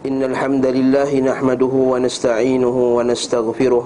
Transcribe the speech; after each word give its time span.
إن 0.00 0.22
الحمد 0.22 0.66
لله 0.66 1.20
نحمده 1.20 1.74
ونستعينه 1.92 2.76
ونستغفره 2.96 3.84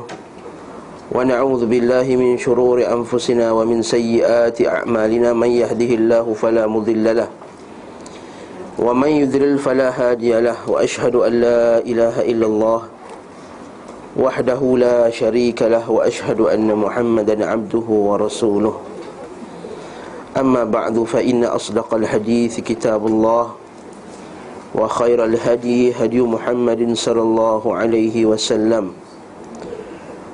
ونعوذ 1.13 1.63
بالله 1.67 2.07
من 2.17 2.39
شرور 2.39 2.87
أنفسنا 2.87 3.51
ومن 3.53 3.83
سيئات 3.83 4.63
أعمالنا 4.63 5.33
من 5.35 5.51
يهده 5.51 5.91
الله 5.99 6.27
فلا 6.39 6.67
مضل 6.71 7.17
له 7.17 7.29
ومن 8.79 9.09
يذلل 9.09 9.59
فلا 9.59 9.91
هادي 9.91 10.39
له 10.41 10.55
وأشهد 10.71 11.15
أن 11.19 11.33
لا 11.41 11.79
إله 11.83 12.23
إلا 12.31 12.47
الله 12.47 12.81
وحده 14.17 14.61
لا 14.79 15.11
شريك 15.11 15.63
له 15.63 15.83
وأشهد 15.91 16.41
أن 16.41 16.71
محمدا 16.79 17.47
عبده 17.47 17.87
ورسوله 17.91 18.75
أما 20.39 20.63
بعد 20.65 20.95
فإن 21.11 21.45
أصدق 21.45 21.95
الحديث 21.95 22.61
كتاب 22.61 23.03
الله 23.07 23.64
وخير 24.76 25.20
الهدي 25.26 25.98
هدي 25.98 26.22
محمد 26.22 26.94
صلى 26.94 27.22
الله 27.22 27.64
عليه 27.76 28.16
وسلم 28.26 28.86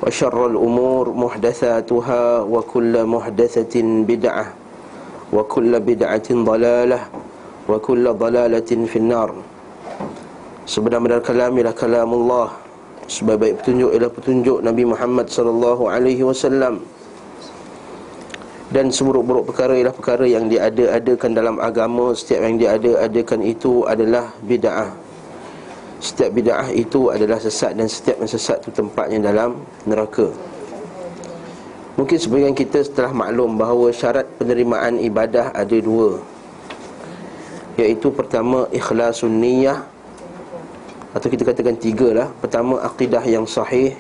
وشر 0.03 0.37
الأمور 0.47 1.05
محدثاتها 1.13 2.23
وكل 2.41 2.93
محدثة 3.05 3.75
بدعة 4.11 4.45
وكل 5.33 5.71
بدعة 5.79 6.29
ضلالة 6.31 6.99
وكل 7.69 8.05
ضلالة 8.13 8.69
في 8.91 8.97
النار 8.99 9.31
Sebenar-benar 10.65 11.21
kalam 11.21 11.53
ialah 11.61 11.77
kalam 11.77 12.09
Allah 12.09 12.49
Sebaik-baik 13.05 13.61
petunjuk 13.61 13.89
ialah 13.93 14.09
petunjuk 14.09 14.57
Nabi 14.65 14.81
Muhammad 14.81 15.29
sallallahu 15.29 15.85
alaihi 15.93 16.25
wasallam 16.25 16.81
dan 18.70 18.86
seburuk-buruk 18.94 19.50
perkara 19.50 19.74
ialah 19.74 19.90
perkara 19.90 20.22
yang 20.30 20.46
diada-adakan 20.46 21.30
dalam 21.34 21.56
agama. 21.58 22.14
Setiap 22.14 22.46
yang 22.46 22.54
diada-adakan 22.54 23.42
itu 23.42 23.82
adalah 23.82 24.30
bid'ah. 24.46 24.94
Setiap 25.98 26.30
bid'ah 26.30 26.70
itu 26.70 27.10
adalah 27.10 27.42
sesat 27.42 27.74
dan 27.74 27.90
setiap 27.90 28.22
yang 28.22 28.30
sesat 28.30 28.62
itu 28.62 28.70
tempatnya 28.70 29.26
dalam 29.26 29.58
neraka. 29.90 30.30
Mungkin 31.98 32.16
sebagian 32.16 32.54
kita 32.54 32.86
setelah 32.86 33.10
maklum 33.10 33.58
bahawa 33.58 33.90
syarat 33.90 34.24
penerimaan 34.38 35.02
ibadah 35.02 35.50
ada 35.50 35.76
dua. 35.82 36.22
Iaitu 37.74 38.12
pertama 38.14 38.68
ikhlasun 38.70 39.40
niyah 39.40 39.82
Atau 41.10 41.26
kita 41.26 41.42
katakan 41.42 41.74
tiga 41.74 42.14
lah. 42.14 42.28
Pertama 42.38 42.78
akidah 42.86 43.26
yang 43.26 43.42
sahih. 43.42 43.98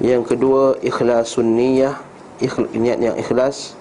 Yang 0.00 0.32
kedua 0.32 0.80
ikhlasun 0.80 1.52
niyah 1.52 2.15
ikhlas, 2.42 2.70
niat 2.72 2.98
yang 3.00 3.16
ikhlas. 3.16 3.78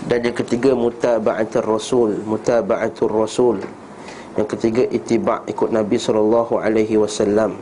Dan 0.00 0.24
yang 0.24 0.36
ketiga 0.36 0.72
mutaba'atul 0.72 1.66
rasul 1.66 2.10
mutaba'atul 2.24 3.12
rasul. 3.12 3.56
Yang 4.38 4.48
ketiga 4.56 4.82
ittiba' 4.88 5.44
ikut 5.44 5.68
Nabi 5.68 6.00
sallallahu 6.00 6.56
alaihi 6.56 6.96
wasallam. 6.96 7.60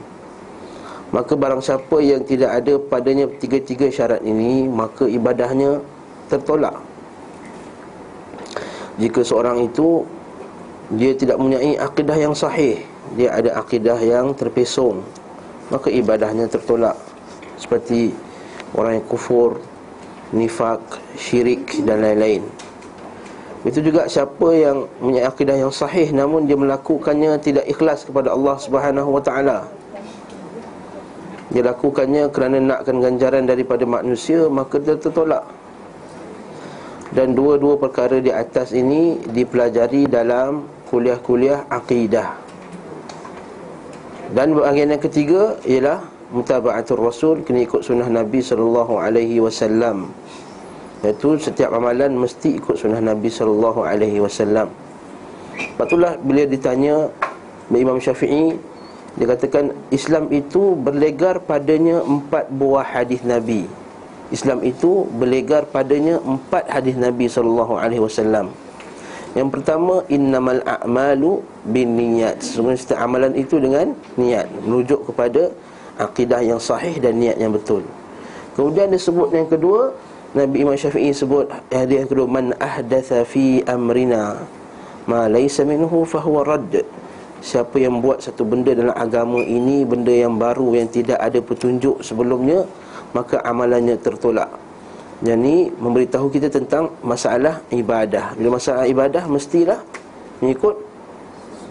Maka 1.08 1.32
barang 1.34 1.64
siapa 1.64 2.04
yang 2.04 2.20
tidak 2.28 2.52
ada 2.52 2.76
padanya 2.76 3.24
tiga-tiga 3.40 3.88
syarat 3.88 4.20
ini 4.20 4.68
maka 4.68 5.08
ibadahnya 5.08 5.80
tertolak. 6.28 6.76
Jika 9.00 9.24
seorang 9.24 9.64
itu 9.64 10.04
dia 10.92 11.16
tidak 11.16 11.40
mempunyai 11.40 11.80
akidah 11.80 12.16
yang 12.16 12.34
sahih 12.36 12.84
dia 13.16 13.32
ada 13.32 13.56
akidah 13.56 13.96
yang 14.04 14.36
terpesong 14.36 15.00
maka 15.72 15.88
ibadahnya 15.88 16.44
tertolak. 16.44 16.96
Seperti 17.56 18.12
orang 18.76 19.00
yang 19.00 19.06
kufur 19.08 19.56
nifak, 20.32 20.80
syirik 21.16 21.84
dan 21.84 22.04
lain-lain. 22.04 22.44
Itu 23.66 23.82
juga 23.82 24.06
siapa 24.06 24.54
yang 24.54 24.86
punya 25.02 25.26
akidah 25.26 25.58
yang 25.58 25.74
sahih 25.74 26.14
Namun 26.14 26.46
dia 26.46 26.54
melakukannya 26.54 27.42
tidak 27.42 27.66
ikhlas 27.66 28.06
kepada 28.06 28.30
Allah 28.30 28.54
Subhanahu 28.54 29.18
Wa 29.18 29.22
Taala. 29.24 29.58
Dia 31.50 31.66
lakukannya 31.66 32.30
kerana 32.30 32.62
nakkan 32.62 33.02
ganjaran 33.02 33.48
daripada 33.48 33.82
manusia 33.82 34.46
Maka 34.46 34.78
dia 34.78 34.94
tertolak. 34.94 35.42
Dan 37.10 37.34
dua-dua 37.34 37.80
perkara 37.80 38.22
di 38.22 38.30
atas 38.30 38.70
ini 38.70 39.18
Dipelajari 39.26 40.06
dalam 40.06 40.68
kuliah-kuliah 40.86 41.66
akidah. 41.66 42.36
Dan 44.32 44.52
bahagian 44.54 44.92
yang 44.92 45.02
ketiga 45.02 45.56
ialah 45.64 46.04
mutaba'atul 46.32 47.00
rasul 47.00 47.36
kena 47.44 47.64
ikut 47.64 47.80
sunnah 47.80 48.08
Nabi 48.08 48.44
sallallahu 48.44 49.00
alaihi 49.00 49.40
wasallam. 49.40 50.12
Iaitu 51.00 51.38
setiap 51.38 51.72
amalan 51.72 52.18
mesti 52.18 52.58
ikut 52.58 52.74
sunnah 52.74 53.00
Nabi 53.00 53.30
sallallahu 53.30 53.86
alaihi 53.86 54.18
wasallam. 54.20 54.68
Patulah 55.78 56.18
bila 56.20 56.44
ditanya 56.46 57.10
Imam 57.70 57.98
Syafi'i 57.98 58.58
dia 59.18 59.26
katakan 59.26 59.74
Islam 59.90 60.30
itu 60.30 60.78
berlegar 60.78 61.42
padanya 61.42 62.04
empat 62.06 62.50
buah 62.54 62.86
hadis 62.86 63.24
Nabi. 63.26 63.66
Islam 64.28 64.60
itu 64.62 65.08
berlegar 65.16 65.66
padanya 65.66 66.20
empat 66.22 66.68
hadis 66.68 66.94
Nabi 66.94 67.26
sallallahu 67.26 67.74
alaihi 67.80 68.04
wasallam. 68.04 68.52
Yang 69.34 69.48
pertama 69.60 70.04
innamal 70.12 70.60
a'malu 70.64 71.40
binniyat. 71.68 72.40
Sesungguhnya 72.40 72.78
setiap 72.80 73.00
amalan 73.02 73.34
itu 73.34 73.58
dengan 73.58 73.92
niat 74.16 74.48
merujuk 74.64 75.08
kepada 75.10 75.52
akidah 75.98 76.40
yang 76.40 76.62
sahih 76.62 76.96
dan 77.02 77.18
niat 77.18 77.36
yang 77.36 77.50
betul. 77.52 77.82
Kemudian 78.54 78.90
disebut 78.90 79.30
yang 79.34 79.46
kedua, 79.46 79.94
Nabi 80.34 80.60
Imam 80.66 80.76
Syafi'i 80.76 81.14
sebut 81.14 81.48
hadis 81.72 82.04
yang 82.04 82.10
kedua 82.10 82.26
man 82.28 82.52
ahdatha 82.60 83.24
fi 83.24 83.64
amrina 83.64 84.44
ma 85.08 85.24
laysa 85.26 85.64
minhu 85.64 86.04
fahuwa 86.04 86.44
radd. 86.44 86.84
Siapa 87.38 87.78
yang 87.78 88.02
buat 88.02 88.18
satu 88.18 88.42
benda 88.42 88.74
dalam 88.74 88.92
agama 88.98 89.38
ini 89.40 89.86
benda 89.86 90.10
yang 90.10 90.36
baru 90.36 90.74
yang 90.74 90.90
tidak 90.90 91.22
ada 91.22 91.38
petunjuk 91.38 92.02
sebelumnya 92.02 92.66
maka 93.16 93.40
amalannya 93.46 93.94
tertolak. 93.96 94.50
Jadi 95.18 95.70
memberitahu 95.74 96.30
kita 96.30 96.46
tentang 96.46 96.94
masalah 97.02 97.58
ibadah. 97.74 98.38
Bila 98.38 98.58
masalah 98.58 98.86
ibadah 98.86 99.26
mestilah 99.26 99.80
mengikut 100.38 100.78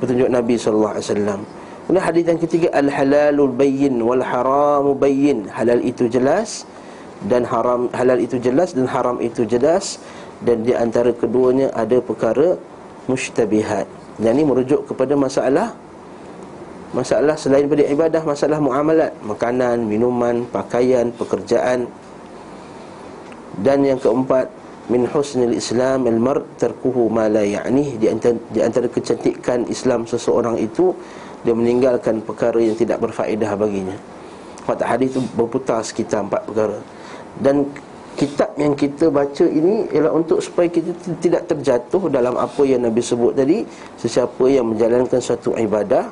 petunjuk 0.03 0.27
Nabi 0.27 0.55
wasallam. 0.59 1.56
Kemudian 1.87 2.03
hadis 2.03 2.23
yang 2.27 2.41
ketiga 2.43 2.67
al-halalul 2.75 3.55
bayyin 3.55 3.95
wal 4.03 4.19
haramu 4.19 4.91
bayyin. 4.91 5.47
Halal 5.47 5.79
itu 5.79 6.11
jelas 6.11 6.67
dan 7.31 7.47
haram 7.47 7.87
halal 7.95 8.19
itu 8.19 8.35
jelas 8.43 8.75
dan 8.75 8.91
haram 8.91 9.23
itu 9.23 9.47
jelas 9.47 9.95
dan 10.43 10.67
di 10.67 10.75
antara 10.75 11.15
keduanya 11.15 11.71
ada 11.71 12.03
perkara 12.03 12.59
mushtabihat. 13.07 13.87
Dan 14.19 14.35
ini 14.35 14.43
merujuk 14.43 14.83
kepada 14.91 15.15
masalah 15.15 15.79
masalah 16.91 17.39
selain 17.39 17.71
daripada 17.71 17.87
ibadah, 17.87 18.21
masalah 18.23 18.59
muamalat, 18.59 19.15
makanan, 19.23 19.87
minuman, 19.87 20.43
pakaian, 20.51 21.07
pekerjaan. 21.15 21.87
Dan 23.63 23.87
yang 23.87 23.95
keempat 23.95 24.51
min 24.91 25.07
husnil 25.07 25.55
islam 25.55 26.03
al 26.03 26.19
mar 26.19 26.43
tarkuhu 26.59 27.07
ma 27.07 27.31
la 27.31 27.47
ya'nih 27.47 27.95
di 27.95 28.07
antara, 28.11 28.35
di 28.51 28.59
antara 28.59 28.87
kecantikan 28.91 29.67
Islam 29.71 30.03
seseorang 30.03 30.55
itu 30.59 30.95
dia 31.47 31.55
meninggalkan 31.55 32.19
perkara 32.19 32.59
yang 32.59 32.75
tidak 32.75 32.99
berfaedah 32.99 33.55
baginya. 33.55 33.95
Fakta 34.67 34.83
hadis 34.83 35.15
itu 35.15 35.23
berputar 35.31 35.79
sekitar 35.79 36.27
empat 36.27 36.43
perkara. 36.43 36.75
Dan 37.39 37.71
kitab 38.19 38.51
yang 38.59 38.75
kita 38.75 39.07
baca 39.07 39.47
ini 39.47 39.87
ialah 39.95 40.11
untuk 40.11 40.43
supaya 40.43 40.67
kita 40.67 40.91
tidak 41.23 41.47
terjatuh 41.47 42.11
dalam 42.11 42.35
apa 42.35 42.67
yang 42.67 42.83
Nabi 42.83 42.99
sebut 42.99 43.31
tadi, 43.31 43.63
sesiapa 43.95 44.43
yang 44.51 44.75
menjalankan 44.75 45.23
suatu 45.23 45.55
ibadah 45.55 46.11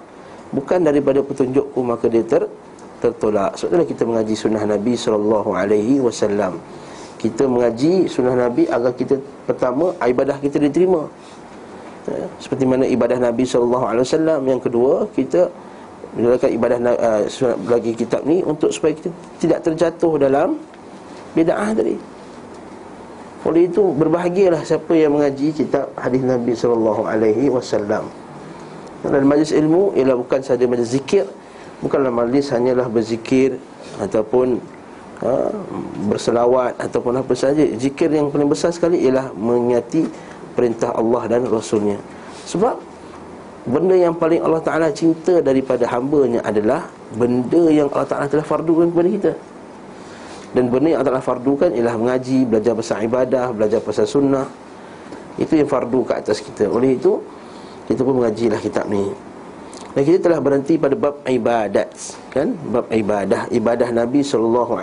bukan 0.56 0.88
daripada 0.88 1.20
petunjukku 1.20 1.84
maka 1.84 2.08
dia 2.08 2.24
ter 2.24 2.48
tertolak. 3.04 3.60
Sebab 3.60 3.76
itulah 3.76 3.88
kita 3.92 4.04
mengaji 4.08 4.34
sunnah 4.40 4.64
Nabi 4.64 4.96
sallallahu 4.96 5.52
alaihi 5.52 6.00
wasallam. 6.00 6.64
Kita 7.20 7.44
mengaji 7.44 8.08
sunnah 8.08 8.40
Nabi 8.40 8.72
agar 8.72 8.96
kita 8.96 9.20
pertama 9.44 9.92
ibadah 10.00 10.40
kita 10.40 10.64
diterima 10.64 11.12
ya, 12.12 12.28
seperti 12.38 12.64
mana 12.68 12.86
ibadah 12.86 13.18
Nabi 13.18 13.44
sallallahu 13.46 13.86
alaihi 13.86 14.06
wasallam 14.06 14.40
yang 14.46 14.62
kedua 14.62 15.10
kita 15.14 15.50
menjalankan 16.16 16.52
ibadah 16.56 16.78
uh, 16.96 17.22
lagi 17.68 17.92
kitab 17.92 18.24
ni 18.24 18.40
untuk 18.46 18.72
supaya 18.72 18.96
kita 18.96 19.10
tidak 19.42 19.60
terjatuh 19.68 20.16
dalam 20.16 20.56
bid'ah 21.36 21.76
tadi. 21.76 22.00
Oleh 23.46 23.70
itu 23.70 23.94
berbahagialah 23.94 24.66
siapa 24.66 24.96
yang 24.98 25.14
mengaji 25.14 25.54
kitab 25.54 25.94
hadis 26.00 26.24
Nabi 26.26 26.58
sallallahu 26.58 27.06
alaihi 27.06 27.52
wasallam. 27.52 28.10
Dan 29.06 29.22
majlis 29.30 29.54
ilmu 29.54 29.94
ialah 29.94 30.18
bukan 30.18 30.42
sahaja 30.42 30.66
majlis 30.66 30.98
zikir, 30.98 31.30
bukanlah 31.78 32.10
majlis 32.10 32.50
hanyalah 32.50 32.90
berzikir 32.90 33.62
ataupun 34.02 34.58
ha, 35.22 35.54
berselawat 36.10 36.74
ataupun 36.82 37.22
apa 37.22 37.38
saja. 37.38 37.62
Zikir 37.78 38.10
yang 38.10 38.34
paling 38.34 38.50
besar 38.50 38.74
sekali 38.74 39.06
ialah 39.06 39.30
mengingati 39.38 40.10
perintah 40.56 40.96
Allah 40.96 41.28
dan 41.28 41.44
Rasulnya. 41.46 42.00
Sebab 42.48 42.96
Benda 43.66 43.98
yang 43.98 44.14
paling 44.14 44.46
Allah 44.46 44.62
Ta'ala 44.62 44.94
cinta 44.94 45.42
daripada 45.42 45.90
hambanya 45.90 46.38
adalah 46.46 46.86
Benda 47.18 47.66
yang 47.74 47.90
Allah 47.90 48.06
Ta'ala 48.06 48.26
telah 48.30 48.46
fardukan 48.46 48.94
kepada 48.94 49.10
kita. 49.10 49.34
Dan 50.54 50.72
benda 50.72 50.94
yang 50.94 51.02
Allah 51.02 51.18
Ta'ala 51.18 51.26
fardukan 51.26 51.74
ialah 51.74 52.00
mengaji, 52.00 52.46
belajar 52.48 52.72
pasal 52.78 53.04
ibadah, 53.04 53.52
belajar 53.52 53.82
pasal 53.84 54.06
sunnah. 54.08 54.48
Itu 55.36 55.60
yang 55.60 55.68
fardu 55.68 56.00
ke 56.08 56.14
atas 56.16 56.40
kita. 56.40 56.72
Oleh 56.72 56.96
itu, 56.96 57.20
kita 57.92 58.08
pun 58.08 58.24
mengajilah 58.24 58.62
kitab 58.64 58.88
ni. 58.88 59.04
Dan 59.92 60.02
kita 60.08 60.32
telah 60.32 60.40
berhenti 60.40 60.80
pada 60.80 60.96
bab 60.96 61.20
ibadat 61.28 61.92
kan? 62.32 62.56
Bab 62.72 62.88
ibadah. 62.88 63.52
Ibadah 63.52 63.90
Nabi 63.92 64.24
SAW 64.24 64.80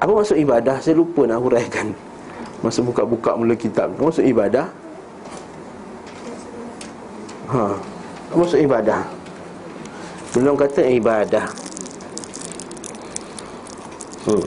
Apa 0.00 0.10
maksud 0.12 0.36
ibadah? 0.36 0.76
Saya 0.84 1.00
lupa 1.00 1.24
nak 1.24 1.40
huraikan 1.40 2.11
Masa 2.62 2.78
buka-buka 2.78 3.34
mula 3.34 3.58
kitab 3.58 3.90
maksud 3.98 4.22
ibadah? 4.22 4.70
Ha. 7.50 7.74
Maksud 8.38 8.62
ibadah? 8.62 9.02
Belum 10.32 10.54
kata 10.56 10.86
ibadah 10.86 11.50
hmm. 14.30 14.46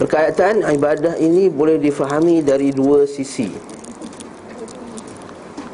Berkaitan 0.00 0.64
ibadah 0.64 1.14
ini 1.20 1.52
boleh 1.52 1.76
difahami 1.78 2.40
dari 2.40 2.72
dua 2.72 3.04
sisi 3.06 3.52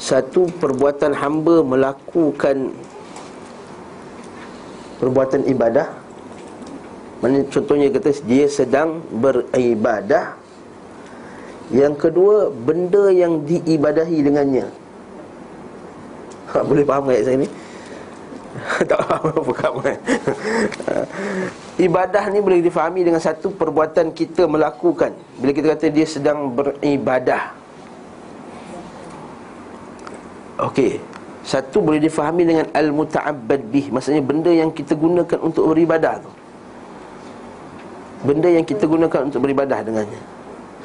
Satu 0.03 0.51
perbuatan 0.51 1.15
hamba 1.15 1.63
melakukan 1.63 2.75
Perbuatan 4.99 5.47
ibadah 5.47 6.02
Contohnya 7.23 7.87
kata 7.87 8.11
dia 8.27 8.51
sedang 8.51 8.99
beribadah. 9.15 10.35
Yang 11.71 11.95
kedua 12.11 12.51
benda 12.51 13.15
yang 13.15 13.47
diibadahi 13.47 14.27
dengannya. 14.27 14.67
Ha, 16.51 16.67
Boleh 16.67 16.83
faham 16.83 17.07
ayat 17.15 17.25
saya 17.31 17.37
ni? 17.47 17.49
tak 18.91 19.01
faham 19.07 19.33
apa 19.33 19.53
kamu 19.57 19.81
Ibadah 21.89 22.25
ni 22.29 22.39
boleh 22.45 22.61
difahami 22.61 23.01
dengan 23.07 23.23
satu 23.23 23.55
perbuatan 23.55 24.11
kita 24.11 24.51
melakukan. 24.51 25.15
Bila 25.39 25.55
kita 25.55 25.79
kata 25.79 25.87
dia 25.95 26.05
sedang 26.05 26.51
beribadah. 26.51 27.55
Okey. 30.59 30.99
Satu 31.47 31.81
boleh 31.81 32.03
difahami 32.03 32.43
dengan 32.51 32.67
Al-Muta'abbad 32.75 33.63
bih. 33.71 33.95
Maksudnya 33.95 34.21
benda 34.21 34.51
yang 34.51 34.75
kita 34.75 34.99
gunakan 34.99 35.39
untuk 35.39 35.71
beribadah 35.71 36.19
tu 36.19 36.42
Benda 38.23 38.49
yang 38.49 38.63
kita 38.63 38.87
gunakan 38.87 39.27
untuk 39.27 39.43
beribadah 39.43 39.83
dengannya. 39.83 40.21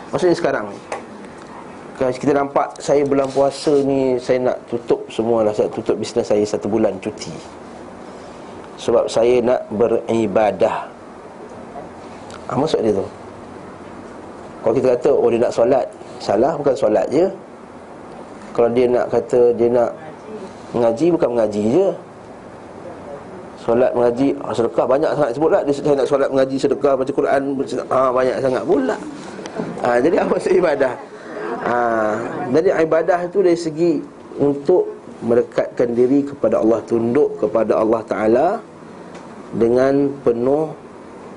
Maksudnya 0.10 0.36
sekarang 0.38 0.74
ni. 0.74 0.80
Kalau 1.98 2.14
kita 2.14 2.34
nampak 2.34 2.78
saya 2.78 3.02
bulan 3.10 3.26
puasa 3.34 3.74
ni 3.82 4.22
Saya 4.22 4.54
nak 4.54 4.58
tutup 4.70 5.10
semua 5.10 5.42
lah. 5.42 5.54
Saya 5.54 5.70
tutup 5.74 5.98
bisnes 5.98 6.26
saya 6.26 6.42
satu 6.46 6.70
bulan 6.70 6.98
cuti. 7.02 7.34
Sebab 8.78 9.10
saya 9.10 9.42
nak 9.42 9.66
beribadah. 9.74 10.90
Ah, 12.48 12.56
maksud 12.56 12.82
dia 12.86 12.94
tu? 12.94 13.08
Kalau 14.62 14.74
kita 14.78 14.88
kata 14.98 15.10
oh 15.14 15.30
dia 15.30 15.42
nak 15.42 15.54
solat. 15.54 15.86
Salah 16.18 16.54
bukan 16.58 16.76
solat 16.78 17.06
je. 17.10 17.26
Kalau 18.54 18.70
dia 18.74 18.86
nak 18.90 19.06
kata 19.14 19.54
dia 19.54 19.70
nak 19.70 19.92
Mengaji 20.76 21.16
bukan 21.16 21.30
mengaji 21.32 21.64
je 21.72 21.88
Solat 23.68 23.92
mengaji 23.92 24.32
oh, 24.40 24.56
Sedekah 24.56 24.86
banyak 24.88 25.12
sangat 25.12 25.32
sebut 25.36 25.50
lah. 25.52 25.62
Dia 25.68 25.92
nak 25.92 26.08
solat 26.08 26.30
mengaji 26.32 26.56
sedekah 26.56 26.94
baca 26.96 27.12
Quran 27.12 27.42
ah, 27.92 28.10
Banyak 28.16 28.36
sangat 28.40 28.64
pula. 28.64 28.98
Ah, 29.84 29.98
Jadi 30.08 30.16
apa 30.16 30.32
maksud 30.32 30.54
ibadah? 30.56 30.94
ha, 31.68 31.76
Jadi 32.48 32.70
ibadah 32.72 33.20
itu 33.28 33.40
dari 33.44 33.60
segi 33.60 33.94
Untuk 34.40 34.88
mendekatkan 35.20 35.92
diri 35.92 36.24
kepada 36.24 36.64
Allah 36.64 36.80
Tunduk 36.88 37.44
kepada 37.44 37.84
Allah 37.84 38.02
Ta'ala 38.08 38.48
Dengan 39.52 40.16
penuh 40.24 40.72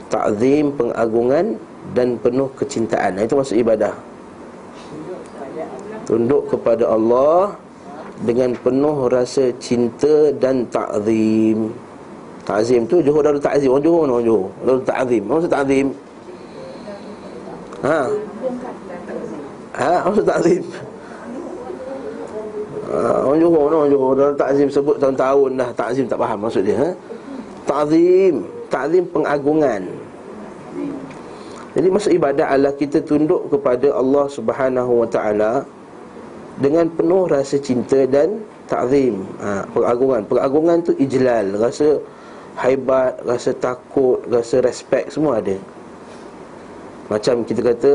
Ta'zim, 0.07 0.71
pengagungan 0.79 1.59
Dan 1.91 2.15
penuh 2.23 2.47
kecintaan. 2.55 3.19
Itu 3.19 3.43
maksud 3.43 3.59
ibadah. 3.59 3.91
Tunduk 6.07 6.47
kepada 6.47 6.95
Allah 6.95 7.59
Dengan 8.23 8.55
penuh 8.55 9.11
rasa 9.11 9.51
cinta 9.59 10.31
dan 10.39 10.71
ta'zim 10.71 11.90
Ta'zim. 12.51 12.83
Tu 12.91 12.99
Johor 13.07 13.23
Darul 13.23 13.39
Ta'zim. 13.39 13.71
Orang 13.71 13.85
Johor 13.87 14.03
Orang 14.11 14.27
Johor 14.27 14.47
Darul 14.67 14.83
Ta'zim. 14.83 15.23
Maksud 15.23 15.51
Ta'zim? 15.55 15.87
Ha? 17.81 18.01
Ha, 19.81 20.05
maksud 20.05 20.25
takzim? 20.29 20.63
Ha, 22.91 23.23
orang 23.25 23.39
Johor, 23.41 23.63
orang 23.71 23.89
Johor 23.89 24.13
dalam 24.19 24.37
takzim 24.37 24.69
sebut 24.69 24.97
tahun-tahun 25.01 25.51
dah. 25.57 25.71
Takzim 25.73 26.05
tak 26.05 26.19
faham 26.21 26.39
maksud 26.45 26.63
dia. 26.67 26.77
Ha? 26.77 26.91
Takzim, 27.65 28.35
takzim 28.69 29.05
pengagungan. 29.09 29.83
Jadi 31.71 31.87
maksud 31.87 32.13
ibadah 32.19 32.47
adalah 32.51 32.75
kita 32.75 32.99
tunduk 33.07 33.47
kepada 33.47 33.95
Allah 33.95 34.27
Subhanahu 34.27 35.07
Wa 35.07 35.09
Taala 35.09 35.53
dengan 36.59 36.91
penuh 36.93 37.31
rasa 37.31 37.57
cinta 37.63 38.05
dan 38.11 38.43
takzim. 38.67 39.23
Ha, 39.39 39.65
pengagungan, 39.71 40.21
pengagungan 40.29 40.77
tu 40.83 40.93
ijlal, 40.99 41.57
rasa 41.57 41.97
haibat, 42.61 43.25
rasa 43.25 43.57
takut, 43.57 44.21
rasa 44.29 44.61
respect 44.61 45.17
semua 45.17 45.41
ada. 45.41 45.57
Macam 47.11 47.43
kita 47.43 47.61
kata 47.75 47.93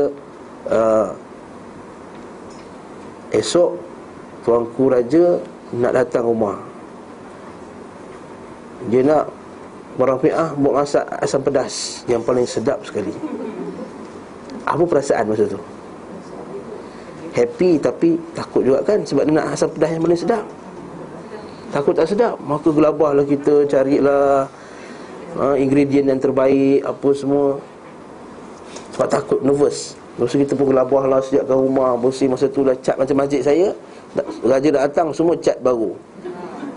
uh, 0.68 1.08
Esok 3.32 3.80
Tuanku 4.44 4.92
Raja 4.92 5.40
Nak 5.72 5.92
datang 5.96 6.28
rumah 6.28 6.60
Dia 8.92 9.00
nak 9.00 9.32
Barang 9.96 10.20
fi'ah 10.20 10.52
Buat 10.60 10.84
masak 10.84 11.08
asam 11.24 11.40
pedas 11.40 12.04
Yang 12.04 12.22
paling 12.28 12.46
sedap 12.46 12.78
sekali 12.84 13.16
Apa 14.68 14.84
perasaan 14.84 15.32
masa 15.32 15.48
tu? 15.48 15.58
Happy 17.32 17.80
tapi 17.80 18.20
takut 18.36 18.68
juga 18.68 18.84
kan 18.84 19.00
Sebab 19.00 19.24
dia 19.24 19.32
nak 19.32 19.56
asam 19.56 19.72
pedas 19.72 19.96
yang 19.96 20.04
paling 20.04 20.20
sedap 20.20 20.44
Takut 21.76 21.92
tak 21.92 22.08
sedap? 22.08 22.40
Maka 22.40 22.72
gelabahlah 22.72 23.28
kita 23.28 23.68
carilah 23.68 24.48
uh, 25.36 25.52
Ingredient 25.60 26.08
yang 26.08 26.16
terbaik 26.16 26.80
Apa 26.80 27.12
semua. 27.12 27.60
Sebab 28.96 29.08
takut 29.12 29.44
nervous. 29.44 29.92
Lepas 30.16 30.32
kita 30.32 30.56
pun 30.56 30.72
gelabah 30.72 31.04
lah 31.04 31.20
sediakan 31.20 31.68
rumah 31.68 31.92
Bersih. 32.00 32.32
Masa 32.32 32.48
tu 32.48 32.64
lah 32.64 32.72
cat 32.80 32.96
macam 32.96 33.20
masjid 33.20 33.44
saya. 33.44 33.76
Raja 34.40 34.72
dah 34.72 34.88
datang 34.88 35.12
semua 35.12 35.36
cat 35.36 35.60
baru. 35.60 35.92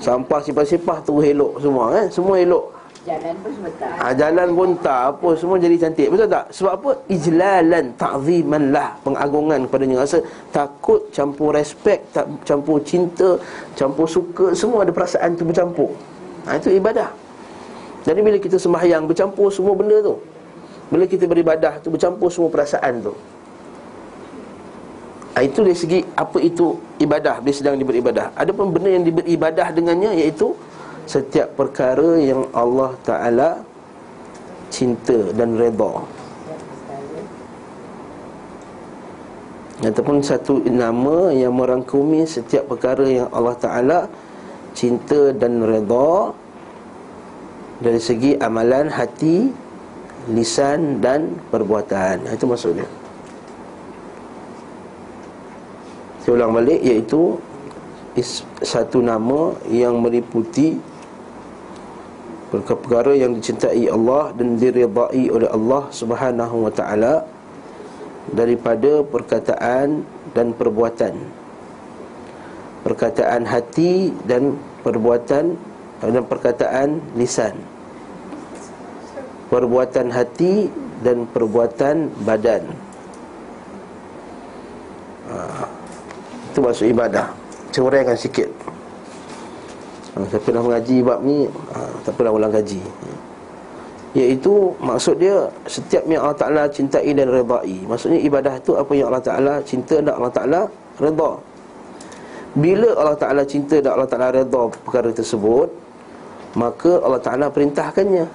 Sampah 0.03 0.43
sipah-sipah 0.43 0.99
tu 1.07 1.23
elok 1.23 1.63
semua 1.63 1.95
kan? 1.95 2.05
Semua 2.11 2.35
elok 2.35 2.78
Jalan 3.07 3.31
pun 3.39 3.49
semua 3.55 3.71
tak 3.79 3.95
ha, 3.95 4.05
Jalan 4.11 4.47
pun 4.51 4.69
tak 4.83 5.01
apa 5.15 5.29
Semua 5.39 5.55
jadi 5.55 5.75
cantik. 5.79 6.07
Betul 6.11 6.27
tak? 6.27 6.45
Sebab 6.51 6.71
apa? 6.75 6.89
Ijlalan 7.07 7.85
ta'ziman 7.95 8.63
lah 8.75 8.89
Pengagungan 9.07 9.59
kepadanya 9.71 10.03
Rasa. 10.03 10.19
Takut 10.51 11.07
Campur 11.15 11.55
respect 11.55 12.11
tak, 12.11 12.27
Campur 12.43 12.83
cinta 12.83 13.39
Campur 13.79 14.03
suka 14.03 14.51
Semua 14.51 14.83
ada 14.83 14.91
perasaan 14.91 15.39
tu 15.39 15.47
bercampur. 15.47 15.95
Ha, 16.43 16.59
Itu 16.59 16.75
ibadah. 16.75 17.07
Jadi 18.03 18.19
bila 18.19 18.35
kita 18.35 18.59
sembahyang 18.59 19.07
Bercampur 19.07 19.47
semua 19.47 19.71
benda 19.79 20.03
tu. 20.03 20.19
Bila 20.91 21.07
kita 21.07 21.23
beribadah 21.23 21.79
tu 21.79 21.95
bercampur 21.95 22.27
semua 22.27 22.51
perasaan 22.51 22.99
tu. 22.99 23.15
Ha, 25.39 25.47
Itu 25.47 25.63
dari 25.63 25.77
segi 25.79 26.03
apa 26.19 26.35
itu 26.43 26.75
ibadah 26.99 27.39
Bila 27.39 27.55
sedang 27.55 27.79
beribadah 27.79 28.35
Ada 28.35 28.51
pun 28.51 28.75
benda 28.75 28.91
yang 28.91 29.07
beribadah 29.07 29.71
dengannya 29.71 30.19
iaitu 30.19 30.51
Setiap 31.09 31.57
perkara 31.57 32.21
yang 32.21 32.45
Allah 32.53 32.93
Ta'ala 33.01 33.49
Cinta 34.69 35.33
dan 35.33 35.57
redha 35.57 36.05
Ataupun 39.81 40.21
satu 40.21 40.61
nama 40.69 41.33
yang 41.33 41.57
merangkumi 41.57 42.29
setiap 42.29 42.69
perkara 42.69 43.09
yang 43.09 43.27
Allah 43.33 43.57
Ta'ala 43.57 43.99
Cinta 44.77 45.33
dan 45.33 45.65
redha 45.65 46.29
Dari 47.81 47.97
segi 47.97 48.37
amalan 48.37 48.93
hati 48.93 49.49
lisan 50.27 50.99
dan 50.99 51.39
perbuatan. 51.49 52.27
Itu 52.27 52.45
maksudnya. 52.45 52.85
Saya 56.19 56.35
ulang 56.35 56.51
balik 56.59 56.79
iaitu 56.83 57.39
Satu 58.59 58.99
nama 58.99 59.55
yang 59.71 59.95
meliputi 60.03 60.75
Perkara-perkara 62.49 63.13
yang 63.13 63.37
dicintai 63.37 63.85
Allah 63.89 64.33
Dan 64.33 64.57
diridai 64.57 65.29
oleh 65.29 65.49
Allah 65.49 65.83
subhanahu 65.93 66.65
wa 66.65 66.71
ta'ala 66.73 67.25
Daripada 68.33 69.05
perkataan 69.05 70.05
dan 70.33 70.53
perbuatan 70.53 71.13
Perkataan 72.85 73.45
hati 73.45 74.13
dan 74.25 74.57
perbuatan 74.81 75.57
Dan 76.01 76.23
perkataan 76.25 77.01
lisan 77.13 77.79
perbuatan 79.49 80.13
hati 80.13 80.69
dan 81.01 81.25
perbuatan 81.25 82.13
badan. 82.23 82.63
Ha, 85.29 85.65
itu 86.53 86.59
maksud 86.61 86.85
ibadah. 86.93 87.27
Uraikan 87.79 88.17
sikit. 88.19 88.51
Ha, 90.17 90.25
siapa 90.25 90.47
dah 90.49 90.63
mengaji 90.65 90.97
bab 91.05 91.19
ni, 91.21 91.45
ha, 91.45 91.79
tak 92.01 92.17
pernah 92.17 92.33
ulang 92.33 92.49
kaji. 92.49 92.81
Iaitu 94.17 94.73
maksud 94.81 95.21
dia 95.21 95.53
setiap 95.69 96.01
yang 96.09 96.25
Allah 96.25 96.39
Ta'ala 96.41 96.63
cintai 96.65 97.13
dan 97.13 97.29
redai. 97.29 97.85
Maksudnya 97.85 98.17
ibadah 98.25 98.57
tu 98.65 98.73
apa 98.73 98.89
yang 98.97 99.13
Allah 99.13 99.21
Ta'ala 99.21 99.53
cinta 99.61 100.01
dan 100.01 100.17
Allah 100.17 100.33
Ta'ala 100.33 100.61
redha. 100.97 101.31
Bila 102.57 102.89
Allah 102.97 103.17
Ta'ala 103.21 103.45
cinta 103.45 103.77
dan 103.77 103.93
Allah 103.93 104.09
Ta'ala 104.09 104.33
redha 104.33 104.61
perkara 104.81 105.13
tersebut 105.13 105.69
Maka 106.57 106.97
Allah 107.05 107.21
Ta'ala 107.21 107.45
perintahkannya. 107.53 108.25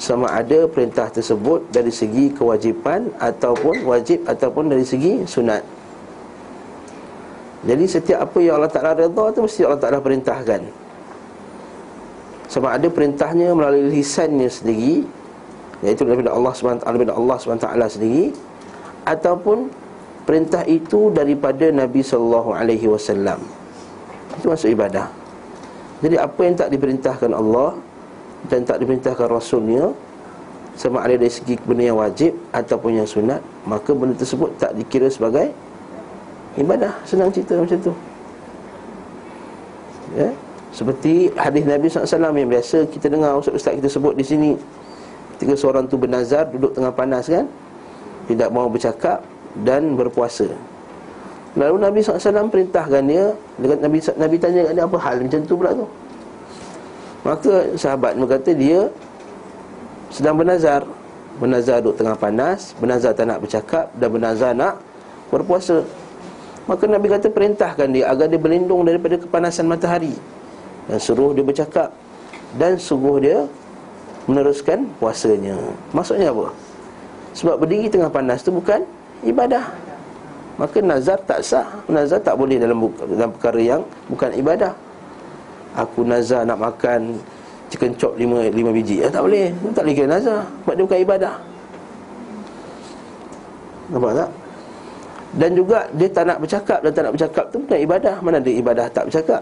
Sama 0.00 0.32
ada 0.32 0.64
perintah 0.64 1.12
tersebut 1.12 1.68
dari 1.68 1.92
segi 1.92 2.32
kewajipan 2.32 3.12
Ataupun 3.20 3.84
wajib 3.84 4.24
ataupun 4.24 4.72
dari 4.72 4.88
segi 4.88 5.28
sunat 5.28 5.60
Jadi 7.62 7.84
setiap 7.86 8.26
apa 8.26 8.38
yang 8.42 8.58
Allah 8.58 8.72
Ta'ala 8.72 8.98
redha 8.98 9.24
tu 9.30 9.40
Mesti 9.46 9.62
Allah 9.62 9.78
Ta'ala 9.78 10.02
perintahkan 10.02 10.66
Sama 12.50 12.74
ada 12.74 12.90
perintahnya 12.90 13.54
melalui 13.54 13.86
lisannya 14.02 14.50
sendiri 14.50 15.06
Iaitu 15.82 16.02
daripada 16.02 16.34
Allah 16.34 16.50
SWT, 16.50 16.82
daripada 16.82 17.14
Allah 17.14 17.36
SWT 17.38 17.66
sendiri 17.94 18.34
Ataupun 19.06 19.70
perintah 20.22 20.62
itu 20.66 21.10
daripada 21.10 21.70
Nabi 21.74 22.02
wasallam. 22.86 23.40
Itu 24.38 24.46
masuk 24.48 24.70
ibadah. 24.72 25.10
Jadi 26.02 26.16
apa 26.18 26.40
yang 26.42 26.54
tak 26.58 26.68
diperintahkan 26.74 27.30
Allah 27.30 27.78
dan 28.50 28.66
tak 28.66 28.82
diperintahkan 28.82 29.26
rasulnya 29.30 29.94
sama 30.74 31.04
ada 31.04 31.14
dari 31.14 31.30
segi 31.30 31.60
benda 31.62 31.84
yang 31.84 32.00
wajib 32.00 32.32
ataupun 32.50 32.96
yang 32.96 33.06
sunat, 33.06 33.38
maka 33.68 33.92
benda 33.92 34.16
tersebut 34.16 34.50
tak 34.56 34.72
dikira 34.74 35.06
sebagai 35.12 35.52
ibadah. 36.58 36.92
Senang 37.08 37.32
cerita 37.32 37.56
macam 37.56 37.78
tu. 37.80 37.92
Ya. 40.12 40.28
Seperti 40.72 41.28
hadis 41.36 41.64
Nabi 41.68 41.86
SAW 41.92 42.32
yang 42.32 42.48
biasa 42.48 42.88
kita 42.88 43.12
dengar 43.12 43.36
ustaz-ustaz 43.36 43.76
kita 43.76 43.88
sebut 43.92 44.16
di 44.16 44.24
sini 44.24 44.50
Ketika 45.36 45.52
seorang 45.52 45.84
tu 45.84 46.00
bernazar 46.00 46.48
duduk 46.48 46.72
tengah 46.72 46.92
panas 46.92 47.28
kan 47.28 47.44
Tidak 48.24 48.48
mau 48.48 48.72
bercakap 48.72 49.20
dan 49.60 49.92
berpuasa 49.92 50.48
Lalu 51.60 51.76
Nabi 51.76 51.98
SAW 52.00 52.48
perintahkan 52.48 53.04
dia 53.04 53.36
Dekat 53.60 53.78
Nabi, 53.84 53.98
Nabi 54.16 54.36
tanya 54.40 54.60
kat 54.64 54.72
dia 54.72 54.84
apa 54.88 54.96
hal 54.96 55.16
macam 55.20 55.40
tu 55.44 55.54
pula 55.60 55.70
tu 55.76 55.86
Maka 57.20 57.52
sahabat 57.76 58.12
berkata 58.16 58.50
dia 58.56 58.88
Sedang 60.08 60.40
bernazar 60.40 60.88
Bernazar 61.36 61.84
duduk 61.84 62.00
tengah 62.00 62.16
panas 62.16 62.72
Bernazar 62.80 63.12
tak 63.12 63.28
nak 63.28 63.44
bercakap 63.44 63.92
Dan 64.00 64.08
bernazar 64.08 64.56
nak 64.56 64.80
berpuasa 65.28 65.84
Maka 66.70 66.86
Nabi 66.86 67.10
kata 67.10 67.26
perintahkan 67.26 67.90
dia 67.90 68.06
Agar 68.06 68.30
dia 68.30 68.38
berlindung 68.38 68.86
daripada 68.86 69.18
kepanasan 69.18 69.66
matahari. 69.66 70.14
Dan 70.86 70.98
suruh 71.02 71.34
dia 71.34 71.42
bercakap. 71.42 71.90
Dan 72.54 72.78
suruh 72.78 73.18
dia 73.18 73.46
Meneruskan 74.30 74.86
puasanya. 75.02 75.58
Maksudnya 75.90 76.30
apa? 76.30 76.54
Sebab 77.34 77.58
berdiri 77.58 77.90
tengah 77.90 78.06
panas 78.06 78.38
tu 78.46 78.54
bukan 78.54 78.86
ibadah. 79.26 79.66
Maka 80.60 80.78
nazar 80.78 81.18
tak 81.26 81.42
sah. 81.42 81.66
Nazar 81.90 82.22
tak 82.22 82.38
boleh 82.38 82.60
dalam, 82.60 82.86
dalam 83.18 83.30
perkara 83.34 83.58
yang 83.58 83.82
bukan 84.06 84.30
ibadah. 84.38 84.70
Aku 85.74 86.06
nazar 86.06 86.46
nak 86.46 86.60
makan 86.60 87.18
chicken 87.72 87.96
chop 87.98 88.14
lima, 88.14 88.46
lima 88.52 88.70
biji. 88.70 89.02
Ya, 89.02 89.10
Tak 89.10 89.26
boleh, 89.26 89.50
tak 89.74 89.82
boleh 89.88 89.94
kira 89.96 90.06
nazar. 90.06 90.46
Sebab 90.62 90.74
dia 90.78 90.84
bukan 90.86 91.00
ibadah. 91.02 91.34
Nampak 93.90 94.12
tak? 94.22 94.30
Dan 95.32 95.56
juga 95.56 95.88
dia 95.96 96.12
tak 96.12 96.28
nak 96.28 96.44
bercakap 96.44 96.84
Dan 96.84 96.92
tak 96.92 97.02
nak 97.08 97.12
bercakap 97.16 97.44
tu 97.48 97.56
bukan 97.64 97.78
ibadah. 97.80 98.14
Mana 98.20 98.36
ada 98.36 98.52
ibadah 98.52 98.86
tak 98.92 99.08
bercakap? 99.08 99.40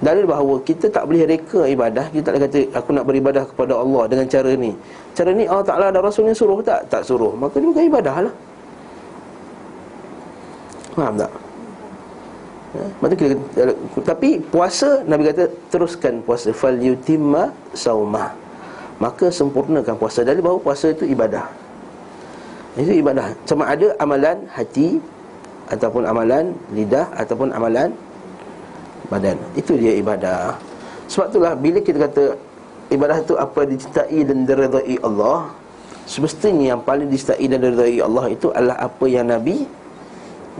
Dalil 0.00 0.24
bahawa 0.24 0.54
kita 0.64 0.88
tak 0.88 1.04
boleh 1.06 1.28
reka 1.28 1.68
ibadah 1.68 2.08
Kita 2.08 2.24
tak 2.24 2.32
boleh 2.34 2.44
kata 2.48 2.60
aku 2.72 2.90
nak 2.96 3.04
beribadah 3.04 3.44
kepada 3.46 3.78
Allah 3.78 4.02
dengan 4.10 4.26
cara 4.26 4.50
ni. 4.58 4.72
Cara 5.14 5.30
ni 5.30 5.44
Allah 5.46 5.66
Ta'ala 5.66 5.86
dan 5.94 6.00
Rasulnya 6.02 6.34
suruh 6.34 6.58
tak? 6.64 6.88
Tak 6.90 7.06
suruh. 7.06 7.36
Maka 7.38 7.62
dia 7.62 7.68
bukan 7.68 7.84
ibadah 7.86 8.16
lah. 8.26 8.34
Faham 10.96 11.14
tak? 11.14 11.32
Ya, 12.70 12.86
kita, 13.02 13.34
tapi 14.06 14.38
puasa 14.38 15.02
Nabi 15.02 15.26
kata 15.30 15.50
teruskan 15.74 16.22
puasa. 16.22 16.54
Fal 16.54 16.78
yutimma 16.78 17.50
saumah. 17.74 18.34
Maka 19.02 19.30
sempurnakan 19.30 19.94
puasa. 19.98 20.22
Dari 20.22 20.38
bahawa 20.42 20.58
puasa 20.58 20.90
itu 20.90 21.06
ibadah 21.06 21.59
itu 22.78 23.02
ibadah. 23.02 23.34
Sama 23.48 23.66
ada 23.66 23.90
amalan 23.98 24.46
hati 24.50 25.02
ataupun 25.70 26.06
amalan 26.06 26.54
lidah 26.70 27.06
ataupun 27.18 27.50
amalan 27.50 27.90
badan. 29.10 29.34
Itu 29.58 29.74
dia 29.74 29.98
ibadah. 29.98 30.54
Sebab 31.10 31.26
itulah 31.34 31.52
bila 31.58 31.78
kita 31.82 31.98
kata 32.06 32.24
Ibadah 32.90 33.22
itu 33.22 33.38
apa 33.38 33.60
dicintai 33.62 34.18
dan 34.26 34.42
diredai 34.50 34.98
Allah 35.06 35.46
Semestinya 36.10 36.74
yang 36.74 36.82
paling 36.82 37.06
dicintai 37.06 37.46
dan 37.46 37.62
diredai 37.62 38.02
Allah 38.02 38.34
itu 38.34 38.50
adalah 38.50 38.82
apa 38.82 39.06
yang 39.06 39.30
Nabi 39.30 39.62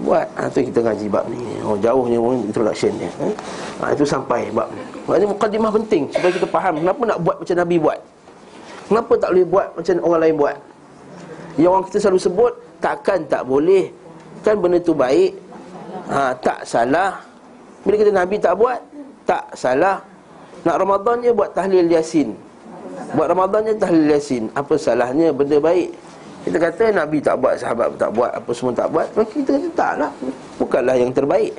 buat. 0.07 0.31
Ha, 0.39 0.47
Itu 0.47 0.71
kita 0.71 0.79
ngaji 0.87 1.07
bab 1.11 1.27
ni. 1.27 1.43
Oh 1.67 1.75
jauhnya 1.75 2.23
introduction 2.23 2.95
dia 3.03 3.11
eh? 3.19 3.35
ha, 3.83 3.91
Itu 3.91 4.07
sampai 4.07 4.47
bab 4.55 4.71
ni. 4.71 4.83
Ini 5.11 5.27
mukadimah 5.27 5.75
penting 5.75 6.07
supaya 6.15 6.31
kita 6.31 6.47
faham 6.47 6.79
Kenapa 6.79 7.03
nak 7.03 7.19
buat 7.19 7.37
macam 7.43 7.57
Nabi 7.59 7.77
buat. 7.83 7.99
Kenapa 8.87 9.13
tak 9.19 9.29
boleh 9.35 9.47
buat 9.51 9.67
macam 9.75 9.95
orang 10.07 10.21
lain 10.23 10.35
buat 10.39 10.57
Yang 11.61 11.71
orang 11.77 11.85
kita 11.93 11.99
selalu 12.01 12.21
sebut 12.21 12.53
Takkan 12.81 13.29
tak 13.29 13.45
boleh. 13.45 13.93
Kan 14.41 14.57
benda 14.57 14.81
tu 14.81 14.97
baik. 14.97 15.37
Ha, 16.09 16.33
Tak 16.41 16.65
salah. 16.65 17.21
Bila 17.85 17.95
kita 18.01 18.13
Nabi 18.13 18.41
tak 18.41 18.57
buat 18.57 18.81
Tak 19.29 19.53
salah. 19.53 20.01
Nak 20.65 20.77
Ramadan 20.81 21.21
je 21.21 21.31
buat 21.37 21.53
tahlil 21.53 21.89
Yasin. 21.93 22.33
Buat 23.13 23.37
Ramadan 23.37 23.69
je 23.69 23.75
tahlil 23.77 24.09
Yasin. 24.09 24.49
Apa 24.57 24.81
salahnya 24.81 25.37
benda 25.37 25.61
baik? 25.61 25.93
Kita 26.41 26.57
kata 26.57 26.85
Nabi 26.97 27.21
tak 27.21 27.37
buat 27.37 27.61
Sahabat 27.61 27.93
tak 28.01 28.11
buat 28.17 28.33
Apa 28.33 28.51
semua 28.57 28.73
tak 28.73 28.89
buat. 28.89 29.09
Maka 29.13 29.29
kita 29.29 29.61
kata 29.61 29.69
tak 29.77 29.93
lah. 30.01 30.11
Bukanlah 30.57 30.97
yang 30.97 31.13
terbaik. 31.13 31.53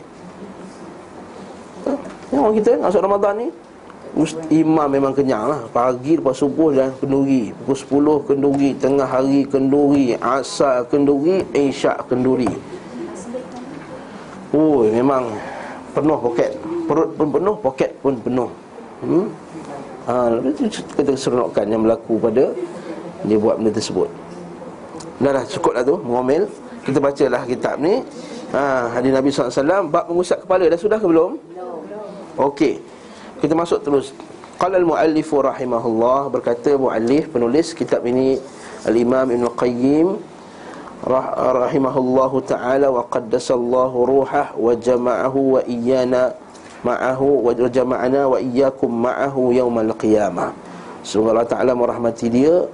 Yang 2.33 2.41
orang 2.41 2.55
kita 2.57 2.71
masuk 2.81 3.01
Ramadan 3.05 3.33
ni 3.45 3.49
Imam 4.51 4.91
memang 4.91 5.15
kenyang 5.15 5.47
lah. 5.47 5.61
Pagi 5.71 6.19
lepas 6.19 6.35
subuh 6.35 6.75
dan 6.75 6.91
kenduri. 6.99 7.55
Pukul 7.63 8.19
10 8.27 8.27
kenduri 8.27 8.69
Tengah 8.75 9.07
hari 9.07 9.47
kenduri 9.47 10.19
Asal 10.19 10.83
kenduri 10.91 11.47
Isyak 11.55 12.11
kenduri. 12.11 12.51
Oh 14.51 14.83
memang 14.83 15.31
penuh 15.95 16.19
poket. 16.19 16.51
Perut 16.91 17.09
pun 17.15 17.27
penuh 17.31 17.55
poket 17.55 17.91
pun 18.03 18.13
penuh. 18.19 18.51
Hmm? 18.99 19.25
Ha 20.11 20.27
itu 20.43 20.83
kita 20.91 21.15
seronokkan 21.15 21.71
yang 21.71 21.87
berlaku 21.87 22.19
pada 22.19 22.51
dia 23.23 23.37
buat 23.39 23.63
benda 23.63 23.71
tersebut. 23.71 24.11
Dah 25.23 25.31
dah 25.39 25.45
cukup 25.47 25.71
dah 25.79 25.83
tu 25.87 25.95
mengomel 26.03 26.51
kita 26.83 26.99
bacalah 26.99 27.47
kitab 27.47 27.79
ni. 27.79 28.03
Ha 28.51 28.91
hadis 28.91 29.15
Nabi 29.15 29.31
SAW 29.31 29.87
bab 29.87 30.11
mengusap 30.11 30.43
kepala. 30.43 30.67
Dah 30.67 30.75
sudah 30.75 30.99
ke 30.99 31.07
belum. 31.07 31.39
Okey 32.35 32.75
kita 33.41 33.57
masuk 33.57 33.81
terus 33.81 34.13
qala 34.61 34.77
al 34.77 34.85
muallif 34.85 35.33
rahimahullah 35.33 36.29
berkata 36.29 36.77
muallif 36.77 37.27
penulis 37.33 37.73
kitab 37.73 38.05
ini 38.05 38.37
al 38.85 38.95
imam 38.95 39.27
Ibn 39.33 39.45
Qayyim 39.57 40.07
rahimahullahu 41.01 42.45
taala 42.45 42.93
wa 42.93 43.01
qaddasallahu 43.09 44.05
ruhah 44.05 44.53
wa 44.53 44.77
jama'ahu 44.77 45.57
wa 45.57 45.61
iyyana 45.65 46.37
ma'ahu 46.81 47.45
wa 47.45 47.53
jama'ana 47.53 48.29
wa 48.29 48.37
iyyakum 48.41 48.89
ma'ahu 48.89 49.53
yaumal 49.53 49.93
qiyamah. 49.97 50.53
Semoga 51.01 51.33
Allah 51.33 51.49
Taala 51.49 51.73
merahmati 51.73 52.29
dia, 52.29 52.65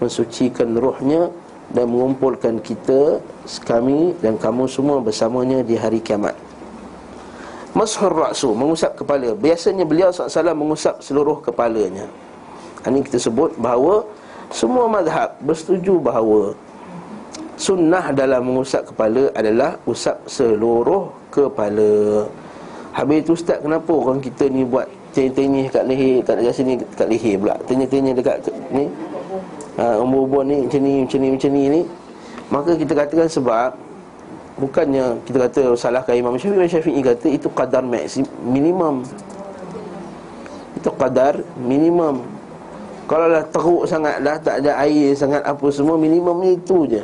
mensucikan 0.00 0.72
ruhnya 0.76 1.28
dan 1.72 1.88
mengumpulkan 1.88 2.60
kita 2.60 3.20
kami 3.64 4.16
dan 4.20 4.36
kamu 4.36 4.68
semua 4.68 5.00
bersamanya 5.00 5.64
di 5.64 5.76
hari 5.76 6.00
kiamat. 6.00 6.36
Mashur 7.74 8.14
ra'su, 8.14 8.54
mengusap 8.54 8.94
kepala. 8.94 9.34
Biasanya 9.34 9.82
beliau 9.82 10.14
SAW 10.14 10.54
mengusap 10.54 11.02
seluruh 11.02 11.42
kepalanya. 11.42 12.06
Ini 12.86 13.02
kita 13.02 13.18
sebut 13.18 13.50
bahawa 13.58 14.06
semua 14.54 14.86
mazhab 14.86 15.34
bersetuju 15.42 15.98
bahawa 15.98 16.54
Sunnah 17.58 18.14
dalam 18.14 18.50
mengusap 18.50 18.92
kepala 18.92 19.30
adalah 19.32 19.78
usap 19.88 20.20
seluruh 20.26 21.10
kepala 21.30 22.26
Habis 22.94 23.26
itu 23.26 23.32
Ustaz 23.34 23.58
kenapa 23.62 23.90
orang 23.90 24.22
kita 24.22 24.46
ni 24.50 24.66
buat 24.66 24.86
tenyih-tenyih 25.14 25.66
kat 25.70 25.84
leher 25.86 26.22
kat 26.22 26.34
dekat 26.38 26.54
sini 26.54 26.72
kat 26.78 27.08
leher 27.10 27.34
pula 27.38 27.54
Tenyih-tenyih 27.66 28.14
dekat 28.14 28.42
ni 28.74 28.90
ha, 29.78 29.98
Umur-umur 30.02 30.42
ni 30.46 30.66
macam 30.66 30.80
ni 30.82 30.92
macam 31.02 31.18
ni 31.18 31.28
macam 31.34 31.50
ni 31.50 31.62
ni 31.66 31.82
Maka 32.50 32.70
kita 32.78 32.92
katakan 32.94 33.26
sebab 33.30 33.70
Bukannya 34.54 35.18
kita 35.26 35.50
kata 35.50 35.62
salahkan 35.74 36.14
Imam 36.14 36.38
Syafi'i 36.38 36.54
Imam 36.62 36.70
Syafi'i 36.70 37.00
kata 37.02 37.26
itu 37.26 37.48
kadar 37.50 37.82
maksim, 37.82 38.22
minimum. 38.46 39.02
Itu 40.78 40.94
kadar 40.94 41.42
minimum. 41.58 42.22
Kalau 43.10 43.26
dah 43.28 43.44
teruk 43.50 43.82
sangat 43.90 44.22
dah 44.22 44.38
tak 44.38 44.62
ada 44.62 44.78
air 44.86 45.12
sangat 45.18 45.42
apa 45.42 45.66
semua 45.74 45.98
minimum 45.98 46.38
ni 46.38 46.54
itu 46.54 46.86
je. 46.86 47.02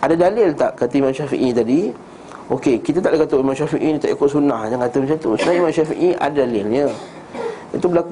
Ada 0.00 0.16
dalil 0.16 0.56
tak? 0.56 0.80
Kata 0.80 0.92
Imam 0.96 1.12
Syafi'i 1.12 1.54
tadi 1.54 1.92
Okey, 2.50 2.82
kita 2.82 2.98
tak 2.98 3.14
boleh 3.14 3.22
kata 3.22 3.34
Imam 3.38 3.54
Syafi'i 3.54 3.88
ni 3.94 3.98
tak 4.02 4.12
ikut 4.18 4.28
sunnah 4.28 4.66
Jangan 4.66 4.88
kata 4.88 4.96
macam 4.98 5.18
tu. 5.20 5.30
Sebenarnya 5.38 5.60
Imam 5.60 5.72
Syafi'i 5.72 6.08
ada 6.16 6.40
dalilnya. 6.42 6.84
Itu 7.72 7.86
berlaku 7.88 8.10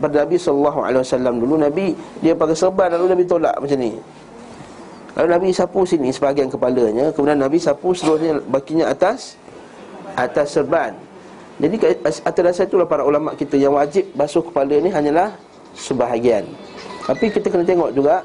pada 0.00 0.16
Nabi 0.24 0.36
SAW 0.40 1.36
dulu. 1.36 1.54
Nabi, 1.60 1.92
dia 2.24 2.32
pakai 2.32 2.56
serban 2.56 2.88
Lalu 2.96 3.12
Nabi 3.12 3.24
tolak 3.28 3.56
macam 3.56 3.76
ni 3.80 3.92
Lalu 5.12 5.28
Nabi 5.28 5.46
sapu 5.52 5.84
sini 5.84 6.08
sebahagian 6.08 6.48
kepalanya 6.48 7.12
Kemudian 7.12 7.36
Nabi 7.36 7.60
sapu 7.60 7.92
seluruhnya 7.92 8.40
bakinya 8.48 8.88
atas 8.88 9.36
atas 10.16 10.56
serban. 10.56 10.96
Jadi 11.60 11.76
atas 12.04 12.24
dasar 12.24 12.64
itulah 12.64 12.88
para 12.88 13.04
ulama 13.04 13.36
kita 13.36 13.60
yang 13.60 13.76
wajib 13.76 14.08
basuh 14.16 14.40
kepala 14.40 14.72
ni 14.80 14.88
hanyalah 14.88 15.36
sebahagian. 15.76 16.48
Tapi 17.04 17.28
kita 17.28 17.52
kena 17.52 17.64
tengok 17.64 17.90
juga 17.92 18.24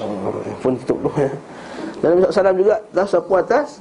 oh, 0.00 0.42
pun 0.62 0.78
tutup 0.82 1.10
dulu. 1.10 1.26
Nabi 2.04 2.28
SAW 2.28 2.54
juga 2.54 2.76
dah 2.92 3.06
sapu 3.08 3.32
atas 3.34 3.80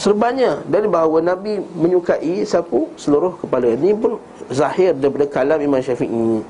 serbannya 0.00 0.64
dari 0.70 0.88
bahawa 0.88 1.20
Nabi 1.20 1.60
menyukai 1.76 2.40
sapu 2.48 2.88
seluruh 2.96 3.36
kepala. 3.44 3.76
Ini 3.76 3.92
pun 3.98 4.16
zahir 4.48 4.96
daripada 4.96 5.26
kalam 5.28 5.58
Imam 5.60 5.82
Syafi'i. 5.84 6.40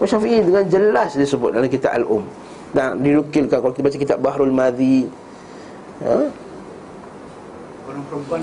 Imam 0.00 0.08
Syafi'i 0.08 0.38
dengan 0.40 0.64
jelas 0.64 1.12
disebut 1.12 1.52
dalam 1.52 1.68
kitab 1.68 1.92
Al-Um. 1.92 2.24
Dan 2.72 3.00
dilukilkan 3.00 3.58
kalau 3.58 3.72
kita 3.72 3.84
baca 3.88 3.98
kitab 3.98 4.18
Bahrul 4.20 4.52
Madhi. 4.52 5.08
Ha? 6.04 6.16
Orang 7.88 8.04
perempuan 8.06 8.40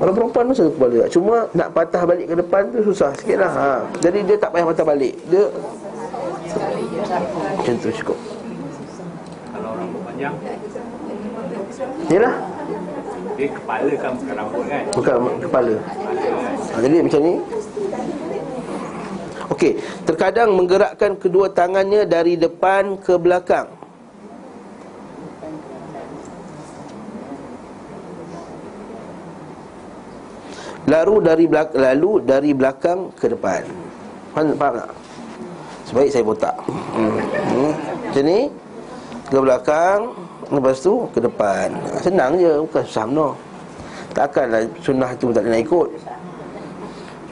Orang 0.00 0.14
perempuan 0.16 0.44
pun 0.48 0.54
satu 0.56 0.72
kepala. 0.72 1.04
Cuma 1.12 1.36
nak 1.52 1.68
patah 1.76 2.02
balik 2.08 2.26
ke 2.32 2.34
depan 2.34 2.62
tu 2.72 2.80
susah 2.82 3.12
sikit 3.14 3.38
lah. 3.44 3.52
Ha. 3.52 3.70
Jadi 4.00 4.24
dia 4.24 4.36
tak 4.40 4.50
payah 4.56 4.66
patah 4.66 4.86
balik. 4.88 5.14
Dia 5.28 5.44
Macam 7.60 7.74
tu 7.78 7.88
cukup. 8.02 8.18
Kalau 9.52 9.68
orang 9.76 9.88
panjang 10.04 10.34
Yelah 12.10 12.34
Dia 13.36 13.48
kepala 13.48 13.92
kan 13.96 14.12
bukan 14.16 14.34
rambut 14.36 14.64
kan? 14.68 14.84
Bukan 14.92 15.14
kepala. 15.40 15.74
Ha, 16.72 16.76
Jadi 16.82 16.96
macam 17.00 17.20
ni 17.24 17.34
Okey, 19.50 19.82
terkadang 20.06 20.54
menggerakkan 20.54 21.18
kedua 21.18 21.50
tangannya 21.50 22.06
dari 22.06 22.38
depan 22.38 23.00
ke 23.02 23.18
belakang 23.18 23.66
lalu 30.92 31.14
dari 31.22 31.44
belakang 31.46 31.78
lalu 31.78 32.10
dari 32.24 32.50
belakang 32.50 32.98
ke 33.14 33.26
depan. 33.30 33.62
Faham, 34.34 34.56
faham 34.56 34.74
tak? 34.82 34.90
Sebaik 35.86 36.10
saya 36.10 36.24
botak. 36.24 36.56
Hmm. 36.66 37.16
hmm. 37.52 37.72
Macam 38.08 38.24
ni 38.24 38.40
ke 39.28 39.38
belakang 39.38 40.00
lepas 40.52 40.76
tu 40.80 40.94
ke 41.12 41.18
depan. 41.20 41.68
Senang 42.00 42.32
je, 42.36 42.52
bukan 42.66 42.82
susah 42.84 43.06
no. 43.08 43.28
Takkanlah 44.12 44.68
sunnah 44.84 45.10
tu 45.16 45.32
tak 45.32 45.48
nak 45.48 45.60
ikut. 45.62 45.88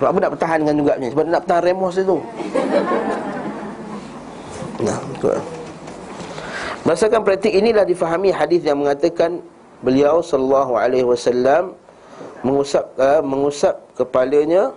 Sebab 0.00 0.16
apa 0.16 0.19
nak 0.25 0.33
pertahankan 0.33 0.75
juga 0.80 0.97
ni? 0.97 1.12
Sebab 1.12 1.28
nak 1.28 1.45
pertahan 1.45 1.64
remos 1.69 1.92
tu. 2.00 2.19
Nah, 4.80 4.99
betul. 5.12 5.37
Berdasarkan 6.88 7.21
praktik 7.21 7.52
inilah 7.52 7.85
difahami 7.85 8.33
hadis 8.33 8.64
yang 8.64 8.80
mengatakan 8.80 9.45
beliau 9.85 10.25
sallallahu 10.25 10.80
alaihi 10.80 11.04
wasallam 11.04 11.76
mengusap 12.40 12.88
uh, 12.97 13.21
mengusap 13.21 13.76
kepalanya 13.92 14.73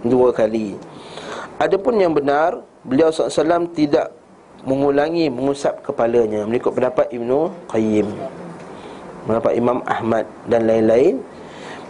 dua 0.00 0.32
kali. 0.32 0.80
Adapun 1.60 2.00
yang 2.00 2.16
benar, 2.16 2.64
beliau 2.84 3.08
SAW 3.08 3.68
tidak 3.72 4.12
mengulangi 4.64 5.28
mengusap 5.32 5.80
kepalanya 5.84 6.44
mengikut 6.44 6.72
pendapat 6.72 7.08
Ibnu 7.12 7.48
Qayyim. 7.68 8.08
Pendapat 9.24 9.52
Imam 9.56 9.78
Ahmad 9.84 10.24
dan 10.48 10.64
lain-lain. 10.64 11.20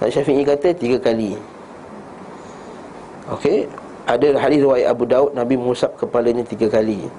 Syafi'i 0.03 0.43
kata 0.43 0.75
tiga 0.77 0.99
kali. 1.03 1.35
Okey, 3.27 3.67
ada 4.07 4.39
hadis 4.39 4.63
riwayat 4.63 4.87
Abu 4.87 5.03
Daud 5.03 5.35
Nabi 5.35 5.59
mengusap 5.59 5.99
kepalanya 5.99 6.47
tiga 6.47 6.71
kali. 6.71 7.11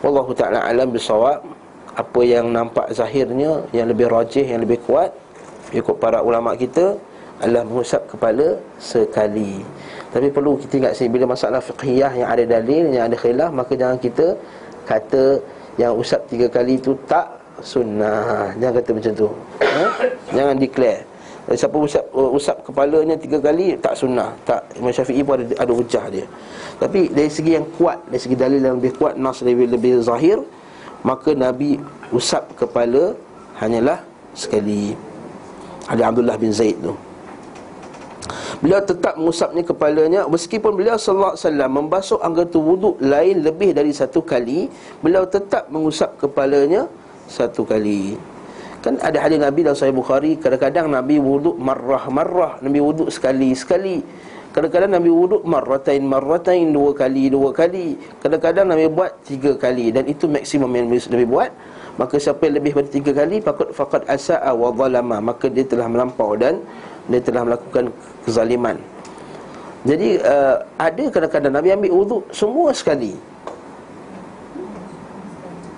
Wallahu 0.00 0.32
taala 0.32 0.64
alam 0.64 0.88
bisawab. 0.88 1.44
Apa 1.96 2.20
yang 2.28 2.52
nampak 2.52 2.92
zahirnya 2.92 3.64
yang 3.72 3.88
lebih 3.88 4.12
rajih, 4.12 4.44
yang 4.44 4.60
lebih 4.60 4.76
kuat 4.84 5.08
ikut 5.72 5.96
para 5.96 6.20
ulama 6.20 6.52
kita 6.52 6.92
adalah 7.40 7.64
mengusap 7.64 8.04
kepala 8.04 8.60
sekali. 8.76 9.64
Tapi 10.12 10.28
perlu 10.28 10.60
kita 10.60 10.76
ingat 10.80 10.92
sini 10.96 11.12
bila 11.12 11.32
masalah 11.32 11.60
fiqhiyah 11.60 12.12
yang 12.20 12.28
ada 12.28 12.44
dalil, 12.44 12.84
yang 12.92 13.08
ada 13.08 13.16
khilaf, 13.16 13.48
maka 13.48 13.72
jangan 13.76 13.96
kita 13.96 14.36
kata 14.84 15.40
yang 15.80 15.92
usap 15.96 16.24
tiga 16.28 16.48
kali 16.52 16.76
itu 16.80 16.96
tak 17.08 17.36
sunnah. 17.60 18.52
Jangan 18.60 18.74
kata 18.80 18.90
macam 18.92 19.12
tu. 19.12 19.28
Ha? 19.60 19.84
Jangan 20.36 20.56
declare. 20.56 21.00
Siapa 21.46 21.78
usap 21.78 22.04
usap 22.10 22.56
kepalanya 22.66 23.14
tiga 23.14 23.38
kali 23.38 23.78
tak 23.78 23.94
sunnah. 23.94 24.34
Tak 24.42 24.66
Imam 24.82 24.90
Syafi'i 24.90 25.22
pun 25.22 25.38
ada 25.38 25.54
ada 25.62 25.72
hujah 25.72 26.04
dia. 26.10 26.26
Tapi 26.82 27.06
dari 27.14 27.30
segi 27.30 27.54
yang 27.54 27.66
kuat, 27.78 28.02
dari 28.10 28.18
segi 28.18 28.34
dalil 28.34 28.58
yang 28.58 28.82
lebih 28.82 28.98
kuat, 28.98 29.14
nas 29.14 29.38
lebih 29.46 29.70
lebih 29.70 30.02
zahir, 30.02 30.42
maka 31.06 31.38
Nabi 31.38 31.78
usap 32.10 32.50
kepala 32.58 33.14
hanyalah 33.62 34.02
sekali. 34.34 34.98
Ali 35.86 36.02
Abdullah 36.02 36.34
bin 36.34 36.50
Zaid 36.50 36.82
tu 36.82 36.94
Beliau 38.58 38.82
tetap 38.82 39.14
mengusapnya 39.20 39.62
kepalanya 39.62 40.20
Meskipun 40.26 40.74
beliau 40.74 40.98
sallallahu 40.98 41.36
alaihi 41.36 41.46
wasallam 41.46 41.70
Membasuh 41.70 42.18
anggota 42.24 42.58
wuduk 42.58 42.96
lain 42.98 43.44
lebih 43.46 43.70
dari 43.76 43.92
satu 43.94 44.24
kali 44.24 44.66
Beliau 44.98 45.28
tetap 45.28 45.70
mengusap 45.70 46.18
kepalanya 46.18 46.90
Satu 47.30 47.62
kali 47.62 48.18
Kan? 48.86 49.02
Ada 49.02 49.18
hadis 49.18 49.42
Nabi 49.42 49.66
dalam 49.66 49.74
Sahih 49.74 49.90
Bukhari 49.90 50.38
Kadang-kadang 50.38 50.86
Nabi 50.86 51.18
wuduk 51.18 51.58
marrah-marrah 51.58 52.62
Nabi 52.62 52.78
wuduk 52.78 53.10
sekali-sekali. 53.10 54.06
Kadang-kadang 54.54 54.94
Nabi 54.94 55.10
wuduk 55.10 55.42
marratain-marratain 55.42 56.70
Dua 56.70 56.94
kali, 56.94 57.26
dua 57.26 57.50
kali. 57.50 57.98
Kadang-kadang 58.22 58.70
Nabi 58.70 58.86
buat 58.86 59.10
tiga 59.26 59.58
kali 59.58 59.90
Dan 59.90 60.06
itu 60.06 60.30
maksimum 60.30 60.70
yang 60.70 60.86
Nabi 60.86 61.26
buat. 61.26 61.50
Maka 61.98 62.14
siapa 62.22 62.46
yang 62.46 62.62
lebih 62.62 62.78
pada 62.78 62.88
tiga 62.94 63.10
kali 63.10 63.42
Fakat 63.42 63.74
fakat 63.74 64.02
asa'a 64.06 64.54
wa 64.54 64.70
zalama. 64.70 65.18
Maka 65.18 65.50
dia 65.50 65.66
telah 65.66 65.90
melampau 65.90 66.38
dan 66.38 66.62
Dia 67.10 67.18
telah 67.18 67.42
melakukan 67.42 67.90
kezaliman. 68.22 68.78
Jadi 69.82 70.18
uh, 70.22 70.62
ada 70.78 71.04
kadang-kadang 71.10 71.52
Nabi 71.58 71.68
ambil 71.74 71.92
wuduk 71.94 72.22
semua 72.30 72.70
sekali 72.70 73.18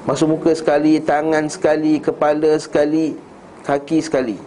Masuk 0.09 0.41
muka 0.41 0.57
sekali, 0.57 0.97
tangan 1.05 1.53
sekali, 1.53 2.01
kepala 2.01 2.57
sekali, 2.57 3.13
kaki 3.61 4.01
sekali. 4.01 4.41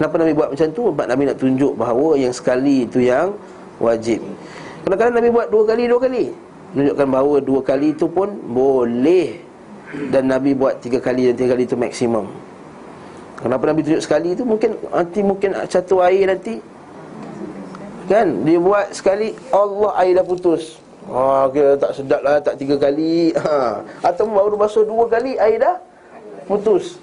Kenapa 0.00 0.16
Nabi 0.16 0.32
buat 0.32 0.48
macam 0.56 0.68
tu? 0.72 0.88
Sebab 0.88 1.06
Nabi 1.12 1.22
nak 1.28 1.36
tunjuk 1.36 1.76
bahawa 1.76 2.16
yang 2.16 2.32
sekali 2.32 2.88
itu 2.88 3.04
yang 3.04 3.36
wajib. 3.84 4.24
Kadang-kadang 4.88 5.20
Nabi 5.20 5.28
buat 5.28 5.52
dua 5.52 5.64
kali, 5.68 5.82
dua 5.92 6.00
kali. 6.00 6.24
Menunjukkan 6.72 7.08
bahawa 7.12 7.36
dua 7.44 7.60
kali 7.60 7.92
itu 7.92 8.08
pun 8.08 8.32
boleh. 8.48 9.44
Dan 10.08 10.32
Nabi 10.32 10.56
buat 10.56 10.80
tiga 10.80 11.04
kali 11.04 11.28
dan 11.28 11.36
tiga 11.36 11.52
kali 11.52 11.68
itu 11.68 11.76
maksimum. 11.76 12.24
Kenapa 13.44 13.68
Nabi 13.68 13.84
tunjuk 13.84 14.00
sekali 14.00 14.32
itu? 14.32 14.48
Mungkin 14.48 14.72
nanti 14.88 15.20
mungkin 15.20 15.52
satu 15.68 16.00
air 16.00 16.32
nanti. 16.32 16.64
Kan? 18.08 18.40
Dia 18.40 18.56
buat 18.56 18.88
sekali 18.96 19.36
Allah 19.52 19.92
air 20.00 20.16
dah 20.16 20.24
putus 20.24 20.87
Okay, 21.08 21.80
tak 21.80 21.90
sedap 21.96 22.20
lah 22.20 22.36
Tak 22.36 22.60
tiga 22.60 22.76
kali. 22.76 23.32
Ha. 23.32 23.80
Atau 24.04 24.28
baru 24.28 24.60
basuh 24.60 24.84
dua 24.84 25.08
kali 25.08 25.40
Air 25.40 25.60
dah 25.60 25.76
putus. 26.48 26.96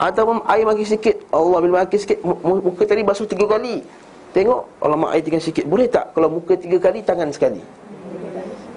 Atau 0.00 0.40
air 0.48 0.64
makin 0.64 0.88
sikit 0.88 1.20
Allah 1.28 1.58
bila 1.60 1.84
makin 1.84 2.00
sikit 2.00 2.18
Muka 2.24 2.84
tadi 2.84 3.04
basuh 3.04 3.28
tiga 3.28 3.48
kali. 3.48 3.84
Tengok 4.32 4.80
Allah 4.80 4.96
mak 4.96 5.16
air 5.16 5.22
tinggal 5.24 5.44
sikit. 5.44 5.64
Boleh 5.68 5.88
tak 5.88 6.12
Kalau 6.16 6.28
muka 6.32 6.56
tiga 6.56 6.80
kali 6.80 7.04
Tangan 7.04 7.28
sekali? 7.32 7.60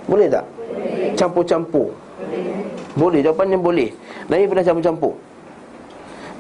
Boleh 0.06 0.28
tak? 0.30 0.46
Campur-campur. 1.18 1.90
Boleh, 2.96 3.20
jawapannya 3.26 3.60
boleh. 3.60 3.90
Nabi 4.32 4.48
pernah 4.48 4.64
campur-campur. 4.64 5.14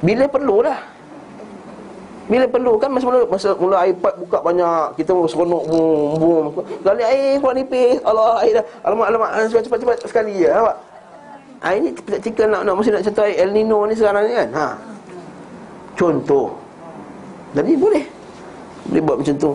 Bila 0.05 0.25
perlu 0.29 0.61
lah 0.61 0.79
bila 2.25 2.45
perlu 2.49 2.73
kan 2.81 2.89
masa 2.89 3.05
mula 3.05 3.19
masa 3.29 3.49
mula 3.53 3.85
iPad 3.85 4.13
buka 4.17 4.37
banyak 4.41 4.97
kita 4.97 5.13
seronok 5.29 5.63
bum 5.69 6.09
bum 6.17 6.45
kali 6.81 7.05
air 7.05 7.37
keluar 7.37 7.53
nipis. 7.53 8.01
Allah 8.01 8.41
air 8.41 8.53
dah. 8.57 8.65
Alamak 8.81 9.07
alamak 9.13 9.29
cepat 9.45 9.63
cepat 9.69 9.79
cepat 9.85 9.97
sekali 10.09 10.33
ya 10.41 10.57
nampak? 10.57 10.77
Air 11.61 11.77
ni 11.85 11.89
tidak 11.93 12.19
cikal 12.25 12.47
nak 12.49 12.61
nak 12.65 12.73
mesti 12.81 12.89
nak 12.89 13.03
contoh 13.05 13.23
air 13.29 13.37
El 13.45 13.49
Nino 13.53 13.79
ni 13.85 13.93
sekarang 13.93 14.25
ni 14.25 14.33
kan? 14.33 14.49
Ha. 14.57 14.67
Contoh. 15.93 16.47
Jadi 17.53 17.71
boleh. 17.77 18.03
Boleh 18.89 19.01
buat 19.05 19.17
macam 19.21 19.35
tu. 19.37 19.51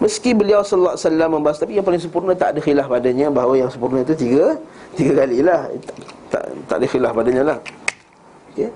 Meski 0.00 0.32
beliau 0.32 0.64
sallallahu 0.64 0.96
alaihi 0.96 1.04
wasallam 1.04 1.28
membahas 1.36 1.56
tapi 1.60 1.72
yang 1.76 1.86
paling 1.86 2.00
sempurna 2.00 2.32
tak 2.32 2.56
ada 2.56 2.60
khilaf 2.64 2.88
padanya 2.88 3.28
bahawa 3.28 3.54
yang 3.60 3.70
sempurna 3.70 4.02
itu 4.02 4.16
tiga 4.16 4.56
tiga 4.96 5.12
kali 5.20 5.44
lah. 5.44 5.68
Tak, 6.32 6.44
tak 6.64 6.76
ada 6.80 6.86
khilaf 6.88 7.12
padanya 7.12 7.42
lah. 7.44 7.58
Okay. 8.56 8.72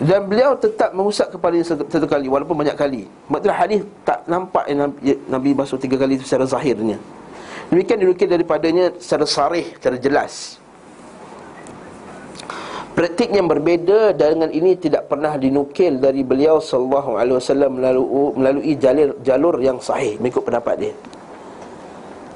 Dan 0.00 0.24
beliau 0.32 0.56
tetap 0.56 0.96
mengusap 0.96 1.28
kepala 1.36 1.60
satu, 1.60 2.08
kali 2.08 2.24
Walaupun 2.24 2.56
banyak 2.56 2.72
kali 2.72 3.04
Maksudnya 3.28 3.52
hadis 3.52 3.80
tak 4.00 4.24
nampak 4.24 4.64
yang 4.64 4.88
Nabi, 4.88 5.12
Nabi 5.28 5.50
basuh 5.52 5.76
tiga 5.76 6.00
kali 6.00 6.16
itu 6.16 6.24
secara 6.24 6.48
zahirnya 6.48 6.96
Demikian 7.68 8.00
dilukir 8.00 8.24
daripadanya 8.24 8.96
secara 8.96 9.28
sarih, 9.28 9.76
secara 9.76 10.00
jelas 10.00 10.60
Praktik 12.90 13.30
yang 13.30 13.46
berbeza 13.46 14.12
dengan 14.12 14.50
ini 14.50 14.74
tidak 14.74 15.08
pernah 15.08 15.38
dinukil 15.38 16.02
dari 16.02 16.20
beliau 16.20 16.58
sallallahu 16.58 17.16
alaihi 17.16 17.38
wasallam 17.38 17.78
melalui 17.78 18.28
melalui 18.36 18.72
jalur 18.76 19.14
jalur 19.22 19.54
yang 19.62 19.78
sahih 19.80 20.18
mengikut 20.18 20.42
pendapat 20.42 20.74
dia. 20.76 20.94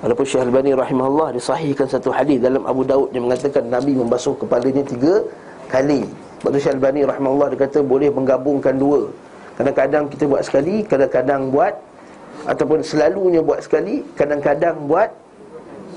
Walaupun 0.00 0.24
Syekh 0.24 0.46
Al-Bani 0.46 0.72
rahimahullah 0.72 1.36
disahihkan 1.36 1.84
satu 1.90 2.14
hadis 2.14 2.40
dalam 2.40 2.64
Abu 2.64 2.80
Daud 2.86 3.12
yang 3.12 3.28
mengatakan 3.28 3.66
Nabi 3.66 3.92
membasuh 3.98 4.38
kepalanya 4.40 4.80
tiga 4.88 5.26
kali. 5.68 6.06
Sebab 6.44 6.60
tu 6.60 6.60
Syalbani 6.60 7.08
rahimahullah 7.08 7.56
dia 7.56 7.58
kata 7.64 7.80
boleh 7.80 8.12
menggabungkan 8.12 8.76
dua. 8.76 9.08
Kadang-kadang 9.56 10.12
kita 10.12 10.28
buat 10.28 10.44
sekali 10.44 10.84
Kadang-kadang 10.84 11.48
buat 11.48 11.72
Ataupun 12.44 12.84
selalunya 12.84 13.40
buat 13.40 13.64
sekali 13.64 14.04
Kadang-kadang 14.12 14.76
buat 14.84 15.08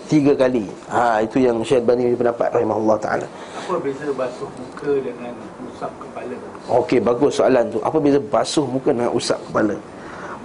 Tiga 0.08 0.32
kali. 0.40 0.64
Ha, 0.88 1.20
Itu 1.20 1.44
yang 1.44 1.60
Syalbani 1.68 2.16
pendapat 2.16 2.48
rahimahullah 2.56 2.96
ta'ala. 2.96 3.28
Apa 3.60 3.76
beza 3.76 4.08
basuh 4.16 4.48
muka 4.56 4.92
dengan 5.04 5.36
usap 5.68 5.92
kepala? 6.00 6.36
Okey, 6.80 7.00
bagus 7.04 7.32
soalan 7.36 7.68
tu. 7.68 7.84
Apa 7.84 7.98
beza 8.00 8.20
basuh 8.24 8.64
muka 8.64 8.96
dengan 8.96 9.12
usap 9.12 9.36
kepala? 9.52 9.76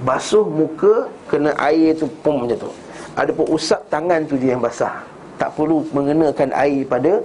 Basuh 0.03 0.43
muka 0.43 1.07
Kena 1.31 1.55
air 1.63 1.95
tu 1.95 2.11
pum 2.27 2.43
macam 2.43 2.59
tu. 2.59 2.75
Ada 3.15 3.31
pun 3.31 3.47
usap 3.55 3.87
tangan 3.87 4.27
tu 4.27 4.35
je 4.35 4.51
yang 4.51 4.59
basah. 4.59 4.99
Tak 5.39 5.55
perlu 5.55 5.87
mengenakan 5.95 6.51
air 6.59 6.83
pada 6.83 7.23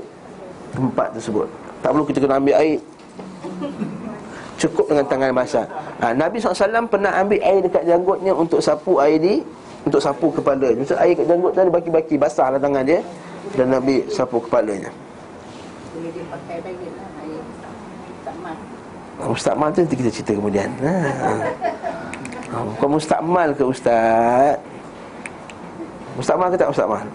Tempat 0.77 1.17
tersebut 1.17 1.49
Tak 1.81 1.89
perlu 1.93 2.05
kita 2.05 2.19
kena 2.23 2.35
ambil 2.41 2.55
air. 2.57 2.79
Cukup 4.57 4.85
dengan 4.89 5.05
tangan 5.05 5.31
basah. 5.37 5.65
Ha, 6.01 6.17
Nabi 6.17 6.41
SAW 6.41 6.89
pernah 6.89 7.13
ambil 7.13 7.37
air 7.41 7.61
dekat 7.61 7.85
janggutnya 7.85 8.33
Untuk 8.33 8.57
sapu 8.57 8.97
air 8.97 9.21
di 9.21 9.45
Untuk 9.85 10.01
sapu 10.01 10.33
kepala. 10.33 10.73
Maksud 10.73 10.97
air 10.97 11.13
kat 11.13 11.25
janggut 11.29 11.53
tu 11.53 11.61
ada 11.61 11.69
baki-baki 11.69 12.17
Basahlah 12.17 12.57
tangan 12.57 12.81
dia. 12.81 12.99
Dan 13.53 13.69
Nabi 13.71 14.03
sapu 14.09 14.41
kepalanya. 14.41 14.89
Boleh 15.93 16.09
dia 16.13 16.25
pakai 16.29 16.57
lagi 16.65 16.87
lah 16.93 17.09
air 17.21 17.41
takmal. 18.25 18.55
Mustakmal 19.17 19.69
tu 19.73 19.79
nanti 19.81 19.95
kita 19.97 20.09
cerita 20.13 20.31
kemudian. 20.33 20.69
Ha. 20.81 20.93
ha. 21.21 22.57
Bukan 22.77 22.89
mustakmal 22.97 23.49
ke 23.53 23.63
Ustaz? 23.65 24.57
Mustakmal 26.17 26.49
ke 26.49 26.57
tak 26.57 26.73
mustakmal 26.73 27.05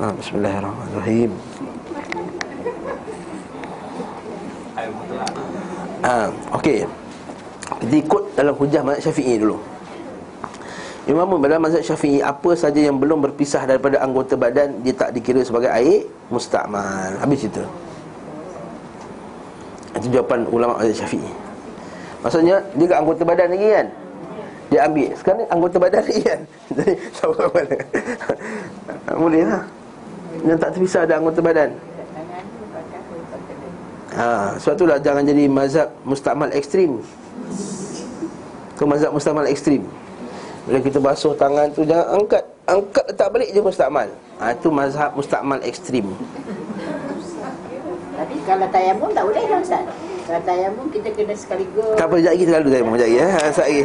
ha, 0.00 0.08
Bismillahirrahmanirrahim 0.16 1.30
Air 4.74 4.90
mutlak. 4.90 5.30
Ha, 6.04 6.28
Okey. 6.60 6.84
Kita 7.64 7.94
ikut 7.96 8.22
dalam 8.36 8.54
hujah 8.60 8.84
mazhab 8.84 9.10
syafi'i 9.10 9.40
dulu. 9.40 9.56
Imam 11.04 11.36
dalam 11.36 11.60
mazhab 11.60 11.84
syafi'i 11.84 12.24
Apa 12.24 12.56
saja 12.56 12.80
yang 12.80 12.96
belum 12.96 13.20
berpisah 13.20 13.68
daripada 13.68 14.00
anggota 14.00 14.40
badan 14.40 14.80
Dia 14.80 14.96
tak 14.96 15.12
dikira 15.12 15.44
sebagai 15.44 15.68
air 15.68 16.08
Mustakmal 16.32 17.12
Habis 17.20 17.44
cerita. 17.44 17.60
Itu 20.00 20.08
jawapan 20.08 20.48
ulama 20.48 20.80
mazhab 20.80 21.04
syafi'i. 21.04 21.32
Maksudnya 22.24 22.56
Dia 22.72 22.86
kat 22.88 22.98
anggota 23.04 23.22
badan 23.24 23.48
lagi 23.52 23.68
kan? 23.68 23.86
Dia 24.72 24.80
ambil. 24.88 25.10
Sekarang 25.20 25.44
anggota 25.52 25.76
badan 25.76 26.02
lagi 26.08 26.20
kan? 26.24 26.40
Jadi 26.80 26.92
sama 27.12 27.36
mana 27.52 27.76
Boleh 29.12 29.42
lah. 29.44 29.62
Yang 30.40 30.58
tak 30.58 30.70
terpisah 30.72 31.00
ada 31.04 31.14
anggota 31.20 31.40
badan 31.44 31.68
Dekat 31.68 32.06
tangan 32.16 32.44
tu 32.48 32.64
pakai 32.72 32.96
apa 32.96 33.14
pakai 33.28 33.54
dia. 33.60 33.70
Ha, 34.14 34.54
sebab 34.62 34.74
itulah 34.78 34.98
jangan 35.02 35.26
jadi 35.26 35.44
mazhab 35.50 35.88
mustakmal 36.06 36.50
ekstrim. 36.54 37.02
Tu 38.78 38.82
mazhab 38.86 39.10
mustakmal 39.10 39.46
ekstrim. 39.50 39.82
Bila 40.70 40.78
kita 40.78 40.98
basuh 41.02 41.34
tangan 41.34 41.66
tu 41.74 41.82
jangan 41.82 42.22
angkat, 42.22 42.42
angkat 42.64 43.04
letak 43.10 43.28
balik 43.34 43.48
je 43.50 43.60
mustakmal. 43.60 44.08
Ha, 44.38 44.54
itu 44.54 44.68
mazhab 44.70 45.10
mustakmal 45.18 45.58
ekstrim. 45.66 46.06
Tapi 48.14 48.34
kalau 48.46 48.66
tayamum 48.70 49.10
tak 49.10 49.24
boleh 49.26 49.42
kan 49.50 49.58
Ustaz? 49.58 49.84
Kalau 50.24 50.40
tayamum 50.46 50.86
kita 50.88 51.08
kena 51.12 51.34
sekaligus 51.36 51.92
Tak 52.00 52.06
apa, 52.08 52.14
sekejap 52.16 52.32
lagi 52.32 52.40
kita 52.40 52.50
lalu 52.56 52.68
saya 52.70 52.82
mau 52.86 52.94
sekejap 52.94 53.02
lagi 53.02 53.18
ya. 53.18 53.26
Ha, 53.26 53.38
sekejap 53.50 53.66
lagi. 53.66 53.82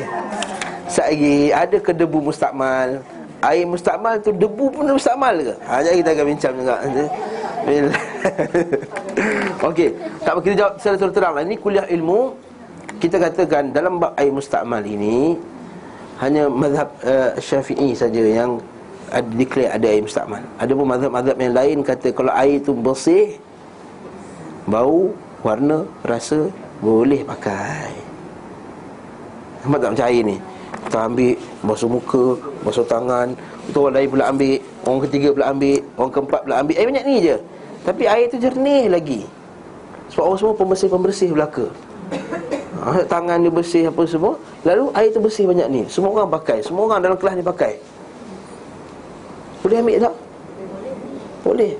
Sekejap 0.90 1.08
lagi, 1.10 1.38
ada 1.52 1.78
ke 1.82 1.92
debu 1.98 2.20
mustakmal? 2.22 2.90
Air 3.40 3.66
mustakmal 3.66 4.16
tu 4.22 4.30
debu 4.30 4.66
pun 4.70 4.84
mustakmal 4.94 5.36
ke? 5.42 5.54
Ha, 5.66 5.74
sekejap 5.82 5.96
kita 5.98 6.10
akan 6.14 6.26
bincang 6.30 6.54
juga. 6.54 6.76
Okey, 9.70 9.90
tak 10.24 10.32
apa 10.36 10.40
kita 10.44 10.56
jawab 10.56 10.74
secara 10.80 11.12
terang 11.12 11.34
lah. 11.36 11.44
Ini 11.44 11.56
kuliah 11.60 11.88
ilmu 11.88 12.36
kita 13.00 13.16
katakan 13.16 13.72
dalam 13.72 14.00
bab 14.00 14.12
air 14.20 14.32
mustakmal 14.32 14.84
ini 14.84 15.40
hanya 16.20 16.52
mazhab 16.52 16.92
uh, 17.08 17.32
Syafi'i 17.40 17.96
saja 17.96 18.20
yang 18.20 18.60
ada 19.10 19.26
declare 19.34 19.72
ada 19.72 19.88
air 19.88 20.04
mustakmal. 20.04 20.44
Ada 20.60 20.72
pun 20.76 20.86
mazhab-mazhab 20.86 21.38
yang 21.40 21.56
lain 21.56 21.78
kata 21.82 22.12
kalau 22.12 22.32
air 22.36 22.60
itu 22.60 22.76
bersih 22.76 23.40
bau, 24.68 25.16
warna, 25.42 25.88
rasa 26.04 26.52
boleh 26.84 27.24
pakai. 27.24 27.96
Nampak 29.66 29.80
tak 29.80 29.92
macam 29.96 30.08
air 30.08 30.22
ni? 30.24 30.38
Kita 30.80 30.98
ambil 31.08 31.36
basuh 31.66 31.90
muka, 31.92 32.26
basuh 32.64 32.88
tangan, 32.88 33.28
itu 33.70 33.78
orang 33.78 33.96
lain 34.02 34.10
pula 34.10 34.26
ambil, 34.34 34.58
orang 34.84 35.02
ketiga 35.06 35.28
pula 35.30 35.46
ambil, 35.54 35.78
orang 35.96 36.12
keempat 36.12 36.40
pula 36.42 36.56
ambil. 36.66 36.76
Air 36.76 36.88
banyak 36.90 37.06
ni 37.06 37.16
je. 37.22 37.36
Tapi 37.86 38.04
air 38.10 38.26
tu 38.28 38.38
jernih 38.42 38.84
lagi. 38.90 39.22
Sebab 40.10 40.24
orang 40.26 40.40
semua 40.42 40.56
pembersih-pembersih 40.58 41.30
belaka. 41.32 41.70
Ha, 42.80 43.04
tangan 43.06 43.44
dia 43.44 43.52
bersih 43.52 43.92
apa 43.92 44.08
semua 44.08 44.40
Lalu 44.64 44.88
air 44.96 45.12
tu 45.12 45.20
bersih 45.20 45.46
banyak 45.46 45.68
ni 45.68 45.82
Semua 45.92 46.16
orang 46.16 46.32
pakai 46.32 46.64
Semua 46.64 46.88
orang 46.88 47.04
dalam 47.04 47.20
kelas 47.20 47.36
ni 47.36 47.44
pakai 47.44 47.76
Boleh 49.60 49.78
ambil 49.84 49.98
tak? 50.00 50.16
Boleh 51.44 51.72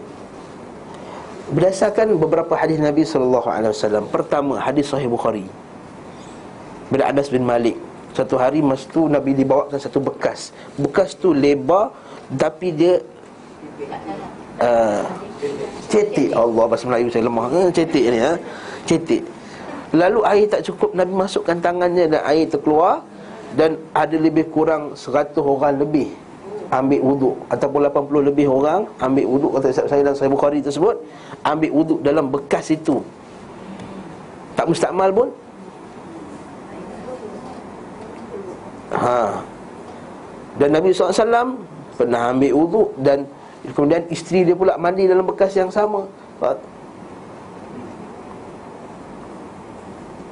Berdasarkan 1.56 2.20
beberapa 2.20 2.52
hadis 2.52 2.84
Nabi 2.84 3.08
SAW 3.08 4.12
Pertama 4.12 4.60
hadis 4.60 4.92
Sahih 4.92 5.08
Bukhari 5.08 5.48
Bila 6.92 7.08
Anas 7.08 7.32
bin 7.32 7.48
Malik 7.48 7.80
Satu 8.20 8.36
hari 8.36 8.60
masa 8.60 8.84
tu 8.92 9.08
Nabi 9.08 9.32
dibawakan 9.32 9.80
satu 9.80 10.04
bekas. 10.04 10.52
Bekas 10.76 11.16
tu 11.16 11.32
lebar 11.32 11.96
Tapi 12.36 12.68
dia 12.76 13.00
uh, 14.60 15.08
Cetik. 15.88 16.36
Allah 16.36 16.68
Bahasa 16.68 16.84
Melayu 16.92 17.08
saya 17.08 17.32
lemah 17.32 17.48
eh, 17.56 17.72
Cetik 17.72 18.04
ni 18.12 18.20
ha? 18.20 18.36
Cetik. 18.84 19.24
Lalu 19.96 20.20
air 20.28 20.46
tak 20.52 20.68
cukup 20.68 20.92
Nabi 21.00 21.16
masukkan 21.16 21.64
tangannya 21.64 22.12
dan 22.12 22.22
air 22.28 22.44
terkeluar 22.52 23.08
Dan 23.56 23.80
ada 23.96 24.18
lebih 24.20 24.52
kurang 24.52 25.00
100 25.00 25.40
orang 25.40 25.80
lebih 25.80 26.12
Ambil 26.76 27.00
wuduk 27.00 27.40
Ataupun 27.48 27.88
80 27.88 28.30
lebih 28.36 28.52
orang 28.52 28.84
Ambil 29.00 29.32
wuduk. 29.32 29.64
Kata 29.64 29.88
saya 29.88 30.04
dalam 30.04 30.20
Sahih 30.20 30.36
Bukhari 30.36 30.60
tersebut 30.60 31.00
Ambil 31.48 31.72
wuduk 31.72 32.04
dalam 32.04 32.28
bekas 32.28 32.68
itu. 32.68 33.00
Tak 34.60 34.68
mustakmal 34.68 35.08
pun 35.16 35.32
Ha. 38.90 39.46
Dan 40.58 40.74
Nabi 40.74 40.90
SAW 40.90 41.62
Pernah 41.94 42.34
ambil 42.34 42.52
wuduk 42.58 42.90
Dan 42.98 43.30
kemudian 43.76 44.02
isteri 44.10 44.48
dia 44.48 44.56
pula 44.58 44.80
mandi 44.80 45.06
dalam 45.06 45.28
bekas 45.28 45.54
yang 45.54 45.70
sama. 45.70 46.08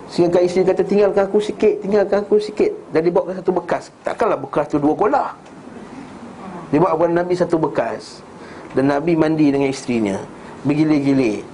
Sehingga 0.08 0.42
isteri 0.42 0.66
kata 0.66 0.82
tinggalkan 0.88 1.28
aku 1.28 1.38
sikit 1.44 1.84
Tinggalkan 1.84 2.26
aku 2.26 2.42
sikit. 2.42 2.72
Dan 2.90 3.06
dibawa 3.06 3.30
ke 3.30 3.34
satu 3.44 3.52
bekas. 3.54 3.94
Takkanlah 4.02 4.40
bekas 4.42 4.66
tu 4.72 4.82
dua 4.82 4.98
kolah 4.98 5.30
Dibawa 6.74 6.98
kepada 6.98 7.14
Nabi 7.14 7.34
satu 7.38 7.56
bekas. 7.62 8.26
Dan 8.74 8.90
Nabi 8.90 9.14
mandi 9.14 9.54
dengan 9.54 9.70
isterinya. 9.70 10.18
Bergilir-gilir. 10.66 11.46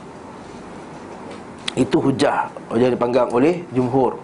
Itu 1.76 2.00
hujah. 2.00 2.50
Hujah 2.72 2.90
dipanggang 2.94 3.30
oleh 3.34 3.62
jumhur 3.76 4.23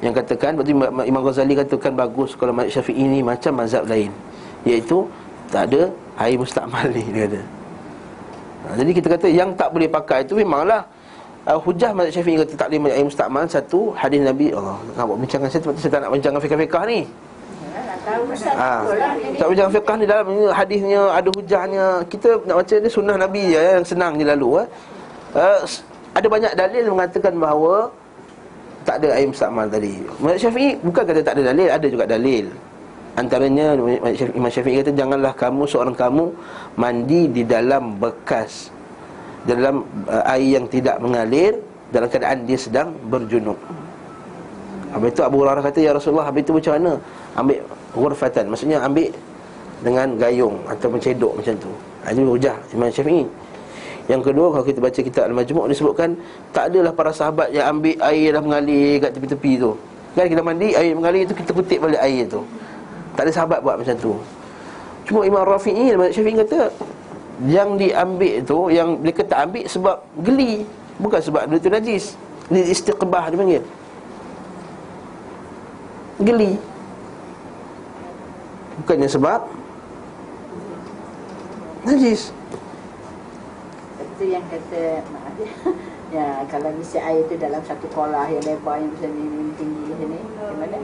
Yang 0.00 0.24
katakan 0.24 0.56
Berarti 0.56 0.72
Imam 1.08 1.22
Ghazali 1.24 1.54
katakan 1.56 1.92
bagus 1.92 2.32
Kalau 2.36 2.52
mazhab 2.56 2.80
syafi'i 2.80 3.04
ini 3.04 3.20
macam 3.20 3.52
mazhab 3.56 3.84
lain 3.84 4.08
Iaitu 4.64 5.04
Tak 5.52 5.72
ada 5.72 5.92
air 6.20 6.36
mustakmal 6.40 6.88
ni 6.92 7.04
Dia 7.12 7.28
kata 7.28 7.40
ha, 8.64 8.66
Jadi 8.80 8.90
kita 8.96 9.08
kata 9.12 9.26
yang 9.28 9.52
tak 9.56 9.68
boleh 9.72 9.88
pakai 9.88 10.24
itu 10.24 10.36
memanglah 10.40 10.84
uh, 11.48 11.58
hujah 11.60 11.92
mazhab 11.92 12.20
Syafi'i 12.20 12.36
kata 12.40 12.52
tak 12.56 12.68
boleh 12.72 12.92
air 12.92 13.04
mustakmal 13.04 13.44
satu 13.48 13.92
hadis 13.96 14.20
Nabi 14.24 14.52
Allah 14.52 14.76
nak 14.96 15.04
buat 15.08 15.18
bincangan 15.20 15.48
saya 15.48 15.62
sebab 15.64 15.74
saya 15.76 15.92
tak 15.92 16.00
nak 16.04 16.10
bincangkan 16.12 16.40
fikah-fikah 16.42 16.84
ni. 16.88 17.00
Ustaz 18.30 18.56
Ha. 18.56 18.70
Tak 19.38 19.46
bincang 19.52 19.70
fikah 19.70 19.94
ni 20.00 20.04
dalam 20.08 20.26
ni 20.32 20.44
hadisnya 20.50 21.00
ada 21.14 21.28
hujahnya. 21.30 21.86
Kita 22.08 22.42
nak 22.48 22.64
baca 22.64 22.74
ni 22.80 22.88
sunnah 22.90 23.16
Nabi 23.20 23.54
je 23.54 23.60
yang 23.60 23.86
senang 23.86 24.18
je 24.18 24.24
lalu 24.26 24.64
eh. 24.64 24.66
Uh, 25.30 25.62
ada 26.10 26.26
banyak 26.26 26.52
dalil 26.58 26.84
mengatakan 26.90 27.34
bahawa 27.38 27.92
tak 28.90 29.06
ada 29.06 29.08
air 29.14 29.30
mustakmal 29.30 29.70
tadi. 29.70 30.02
Mazhab 30.18 30.50
Syafi'i 30.50 30.74
bukan 30.82 31.02
kata 31.06 31.20
tak 31.22 31.34
ada 31.38 31.42
dalil, 31.54 31.68
ada 31.70 31.86
juga 31.86 32.04
dalil. 32.10 32.46
Antaranya 33.14 33.66
Imam 34.34 34.50
Syafi'i 34.50 34.82
kata 34.82 34.90
janganlah 34.98 35.30
kamu 35.38 35.62
seorang 35.70 35.94
kamu 35.94 36.34
mandi 36.74 37.30
di 37.30 37.46
dalam 37.46 37.94
bekas 38.02 38.74
dalam 39.46 39.86
uh, 40.10 40.26
air 40.34 40.58
yang 40.58 40.66
tidak 40.66 40.98
mengalir 40.98 41.54
dalam 41.94 42.10
keadaan 42.10 42.42
dia 42.50 42.58
sedang 42.58 42.90
berjunub. 43.06 43.56
Habis 44.90 45.14
itu 45.14 45.22
Abu 45.22 45.46
Hurairah 45.46 45.62
kata 45.62 45.78
ya 45.78 45.94
Rasulullah 45.94 46.26
habis 46.26 46.42
itu 46.42 46.50
macam 46.50 46.72
mana? 46.74 46.92
Ambil 47.38 47.58
ghurfatan 47.94 48.44
maksudnya 48.50 48.82
ambil 48.82 49.14
dengan 49.86 50.18
gayung 50.18 50.58
atau 50.66 50.90
mencedok 50.90 51.32
macam 51.38 51.54
tu. 51.62 51.70
Itu 52.10 52.26
hujah 52.26 52.58
Imam 52.74 52.90
Syafi'i. 52.90 53.22
Yang 54.10 54.34
kedua 54.34 54.50
kalau 54.50 54.64
kita 54.66 54.82
baca 54.82 54.98
kitab 54.98 55.30
Al-Majmu' 55.30 55.70
disebutkan 55.70 56.18
tak 56.50 56.74
adalah 56.74 56.90
para 56.90 57.14
sahabat 57.14 57.54
yang 57.54 57.78
ambil 57.78 57.94
air 58.10 58.34
dah 58.34 58.42
mengalir 58.42 58.98
kat 58.98 59.14
tepi-tepi 59.14 59.52
tu. 59.62 59.70
Kan 60.18 60.26
kita 60.26 60.42
mandi 60.42 60.74
air 60.74 60.90
mengalir 60.98 61.22
tu 61.30 61.38
kita 61.38 61.54
kutip 61.54 61.78
balik 61.78 62.02
air 62.02 62.26
tu. 62.26 62.42
Tak 63.14 63.22
ada 63.22 63.30
sahabat 63.30 63.62
buat 63.62 63.78
macam 63.78 63.94
tu. 63.94 64.18
Cuma 65.10 65.26
Imam 65.26 65.42
Rafi'i 65.42 65.90
Imam 65.90 66.06
Syafi'i 66.06 66.38
kata 66.38 66.70
Yang 67.50 67.70
diambil 67.82 68.34
tu 68.46 68.58
Yang 68.70 68.88
mereka 69.02 69.22
tak 69.26 69.50
ambil 69.50 69.64
sebab 69.66 69.96
geli 70.22 70.62
Bukan 71.02 71.18
sebab 71.18 71.50
dia 71.50 71.58
tu 71.58 71.66
najis 71.66 72.04
Ini 72.46 72.60
istiqbah 72.70 73.26
dia 73.26 73.38
panggil 73.42 73.62
Geli 76.22 76.54
Bukannya 78.78 79.08
sebab 79.10 79.40
Najis 81.90 82.30
Itu 84.20 84.28
yang 84.36 84.44
kata 84.52 85.00
maaf 85.16 85.36
ya. 85.40 85.48
Ya, 86.10 86.42
kalau 86.50 86.74
misi 86.74 86.98
air 86.98 87.22
tu 87.30 87.38
dalam 87.38 87.62
satu 87.62 87.86
kolah 87.94 88.26
yang 88.26 88.42
lebar 88.42 88.82
yang 88.82 88.90
macam 88.90 89.14
ni, 89.14 89.54
tinggi 89.54 89.94
macam 89.94 90.06
ni, 90.10 90.18
macam 90.18 90.54
mana? 90.58 90.78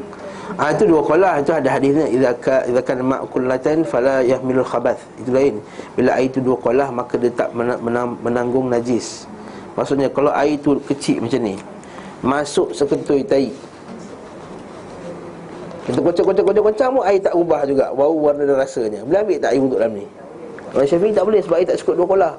Ah 0.54 0.70
itu 0.70 0.86
dua 0.86 1.02
kolah 1.02 1.34
itu 1.42 1.50
ada 1.50 1.66
hadisnya 1.66 2.06
idza 2.06 2.30
ka 2.38 2.62
idza 2.62 2.78
kana 2.86 3.02
ma'kullatan 3.02 3.82
fala 3.82 4.22
yahmilul 4.22 4.64
khabath. 4.64 5.02
Itu 5.18 5.34
lain. 5.34 5.58
Bila 5.98 6.14
air 6.14 6.30
itu 6.30 6.38
dua 6.38 6.54
kolah 6.56 6.88
maka 6.94 7.18
dia 7.18 7.34
tak 7.34 7.50
mena- 7.52 7.76
menang, 7.76 8.14
menanggung 8.22 8.70
najis. 8.70 9.26
Maksudnya 9.74 10.08
kalau 10.14 10.30
air 10.30 10.56
itu 10.56 10.78
kecil 10.86 11.20
macam 11.20 11.40
ni 11.42 11.58
masuk 12.22 12.72
sekentui 12.72 13.26
tai. 13.26 13.50
Kita 15.90 16.00
kocok-kocok-kocok 16.06 16.62
pun 16.70 17.02
air 17.04 17.18
tak 17.20 17.34
ubah 17.34 17.66
juga 17.68 17.90
bau 17.92 18.14
warna 18.14 18.46
dan 18.46 18.62
rasanya. 18.62 19.02
Boleh 19.04 19.20
ambil 19.26 19.38
tak 19.42 19.50
air 19.52 19.60
untuk 19.60 19.78
dalam 19.82 19.92
ni? 19.92 20.06
Orang 20.70 20.86
Syafi'i 20.86 21.12
tak 21.12 21.24
boleh 21.26 21.40
sebab 21.42 21.56
air 21.58 21.66
tak 21.66 21.82
cukup 21.82 21.94
dua 21.98 22.08
kolah. 22.08 22.34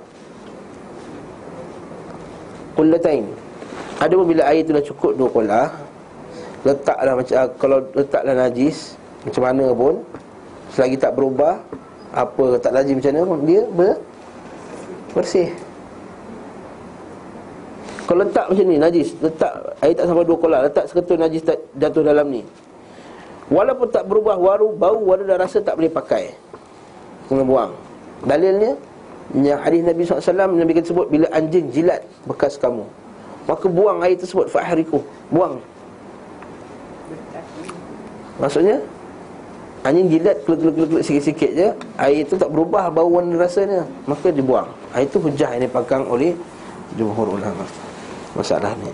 Kullatain. 2.77 3.25
Ada 3.97 4.13
pun 4.13 4.29
bila 4.29 4.45
air 4.45 4.61
itu 4.61 4.69
dah 4.69 4.85
cukup 4.85 5.17
dua 5.17 5.29
kolah, 5.33 5.67
letaklah 6.61 7.13
macam 7.17 7.35
ah, 7.41 7.49
kalau 7.57 7.77
letaklah 7.97 8.35
najis 8.37 8.93
macam 9.25 9.41
mana 9.41 9.65
pun 9.73 9.93
selagi 10.77 10.97
tak 11.01 11.17
berubah 11.17 11.57
apa 12.13 12.61
tak 12.61 12.77
najis 12.77 12.93
macam 13.01 13.11
mana 13.17 13.21
pun 13.25 13.39
dia 13.49 13.61
ber, 13.73 13.93
bersih. 15.17 15.49
Kalau 18.05 18.23
letak 18.23 18.45
macam 18.47 18.65
ni 18.69 18.77
najis 18.77 19.07
letak 19.19 19.51
air 19.81 19.93
tak 19.97 20.05
sampai 20.05 20.23
dua 20.29 20.37
kolah 20.37 20.59
letak 20.63 20.85
seketul 20.87 21.17
najis 21.17 21.41
tak 21.41 21.57
jatuh 21.81 22.05
dalam 22.05 22.29
ni. 22.29 22.45
Walaupun 23.49 23.87
tak 23.89 24.05
berubah 24.05 24.37
waru 24.37 24.75
bau 24.75 25.01
warna 25.01 25.33
dan 25.33 25.49
rasa 25.49 25.63
tak 25.65 25.79
boleh 25.79 25.89
pakai. 25.89 26.35
Kena 27.25 27.41
buang. 27.41 27.71
Dalilnya 28.23 28.77
yang 29.35 29.59
hadis 29.59 29.83
Nabi 29.83 30.07
SAW 30.07 30.55
Nabi 30.55 30.71
kata 30.71 30.87
sebut 30.87 31.07
bila 31.11 31.27
anjing 31.35 31.67
jilat 31.75 31.99
bekas 32.23 32.55
kamu. 32.55 32.87
Maka 33.47 33.65
buang 33.67 33.99
air 34.03 34.15
tersebut 34.15 34.47
fahriku 34.47 35.03
buang. 35.31 35.59
Maksudnya 38.37 38.79
Anjing 39.87 40.09
jilat 40.11 40.43
keluk-keluk-keluk 40.43 40.99
sikit-sikit 40.99 41.51
je 41.55 41.67
Air 41.95 42.27
itu 42.27 42.35
tak 42.35 42.51
berubah 42.51 42.91
bau 42.91 43.07
warna 43.07 43.39
rasanya. 43.39 43.87
Maka 44.03 44.35
dibuang. 44.35 44.67
Air 44.91 45.07
itu 45.07 45.15
hujah 45.21 45.55
yang 45.55 45.63
dipagang 45.63 46.03
oleh 46.11 46.35
Jumhur 46.99 47.39
ulama. 47.39 47.63
Masalah 48.35 48.75
ni. 48.83 48.91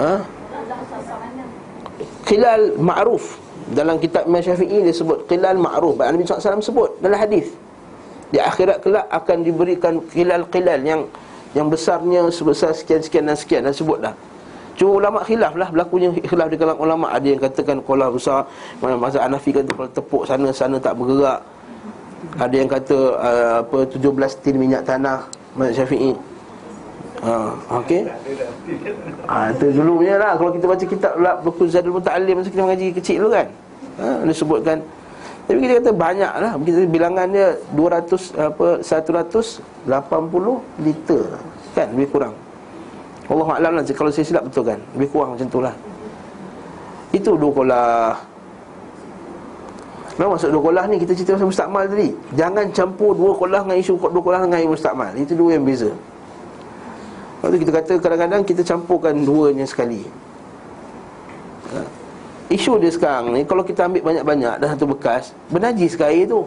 Ha? 0.00 0.24
Khilal 2.24 2.76
ma'ruf. 2.80 3.36
Dalam 3.76 4.00
kitab 4.00 4.24
Imam 4.24 4.40
Syafi'i 4.40 4.88
dia 4.88 4.94
sebut 4.94 5.28
Khilal 5.28 5.60
ma'ruf. 5.60 6.00
Nabi 6.00 6.24
SAW 6.24 6.64
sebut 6.64 6.96
dalam 7.04 7.18
hadis 7.20 7.52
Di 8.30 8.38
akhirat 8.42 8.82
kelak 8.82 9.06
akan 9.10 9.46
diberikan 9.46 10.02
khilal-khilal 10.10 10.80
Yang 10.82 11.02
yang 11.54 11.72
besarnya 11.72 12.28
sebesar 12.28 12.76
sekian-sekian 12.76 13.24
dan 13.30 13.36
sekian 13.38 13.62
Dan 13.64 13.72
sebut 13.72 14.02
dah 14.02 14.12
Cuma 14.76 15.00
ulama 15.00 15.18
khilaf 15.24 15.56
lah 15.56 15.72
Berlakunya 15.72 16.12
khilaf 16.12 16.52
di 16.52 16.56
kalangan 16.60 16.80
ulama. 16.82 17.06
Ada 17.14 17.26
yang 17.32 17.40
katakan 17.40 17.80
kolah 17.80 18.12
besar 18.12 18.44
Mana 18.82 18.98
masa 18.98 19.24
Hanafi 19.24 19.54
kata 19.54 19.70
kalau 19.72 19.90
tepuk 19.90 20.22
sana 20.28 20.48
Sana 20.52 20.76
tak 20.76 20.98
bergerak. 20.98 21.40
Ada 22.36 22.54
yang 22.58 22.68
kata 22.68 22.98
uh, 23.16 23.54
apa 23.64 23.78
17 23.88 24.42
tin 24.44 24.56
minyak 24.60 24.82
tanah 24.84 25.24
Mazhab 25.56 25.88
Syafi'i. 25.88 26.12
Ha, 27.24 27.32
okey. 27.80 28.04
Ha, 29.24 29.56
itu 29.56 29.66
dulu 29.72 30.04
punya 30.04 30.20
lah. 30.20 30.36
Kalau 30.36 30.52
kita 30.52 30.66
baca 30.68 30.84
kitab 30.84 31.12
lah 31.16 31.34
Buku 31.40 31.64
Zadul 31.64 31.96
Muta'alim 31.96 32.36
Masa 32.36 32.52
kita 32.52 32.60
mengaji 32.60 32.92
kecil 32.92 33.24
dulu 33.24 33.30
kan? 33.32 33.46
Ha, 33.96 34.20
Dia 34.28 34.34
sebutkan 34.36 34.78
Tapi 35.46 35.58
kita 35.62 35.78
kata 35.78 35.90
banyak 35.94 36.32
lah 36.42 36.52
Kita 36.58 36.78
bilangan 36.90 37.26
dia 37.30 37.54
200 37.78 38.34
apa 38.34 38.66
180 38.82 39.62
liter. 40.82 41.22
Kan? 41.72 41.88
Lebih 41.94 42.08
kurang. 42.10 42.34
Allah 43.30 43.48
Alam 43.58 43.72
lah. 43.78 43.82
Kalau 43.86 44.10
saya 44.10 44.26
silap 44.26 44.50
betul 44.50 44.66
kan? 44.66 44.78
Lebih 44.98 45.08
kurang 45.14 45.38
macam 45.38 45.46
tu 45.46 45.60
lah. 45.62 45.74
Itu 47.14 47.38
dua 47.38 47.52
kolah. 47.54 48.18
Memang 50.18 50.34
masuk 50.34 50.50
dua 50.50 50.62
kolah 50.62 50.84
ni? 50.90 50.96
Kita 50.98 51.12
cerita 51.14 51.38
pasal 51.38 51.48
mustakmal 51.48 51.84
tadi. 51.86 52.10
Jangan 52.34 52.64
campur 52.72 53.12
dua 53.14 53.32
kolah 53.36 53.60
dengan 53.62 53.78
isu 53.78 53.92
Dua 54.00 54.22
kolah 54.22 54.40
dengan 54.48 54.58
isu 54.64 54.70
mustakmal 54.74 55.10
Itu 55.14 55.32
dua 55.38 55.50
yang 55.54 55.64
beza. 55.64 55.92
Lepas 57.36 57.48
tu 57.52 57.58
kita 57.60 57.72
kata 57.76 57.92
kadang-kadang 58.00 58.42
Kita 58.42 58.62
campurkan 58.66 59.14
duanya 59.22 59.68
sekali. 59.68 60.02
Ha. 61.70 62.05
Isu 62.46 62.78
dia 62.78 62.94
sekarang 62.94 63.34
ni 63.34 63.42
Kalau 63.42 63.66
kita 63.66 63.90
ambil 63.90 64.06
banyak-banyak 64.06 64.54
Dan 64.62 64.66
satu 64.76 64.86
bekas 64.86 65.34
Bernajis 65.50 65.98
air 65.98 66.30
tu. 66.30 66.46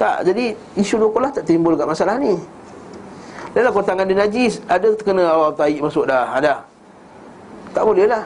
Tak, 0.00 0.24
jadi 0.24 0.56
isu 0.80 0.96
dua 0.96 1.12
kolah 1.12 1.28
tak 1.28 1.44
timbul 1.44 1.76
kat 1.76 1.84
masalah 1.84 2.16
ni. 2.16 2.40
Dan 3.52 3.68
kalau 3.68 3.84
tangan 3.84 4.08
dia 4.08 4.16
najis 4.16 4.64
Ada 4.64 4.96
terkena 4.96 5.28
awal 5.28 5.52
taik 5.52 5.84
masuk 5.84 6.08
dah 6.08 6.32
Ada. 6.32 6.64
Tak 7.76 7.84
boleh 7.84 8.08
lah. 8.08 8.24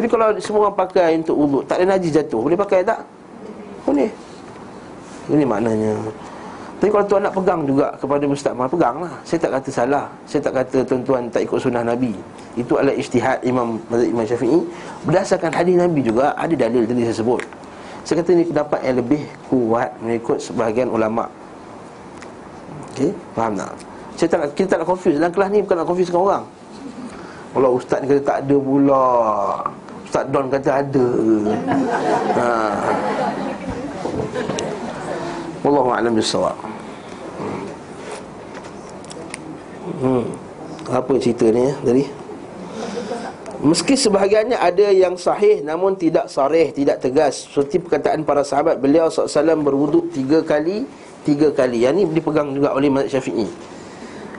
Tapi 0.00 0.06
kalau 0.08 0.32
semua 0.40 0.68
orang 0.68 0.76
pakai 0.80 1.20
untuk 1.20 1.36
uduk 1.36 1.62
Tak 1.68 1.76
ada 1.82 1.96
najis 1.96 2.16
jatuh 2.16 2.40
Boleh 2.40 2.56
pakai 2.56 2.80
tak? 2.88 3.04
Boleh. 3.84 4.08
Ini 5.28 5.44
maknanya 5.44 5.92
Tapi 6.80 6.88
kalau 6.88 7.04
tuan 7.04 7.20
nak 7.20 7.36
pegang 7.36 7.60
juga 7.68 7.92
Kepada 8.00 8.24
mustakmal 8.24 8.64
Pegang 8.64 9.04
lah 9.04 9.12
Saya 9.20 9.36
tak 9.36 9.52
kata 9.60 9.68
salah. 9.68 10.04
Saya 10.24 10.40
tak 10.40 10.52
kata 10.56 10.78
tuan-tuan 10.88 11.28
tak 11.28 11.44
ikut 11.44 11.60
sunnah 11.60 11.84
Nabi. 11.84 12.16
Itu 12.56 12.80
adalah 12.80 12.96
ijtihad 12.96 13.44
Imam 13.44 13.76
Imam 13.92 14.24
Syafi'i. 14.24 14.64
Berdasarkan 15.04 15.52
hadis 15.52 15.76
Nabi 15.76 16.00
juga 16.00 16.32
Ada 16.40 16.56
dalil 16.56 16.88
tadi 16.88 17.04
saya 17.04 17.20
sebut. 17.20 17.44
Saya 18.00 18.24
kata 18.24 18.30
ini 18.32 18.44
pendapat 18.48 18.80
yang 18.80 18.96
lebih 18.96 19.22
kuat 19.52 19.92
Mengikut 20.00 20.40
sebahagian 20.40 20.88
ulama' 20.88 21.28
Okey, 22.90 23.14
faham 23.38 23.54
tak? 23.54 23.72
Saya 24.18 24.28
tak 24.28 24.38
nak, 24.42 24.48
kita 24.52 24.66
tak 24.76 24.78
nak 24.82 24.88
confuse. 24.92 25.16
Dalam 25.16 25.32
kelas 25.32 25.48
ni 25.48 25.58
bukan 25.64 25.76
nak 25.80 25.86
confuse 25.88 26.08
dengan 26.12 26.22
orang. 26.28 26.44
Kalau 27.50 27.70
ustaz 27.80 27.98
ni 28.02 28.06
kata 28.12 28.22
tak 28.22 28.38
ada 28.44 28.56
pula. 28.60 29.06
Ustaz 30.04 30.24
Don 30.28 30.46
kata 30.50 30.70
ada. 30.82 31.06
Ha. 32.36 32.46
Wallahu'alam 35.60 36.12
bisawab 36.16 36.56
hmm. 40.00 40.24
Apa 40.90 41.12
cerita 41.22 41.46
ni 41.52 41.70
ya, 41.70 41.74
tadi? 41.84 42.04
Meski 43.60 43.92
sebahagiannya 43.92 44.56
ada 44.56 44.88
yang 44.88 45.14
sahih 45.20 45.60
Namun 45.60 45.94
tidak 45.94 46.32
sarih, 46.32 46.72
tidak 46.72 46.98
tegas. 47.04 47.46
Seperti 47.46 47.78
perkataan 47.78 48.24
para 48.24 48.40
sahabat 48.40 48.80
Beliau 48.80 49.12
SAW 49.12 49.60
berwuduk 49.60 50.10
tiga 50.10 50.40
kali 50.40 50.88
Tiga 51.20 51.52
kali. 51.52 51.84
Yang 51.84 51.94
ni 52.00 52.02
dipegang 52.16 52.56
juga 52.56 52.72
oleh 52.72 52.88
Mazhab 52.88 53.20
Syafi'i. 53.20 53.44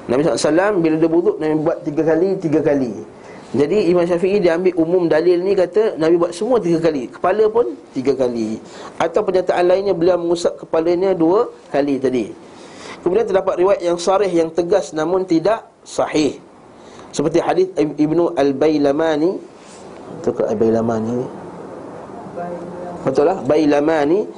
Nabi 0.10 0.26
SAW 0.26 0.82
bila 0.82 0.98
dia 0.98 1.08
wuduk 1.08 1.38
Nabi 1.38 1.62
buat 1.62 1.86
tiga 1.86 2.02
kali, 2.02 2.42
tiga 2.42 2.60
kali 2.66 3.21
Jadi 3.52 3.92
Imam 3.92 4.08
Syafi'i 4.08 4.40
dia 4.40 4.56
ambil 4.56 4.72
umum 4.80 5.12
dalil 5.12 5.44
ni 5.44 5.52
Kata 5.52 6.00
Nabi 6.00 6.16
buat 6.16 6.32
semua 6.32 6.64
tiga 6.64 6.80
kali. 6.80 7.12
Kepala 7.12 7.52
pun 7.52 7.76
tiga 7.92 8.16
kali. 8.16 8.64
Atau 8.96 9.28
pernyataan 9.28 9.68
lainnya 9.68 9.92
beliau 9.92 10.16
mengusap 10.16 10.56
kepalanya 10.64 11.12
dua 11.12 11.52
kali 11.68 12.00
tadi. 12.00 12.32
Kemudian 13.04 13.28
terdapat 13.28 13.60
riwayat 13.60 13.82
yang 13.82 13.98
sarih 13.98 14.30
yang 14.30 14.54
tegas 14.54 14.96
Namun 14.96 15.28
tidak 15.28 15.68
sahih. 15.84 16.40
Seperti 17.12 17.44
hadis 17.44 17.68
Ibnu 17.76 18.40
Al-Bailamani 18.40 19.36
ke 20.24 20.44
Al-Bailamani 20.48 21.20
Betul 23.02 23.26
lah. 23.28 23.38
Bailamani 23.44 24.30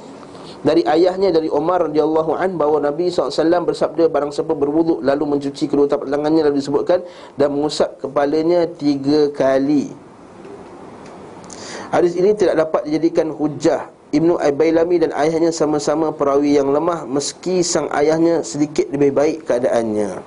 dari 0.64 0.80
ayahnya 0.88 1.28
dari 1.28 1.52
Umar 1.52 1.92
radhiyallahu 1.92 2.40
an 2.40 2.56
bahawa 2.56 2.88
Nabi 2.88 3.12
SAW 3.12 3.68
bersabda 3.68 4.08
barang 4.08 4.32
siapa 4.32 4.56
berwuduk 4.56 5.04
lalu 5.04 5.36
mencuci 5.36 5.68
kedua 5.68 5.84
tapak 5.84 6.08
tangannya 6.08 6.48
lalu 6.48 6.64
disebutkan 6.64 7.04
dan 7.36 7.52
mengusap 7.52 8.00
kepalanya 8.00 8.64
tiga 8.64 9.28
kali. 9.36 9.92
Hadis 11.92 12.16
ini 12.16 12.32
tidak 12.32 12.64
dapat 12.64 12.88
dijadikan 12.88 13.28
hujah. 13.30 13.92
Ibnu 14.14 14.40
Aibailami 14.40 15.04
dan 15.04 15.10
ayahnya 15.12 15.50
sama-sama 15.50 16.14
perawi 16.14 16.56
yang 16.56 16.70
lemah 16.72 17.04
meski 17.04 17.60
sang 17.60 17.90
ayahnya 17.92 18.40
sedikit 18.46 18.88
lebih 18.88 19.10
baik 19.12 19.38
keadaannya. 19.44 20.22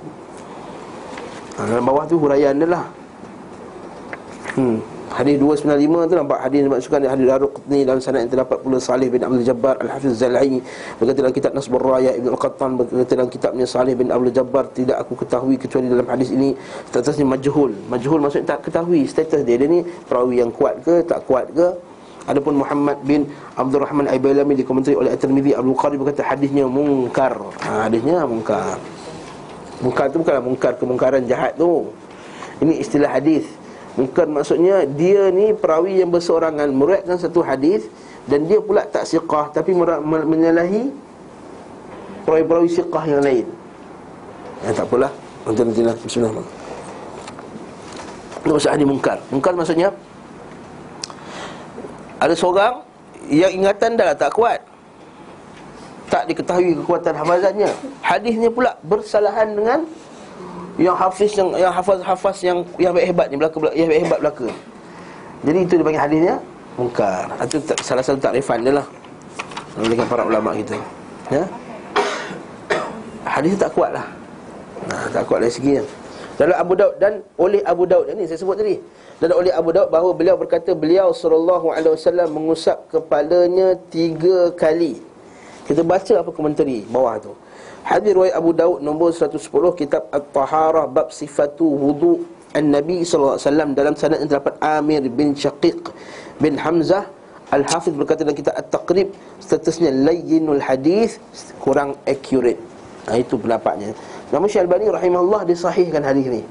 Ha, 1.58 1.60
dalam 1.66 1.84
bawah 1.88 2.06
tu 2.06 2.22
huraian 2.22 2.54
dia 2.54 2.70
lah. 2.70 2.86
Hmm. 4.54 4.97
Hadis 5.08 5.40
295 5.40 6.12
tu 6.12 6.16
nampak 6.20 6.40
hadis 6.44 6.60
dimasukkan 6.68 7.00
di 7.00 7.08
hadis 7.08 7.26
Daruqutni 7.32 7.80
dalam 7.88 8.04
sanad 8.04 8.28
yang 8.28 8.32
terdapat 8.36 8.60
pula 8.60 8.76
Salih 8.76 9.08
bin 9.08 9.24
Abdul 9.24 9.48
Jabbar 9.48 9.80
Al-Hafiz 9.80 10.20
Zalai 10.20 10.60
berkata 11.00 11.18
dalam 11.24 11.32
kitab 11.32 11.52
Nasbur 11.56 11.80
Raya 11.80 12.12
Ibn 12.20 12.28
Al-Qattan 12.36 12.70
berkata 12.76 13.14
dalam 13.16 13.32
kitabnya 13.32 13.64
Salih 13.64 13.96
bin 13.96 14.12
Abdul 14.12 14.36
Jabbar 14.36 14.68
tidak 14.76 15.00
aku 15.00 15.24
ketahui 15.24 15.56
kecuali 15.56 15.88
dalam 15.88 16.04
hadis 16.12 16.36
ini 16.36 16.52
statusnya 16.92 17.24
majhul 17.24 17.72
majhul 17.88 18.20
maksudnya 18.20 18.60
tak 18.60 18.68
ketahui 18.68 19.08
status 19.08 19.48
dia 19.48 19.56
dia 19.56 19.72
ni 19.72 19.80
perawi 20.12 20.44
yang 20.44 20.52
kuat 20.52 20.84
ke 20.84 21.00
tak 21.08 21.24
kuat 21.24 21.48
ke 21.56 21.72
Adapun 22.28 22.60
Muhammad 22.60 23.00
bin 23.08 23.24
Abdul 23.56 23.88
Rahman 23.88 24.12
Aibalami 24.12 24.60
dikomentari 24.60 25.00
oleh 25.00 25.16
At-Tirmizi 25.16 25.56
Abu 25.56 25.72
Bukhari 25.72 25.96
berkata 25.96 26.28
hadisnya 26.28 26.68
mungkar. 26.68 27.40
Ha, 27.64 27.88
hadisnya 27.88 28.28
mungkar. 28.28 28.76
Mungkar 29.80 30.12
tu 30.12 30.20
bukanlah 30.20 30.44
mungkar 30.44 30.76
kemungkaran 30.76 31.24
jahat 31.24 31.56
tu. 31.56 31.88
Ini 32.60 32.84
istilah 32.84 33.16
hadis. 33.16 33.48
Mungkar 33.98 34.30
maksudnya 34.30 34.86
dia 34.86 35.34
ni 35.34 35.58
perawi 35.58 36.06
yang 36.06 36.14
berseorangan 36.14 36.70
meriwayatkan 36.70 37.18
satu 37.18 37.42
hadis 37.42 37.90
dan 38.30 38.46
dia 38.46 38.62
pula 38.62 38.86
tak 38.86 39.10
siqah 39.10 39.50
tapi 39.50 39.74
menyalahi 40.06 40.94
perawi-perawi 42.22 42.70
siqah 42.70 43.04
yang 43.10 43.26
lain. 43.26 43.50
Ya, 44.62 44.70
tak 44.78 44.86
apalah. 44.86 45.10
Nanti 45.50 45.82
lah. 45.82 45.98
Bismillah. 45.98 46.46
Itu 48.46 48.54
maksud 48.54 48.70
mungkar. 48.86 49.18
Mungkar 49.34 49.54
maksudnya 49.58 49.90
ada 52.22 52.38
seorang 52.38 52.86
yang 53.34 53.50
ingatan 53.50 53.98
dah 53.98 54.14
tak 54.14 54.30
kuat. 54.38 54.62
Tak 56.08 56.30
diketahui 56.30 56.78
kekuatan 56.84 57.18
hafazannya. 57.18 57.72
Hadisnya 58.00 58.48
pula 58.54 58.78
bersalahan 58.86 59.58
dengan 59.58 59.80
yang 60.78 60.94
hafiz 60.94 61.34
yang 61.34 61.50
yang 61.58 61.74
hafaz-hafaz 61.74 62.38
yang 62.46 62.62
yang 62.78 62.94
hebat 62.94 63.34
ni 63.34 63.36
belaka 63.38 63.58
yang 63.74 63.90
hebat 63.90 64.22
belaka. 64.22 64.48
Jadi 65.42 65.58
itu 65.66 65.74
dipanggil 65.82 66.02
hadisnya 66.02 66.36
mungkar. 66.78 67.26
Itu 67.42 67.58
salah 67.82 68.06
satu 68.06 68.22
takrifan 68.22 68.62
dia 68.62 68.78
lah. 68.78 68.88
Dengan 69.78 70.06
para 70.10 70.26
ulama 70.26 70.54
kita. 70.58 70.78
Ya. 71.30 71.46
Hadis 73.26 73.58
tak 73.58 73.74
kuat 73.74 73.94
lah. 73.94 74.06
Nah, 74.88 75.06
tak 75.14 75.26
kuat 75.30 75.44
dari 75.44 75.54
segi 75.54 75.78
Dalam 76.38 76.54
Abu 76.58 76.74
Daud 76.78 76.94
dan 77.02 77.22
oleh 77.38 77.62
Abu 77.66 77.90
Daud 77.90 78.10
ini 78.14 78.30
saya 78.30 78.38
sebut 78.38 78.58
tadi. 78.58 78.78
Dan 79.18 79.34
oleh 79.34 79.50
Abu 79.50 79.74
Daud 79.74 79.90
bahawa 79.90 80.14
beliau 80.14 80.38
berkata 80.38 80.78
beliau 80.78 81.10
sallallahu 81.10 81.74
alaihi 81.74 81.98
wasallam 81.98 82.30
mengusap 82.38 82.86
kepalanya 82.94 83.74
tiga 83.90 84.54
kali. 84.54 85.02
Kita 85.66 85.82
baca 85.82 86.14
apa 86.22 86.30
komentari 86.30 86.86
bawah 86.86 87.18
tu. 87.18 87.34
Hadis 87.84 88.12
riwayat 88.16 88.36
Abu 88.36 88.52
Daud 88.56 88.80
nombor 88.82 89.14
110 89.14 89.42
kitab 89.78 90.10
At-Taharah 90.10 90.90
bab 90.90 91.14
sifatu 91.14 91.66
wudu 91.66 92.26
An-Nabi 92.56 93.04
sallallahu 93.04 93.38
alaihi 93.38 93.48
wasallam 93.48 93.70
dalam 93.76 93.94
sanad 93.94 94.18
yang 94.24 94.30
terdapat 94.32 94.56
Amir 94.64 95.04
bin 95.12 95.36
Syaqiq 95.38 95.94
bin 96.42 96.58
Hamzah 96.58 97.06
Al-Hafiz 97.54 97.96
berkata 97.96 98.28
dalam 98.28 98.36
kitab 98.36 98.56
At-Taqrib 98.60 99.14
statusnya 99.40 99.94
layyinul 99.94 100.60
hadis 100.60 101.22
kurang 101.64 101.96
accurate. 102.04 102.60
Ha, 103.08 103.16
itu 103.16 103.40
pendapatnya. 103.40 103.96
Namun 104.36 104.52
Syekh 104.52 104.68
Albani 104.68 104.92
rahimahullah 104.92 105.48
disahihkan 105.48 106.04
hadis 106.04 106.28
ini 106.28 106.44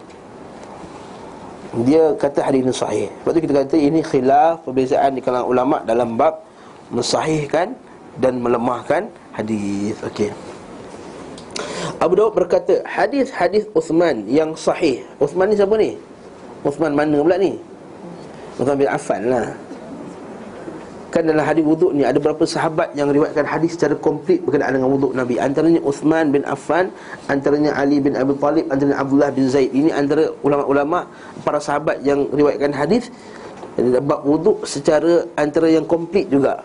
dia 1.84 2.16
kata 2.16 2.40
hadis 2.40 2.64
ini 2.64 2.72
sahih. 2.72 3.08
Sebab 3.20 3.30
tu 3.36 3.40
kita 3.44 3.54
kata 3.60 3.76
ini 3.76 4.00
khilaf 4.00 4.64
perbezaan 4.64 5.12
di 5.12 5.20
kalangan 5.20 5.44
ulama 5.44 5.76
dalam 5.84 6.16
bab 6.16 6.40
mensahihkan 6.88 7.76
dan 8.16 8.40
melemahkan 8.40 9.12
hadis. 9.36 10.00
Okey. 10.00 10.32
Abu 11.96 12.12
Dawud 12.18 12.36
berkata 12.36 12.84
hadis-hadis 12.84 13.64
Uthman 13.72 14.28
yang 14.28 14.52
sahih. 14.52 15.00
Uthman 15.16 15.48
ni 15.48 15.56
siapa 15.56 15.74
ni? 15.80 15.96
Uthman 16.62 16.92
mana 16.92 17.22
pula 17.22 17.36
ni? 17.40 17.56
Uthman 18.60 18.76
bin 18.76 18.88
Affan 18.88 19.22
lah. 19.32 19.48
Kan 21.14 21.24
dalam 21.24 21.48
hadis 21.48 21.64
wuduk 21.64 21.96
ni 21.96 22.04
ada 22.04 22.20
beberapa 22.20 22.44
sahabat 22.44 22.92
yang 22.92 23.08
riwayatkan 23.08 23.48
hadis 23.48 23.72
secara 23.72 23.96
komplit 23.96 24.44
berkenaan 24.44 24.76
dengan 24.76 24.92
wuduk 24.92 25.16
Nabi. 25.16 25.40
Antaranya 25.40 25.80
Uthman 25.80 26.28
bin 26.28 26.44
Affan, 26.44 26.92
antaranya 27.32 27.72
Ali 27.72 28.02
bin 28.04 28.12
Abi 28.12 28.36
Talib, 28.36 28.68
antaranya 28.68 29.00
Abdullah 29.00 29.30
bin 29.32 29.48
Zaid. 29.48 29.72
Ini 29.72 29.96
antara 29.96 30.28
ulama-ulama 30.44 31.08
para 31.40 31.56
sahabat 31.56 32.04
yang 32.04 32.28
riwayatkan 32.28 32.76
hadis 32.76 33.08
bab 34.04 34.24
wuduk 34.28 34.68
secara 34.68 35.24
antara 35.40 35.72
yang 35.72 35.88
komplit 35.88 36.28
juga. 36.28 36.60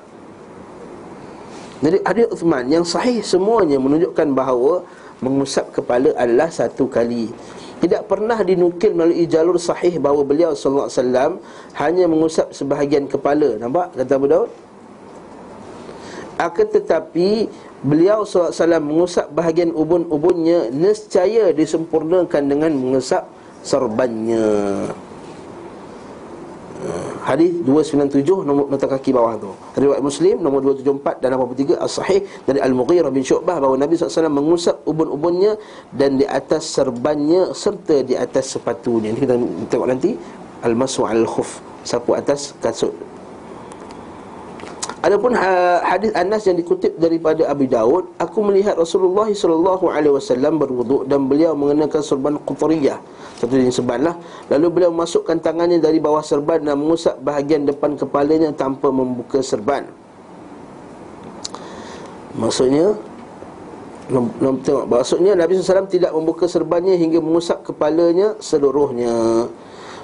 Jadi 1.81 1.97
hadis 2.05 2.25
Uthman 2.29 2.65
yang 2.69 2.85
sahih 2.85 3.25
semuanya 3.25 3.81
menunjukkan 3.81 4.37
bahawa 4.37 4.85
mengusap 5.17 5.73
kepala 5.73 6.13
adalah 6.13 6.49
satu 6.53 6.85
kali. 6.85 7.33
Tidak 7.81 8.05
pernah 8.05 8.37
dinukil 8.37 8.93
melalui 8.93 9.25
jalur 9.25 9.57
sahih 9.57 9.97
bahawa 9.97 10.21
beliau 10.21 10.53
sallallahu 10.53 10.85
alaihi 10.85 11.01
wasallam 11.01 11.31
hanya 11.81 12.05
mengusap 12.05 12.47
sebahagian 12.53 13.09
kepala. 13.09 13.57
Nampak 13.57 13.97
kata 13.97 14.13
Abu 14.13 14.27
Daud? 14.29 14.51
Akan 16.37 16.67
tetapi 16.69 17.49
beliau 17.81 18.21
sallallahu 18.21 18.53
alaihi 18.53 18.61
wasallam 18.61 18.83
mengusap 18.85 19.25
bahagian 19.33 19.71
ubun-ubunnya 19.73 20.69
nescaya 20.69 21.49
disempurnakan 21.49 22.43
dengan 22.45 22.71
mengusap 22.77 23.25
serbannya. 23.65 24.89
Hadis 27.21 27.53
297 27.61 28.47
nombor 28.47 28.65
nota 28.65 28.89
kaki 28.89 29.13
bawah 29.13 29.37
tu. 29.37 29.51
Riwayat 29.77 30.01
Muslim 30.01 30.41
nombor 30.41 30.65
274 30.73 31.21
dan 31.21 31.37
83 31.37 31.77
as-sahih 31.77 32.19
dari 32.49 32.59
Al-Mughirah 32.63 33.13
bin 33.13 33.21
Syu'bah 33.21 33.61
bahawa 33.61 33.77
Nabi 33.77 33.93
SAW 33.99 34.31
mengusap 34.31 34.81
ubun-ubunnya 34.89 35.59
dan 35.93 36.17
di 36.17 36.25
atas 36.25 36.65
serbannya 36.71 37.53
serta 37.53 38.01
di 38.01 38.17
atas 38.17 38.57
sepatunya. 38.57 39.13
Ini 39.13 39.19
kita 39.21 39.35
tengok 39.69 39.87
nanti 39.87 40.17
al-masu 40.65 41.05
al-khuf, 41.05 41.61
sapu 41.85 42.17
atas 42.17 42.57
kasut. 42.57 43.10
Adapun 45.01 45.33
ha, 45.33 45.81
hadis 45.81 46.13
Anas 46.13 46.45
yang 46.45 46.61
dikutip 46.61 46.93
daripada 47.01 47.49
Abu 47.49 47.65
Daud, 47.65 48.13
aku 48.21 48.37
melihat 48.45 48.77
Rasulullah 48.77 49.25
sallallahu 49.25 49.89
alaihi 49.89 50.13
wasallam 50.13 50.61
berwuduk 50.61 51.09
dan 51.09 51.25
beliau 51.25 51.57
mengenakan 51.57 52.05
serban 52.05 52.37
qutriyah. 52.45 53.01
Satu 53.41 53.57
jenis 53.57 53.81
serban 53.81 54.05
lah. 54.05 54.15
Lalu 54.53 54.67
beliau 54.69 54.93
memasukkan 54.93 55.41
tangannya 55.41 55.81
dari 55.81 55.97
bawah 55.97 56.21
serban 56.21 56.61
dan 56.61 56.77
mengusap 56.77 57.17
bahagian 57.17 57.65
depan 57.65 57.97
kepalanya 57.97 58.53
tanpa 58.53 58.93
membuka 58.93 59.41
serban. 59.41 59.89
Maksudnya 62.37 62.93
tengok 64.61 64.85
maksudnya 64.85 65.33
Nabi 65.33 65.57
SAW 65.57 65.89
tidak 65.89 66.13
membuka 66.13 66.45
serbannya 66.45 66.93
hingga 66.99 67.17
mengusap 67.17 67.65
kepalanya 67.65 68.37
seluruhnya. 68.37 69.49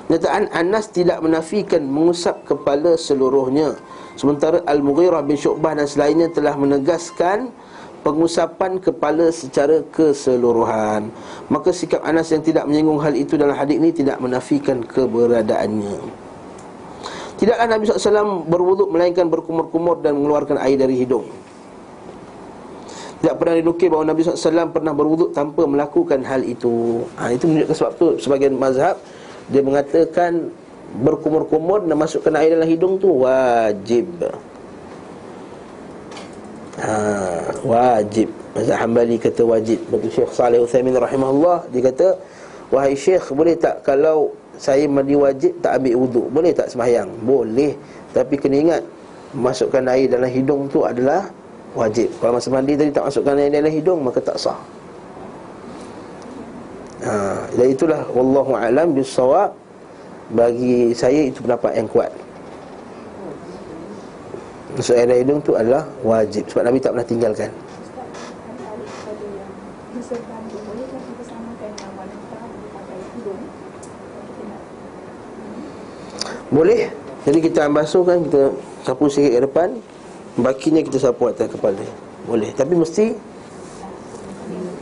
Nyataan 0.07 0.47
Anas 0.55 0.87
tidak 0.87 1.19
menafikan 1.19 1.83
mengusap 1.83 2.47
kepala 2.47 2.95
seluruhnya. 2.95 3.75
Sementara 4.15 4.63
Al-Mughirah 4.63 5.19
bin 5.27 5.35
Syu'bah 5.35 5.75
dan 5.75 5.83
selainnya 5.83 6.31
telah 6.31 6.55
menegaskan 6.55 7.51
pengusapan 8.07 8.79
kepala 8.79 9.27
secara 9.35 9.83
keseluruhan. 9.91 11.11
Maka 11.51 11.75
sikap 11.75 11.99
Anas 12.07 12.31
yang 12.31 12.39
tidak 12.39 12.63
menyinggung 12.71 13.03
hal 13.03 13.11
itu 13.19 13.35
dalam 13.35 13.51
hadis 13.51 13.75
ini 13.75 13.91
tidak 13.91 14.15
menafikan 14.23 14.79
keberadaannya. 14.79 15.99
Tidaklah 17.37 17.67
Nabi 17.69 17.83
SAW 17.85 18.47
berwuduk 18.47 18.87
melainkan 18.89 19.27
berkumur-kumur 19.27 19.99
dan 19.99 20.15
mengeluarkan 20.15 20.55
air 20.63 20.79
dari 20.79 21.03
hidung. 21.03 21.27
Tidak 23.17 23.35
pernah 23.35 23.59
dinukir 23.59 23.91
bahawa 23.91 24.07
Nabi 24.07 24.23
SAW 24.23 24.71
pernah 24.71 24.95
berwuduk 24.95 25.35
tanpa 25.35 25.67
melakukan 25.67 26.23
hal 26.23 26.47
itu. 26.47 27.03
Ha, 27.19 27.35
itu 27.35 27.43
menunjukkan 27.43 27.75
sebab 27.75 27.91
itu 27.99 28.07
sebagian 28.23 28.55
mazhab 28.55 28.95
dia 29.47 29.61
mengatakan 29.63 30.51
berkumur-kumur 31.03 31.83
dan 31.83 31.95
masukkan 31.99 32.31
air 32.39 32.55
dalam 32.55 32.67
hidung 32.67 32.95
tu 32.99 33.23
wajib. 33.23 34.07
Ha, 36.77 36.93
wajib. 37.65 38.29
Mazhab 38.53 38.77
Hambali 38.85 39.17
kata 39.17 39.41
wajib. 39.43 39.81
Bagi 39.89 40.09
Syekh 40.13 40.31
Saleh 40.31 40.61
Utsaimin 40.61 40.93
rahimahullah 40.93 41.67
dia 41.73 41.81
kata, 41.89 42.07
"Wahai 42.69 42.93
Syekh, 42.93 43.33
boleh 43.33 43.57
tak 43.57 43.81
kalau 43.81 44.31
saya 44.57 44.85
mandi 44.89 45.17
wajib 45.17 45.57
tak 45.61 45.81
ambil 45.81 46.05
wuduk, 46.05 46.27
boleh 46.29 46.51
tak 46.53 46.69
sembahyang?" 46.69 47.09
Boleh, 47.25 47.73
tapi 48.13 48.35
kena 48.37 48.55
ingat 48.61 48.81
masukkan 49.33 49.83
air 49.89 50.07
dalam 50.07 50.29
hidung 50.29 50.69
tu 50.69 50.85
adalah 50.85 51.27
wajib. 51.73 52.09
Kalau 52.21 52.37
masa 52.37 52.49
mandi 52.53 52.73
tadi 52.77 52.91
tak 52.93 53.05
masukkan 53.09 53.35
air 53.37 53.51
dalam 53.51 53.71
hidung 53.73 53.99
maka 54.05 54.19
tak 54.21 54.37
sah. 54.37 54.57
Ha, 56.97 57.45
dan 57.53 57.67
itulah 57.69 58.01
wallahu 58.09 58.57
alam 58.57 58.97
bisawab 58.97 59.53
bagi 60.33 60.91
saya 60.97 61.29
itu 61.29 61.45
pendapat 61.45 61.77
yang 61.77 61.87
kuat. 61.87 62.09
Masuk 64.77 64.93
air 64.93 65.09
hidung 65.09 65.41
tu 65.41 65.57
adalah 65.57 65.89
wajib 66.05 66.45
Sebab 66.53 66.69
Nabi 66.69 66.77
tak 66.77 66.93
pernah 66.93 67.07
tinggalkan. 67.09 67.49
Boleh. 76.47 76.93
Jadi 77.27 77.43
kita 77.43 77.67
basuh 77.67 78.07
kan 78.07 78.23
Kita 78.23 78.53
sapu 78.85 79.09
sikit 79.09 79.31
ke 79.33 79.41
depan. 79.49 79.69
Bakinya 80.37 80.85
kita 80.85 81.01
sapu 81.01 81.25
atas 81.25 81.49
kepala. 81.49 81.81
Boleh. 82.29 82.53
Tapi 82.53 82.77
mesti 82.77 83.17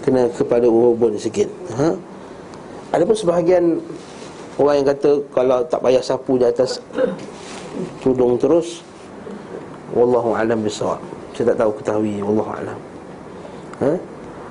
Kena 0.05 0.29
kepada 0.29 0.69
ubun 0.69 1.17
sikit 1.17 1.49
ha? 1.73 1.97
Ada 2.93 3.03
pun 3.03 3.17
sebahagian 3.17 3.81
Orang 4.55 4.79
yang 4.79 4.87
kata 4.87 5.19
kalau 5.35 5.59
tak 5.67 5.83
payah 5.83 5.99
sapu 5.99 6.39
di 6.39 6.47
atas 6.47 6.79
tudung 7.99 8.39
terus 8.39 8.79
wallahu 9.91 10.31
alam 10.31 10.63
bisawab. 10.63 11.03
Saya 11.35 11.51
tak 11.51 11.67
tahu 11.67 11.71
ketahui 11.83 12.23
wallahu 12.23 12.51
alam. 12.55 12.79
Ha? 13.83 13.91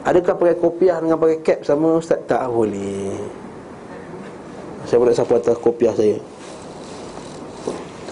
Adakah 0.05 0.37
pakai 0.37 0.57
kopiah 0.61 1.01
dengan 1.01 1.17
pakai 1.17 1.41
cap 1.41 1.65
sama 1.65 1.97
ustaz? 1.97 2.21
Tak 2.29 2.53
boleh. 2.53 3.17
Saya 4.85 5.01
boleh 5.01 5.17
sapu 5.17 5.41
atas 5.41 5.57
kopiah 5.57 5.97
saya. 5.97 6.21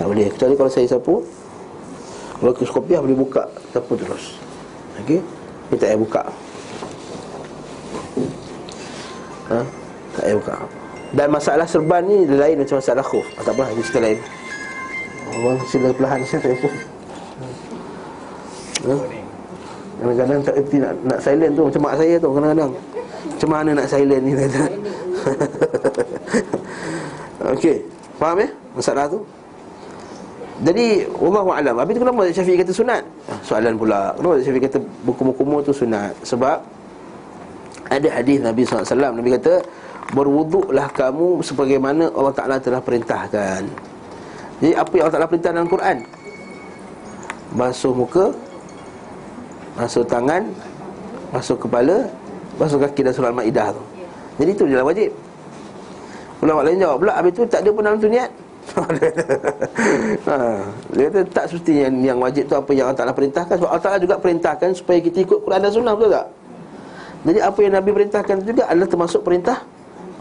Tak 0.00 0.08
boleh. 0.08 0.32
Kecuali 0.32 0.56
kalau 0.56 0.72
saya 0.72 0.88
sapu 0.88 1.20
Kalau 2.40 2.56
kopiah 2.56 2.98
boleh 2.98 3.12
buka 3.12 3.44
Siapa 3.70 3.92
terus 3.92 4.40
Okey 5.04 5.20
Ni 5.68 5.76
tak 5.76 5.94
payah 5.94 6.00
buka 6.00 6.22
ha? 9.48 9.60
Tak 10.12 10.22
payah 10.28 10.36
buka 10.36 10.54
Dan 11.16 11.26
masalah 11.32 11.66
serban 11.68 12.02
ni 12.04 12.28
Lain 12.28 12.56
macam 12.60 12.76
masalah 12.78 13.04
khuf 13.04 13.26
ah, 13.38 13.42
Tak 13.44 13.54
apa 13.56 13.64
Ini 13.72 13.82
cerita 13.84 14.00
lain 14.00 14.18
Orang 15.32 15.58
sila 15.68 15.88
perlahan 15.92 16.20
Saya 16.28 16.40
telefon 16.44 16.72
ha? 18.82 18.94
Kadang-kadang 20.02 20.40
tak 20.42 20.54
erti 20.58 20.76
nak, 20.82 20.92
nak 21.06 21.18
silent 21.22 21.52
tu 21.54 21.62
Macam 21.70 21.80
mak 21.86 21.94
saya 21.94 22.14
tu 22.18 22.28
kadang-kadang 22.34 22.72
Macam 23.22 23.48
mana 23.48 23.70
nak 23.76 23.86
silent 23.86 24.22
ni 24.24 24.32
Okey 27.54 27.76
Faham 28.18 28.42
ya 28.42 28.48
masalah 28.72 29.04
tu 29.08 29.20
jadi 30.62 31.10
Allah 31.18 31.42
alam. 31.58 31.74
Habis 31.74 31.98
tu 31.98 32.00
kenapa 32.06 32.22
Syafi'i 32.30 32.54
kata 32.54 32.70
sunat? 32.70 33.02
Ah, 33.26 33.34
soalan 33.42 33.74
pula. 33.74 34.14
Kenapa 34.14 34.38
Syafi'i 34.38 34.62
kata 34.62 34.78
buku-buku 35.02 35.58
tu 35.66 35.74
sunat? 35.74 36.14
Sebab 36.22 36.62
ada 37.98 38.08
hadis 38.08 38.38
Nabi 38.40 38.62
SAW 38.64 39.12
Nabi 39.12 39.30
kata 39.36 39.60
berwuduklah 40.16 40.88
kamu 40.92 41.40
sebagaimana 41.44 42.08
Allah 42.12 42.34
Taala 42.34 42.56
telah 42.60 42.80
perintahkan. 42.80 43.62
Jadi 44.62 44.72
apa 44.76 44.92
yang 44.94 45.04
Allah 45.08 45.14
Taala 45.18 45.28
perintah 45.28 45.50
dalam 45.52 45.68
Quran? 45.68 45.96
Basuh 47.52 47.92
muka, 47.92 48.32
basuh 49.76 50.04
tangan, 50.08 50.48
basuh 51.34 51.56
kepala, 51.58 52.08
basuh 52.56 52.80
kaki 52.80 53.04
dan 53.04 53.12
surah 53.12 53.30
Al-Maidah 53.32 53.76
tu. 53.76 53.82
Jadi 54.40 54.50
itu 54.56 54.64
je 54.68 54.76
lah 54.80 54.86
wajib. 54.86 55.12
Ulama 56.42 56.66
lain 56.66 56.82
jawab 56.82 56.98
pula 57.06 57.12
Habis 57.14 57.32
tu 57.38 57.42
tak 57.46 57.62
ada 57.62 57.70
pun 57.70 57.82
dalam 57.86 57.98
tu 58.02 58.10
niat 58.10 58.30
ha, 60.26 60.34
Dia 60.90 61.06
kata 61.06 61.20
tak 61.30 61.44
semestinya 61.50 61.86
yang, 61.86 61.94
yang 62.02 62.18
wajib 62.18 62.50
tu 62.50 62.54
Apa 62.58 62.70
yang 62.74 62.90
Allah 62.90 62.98
Ta'ala 62.98 63.14
perintahkan 63.14 63.54
Sebab 63.62 63.70
Allah 63.70 63.84
Ta'ala 63.86 63.98
juga 64.02 64.18
perintahkan 64.18 64.74
Supaya 64.74 64.98
kita 64.98 65.22
ikut 65.22 65.38
Quran 65.46 65.60
dan 65.62 65.70
Sunnah 65.70 65.94
Betul 65.94 66.10
tak? 66.18 66.26
Jadi 67.22 67.38
apa 67.38 67.58
yang 67.62 67.72
Nabi 67.78 67.90
perintahkan 67.94 68.36
juga 68.42 68.66
Adalah 68.66 68.88
termasuk 68.90 69.22
perintah 69.22 69.62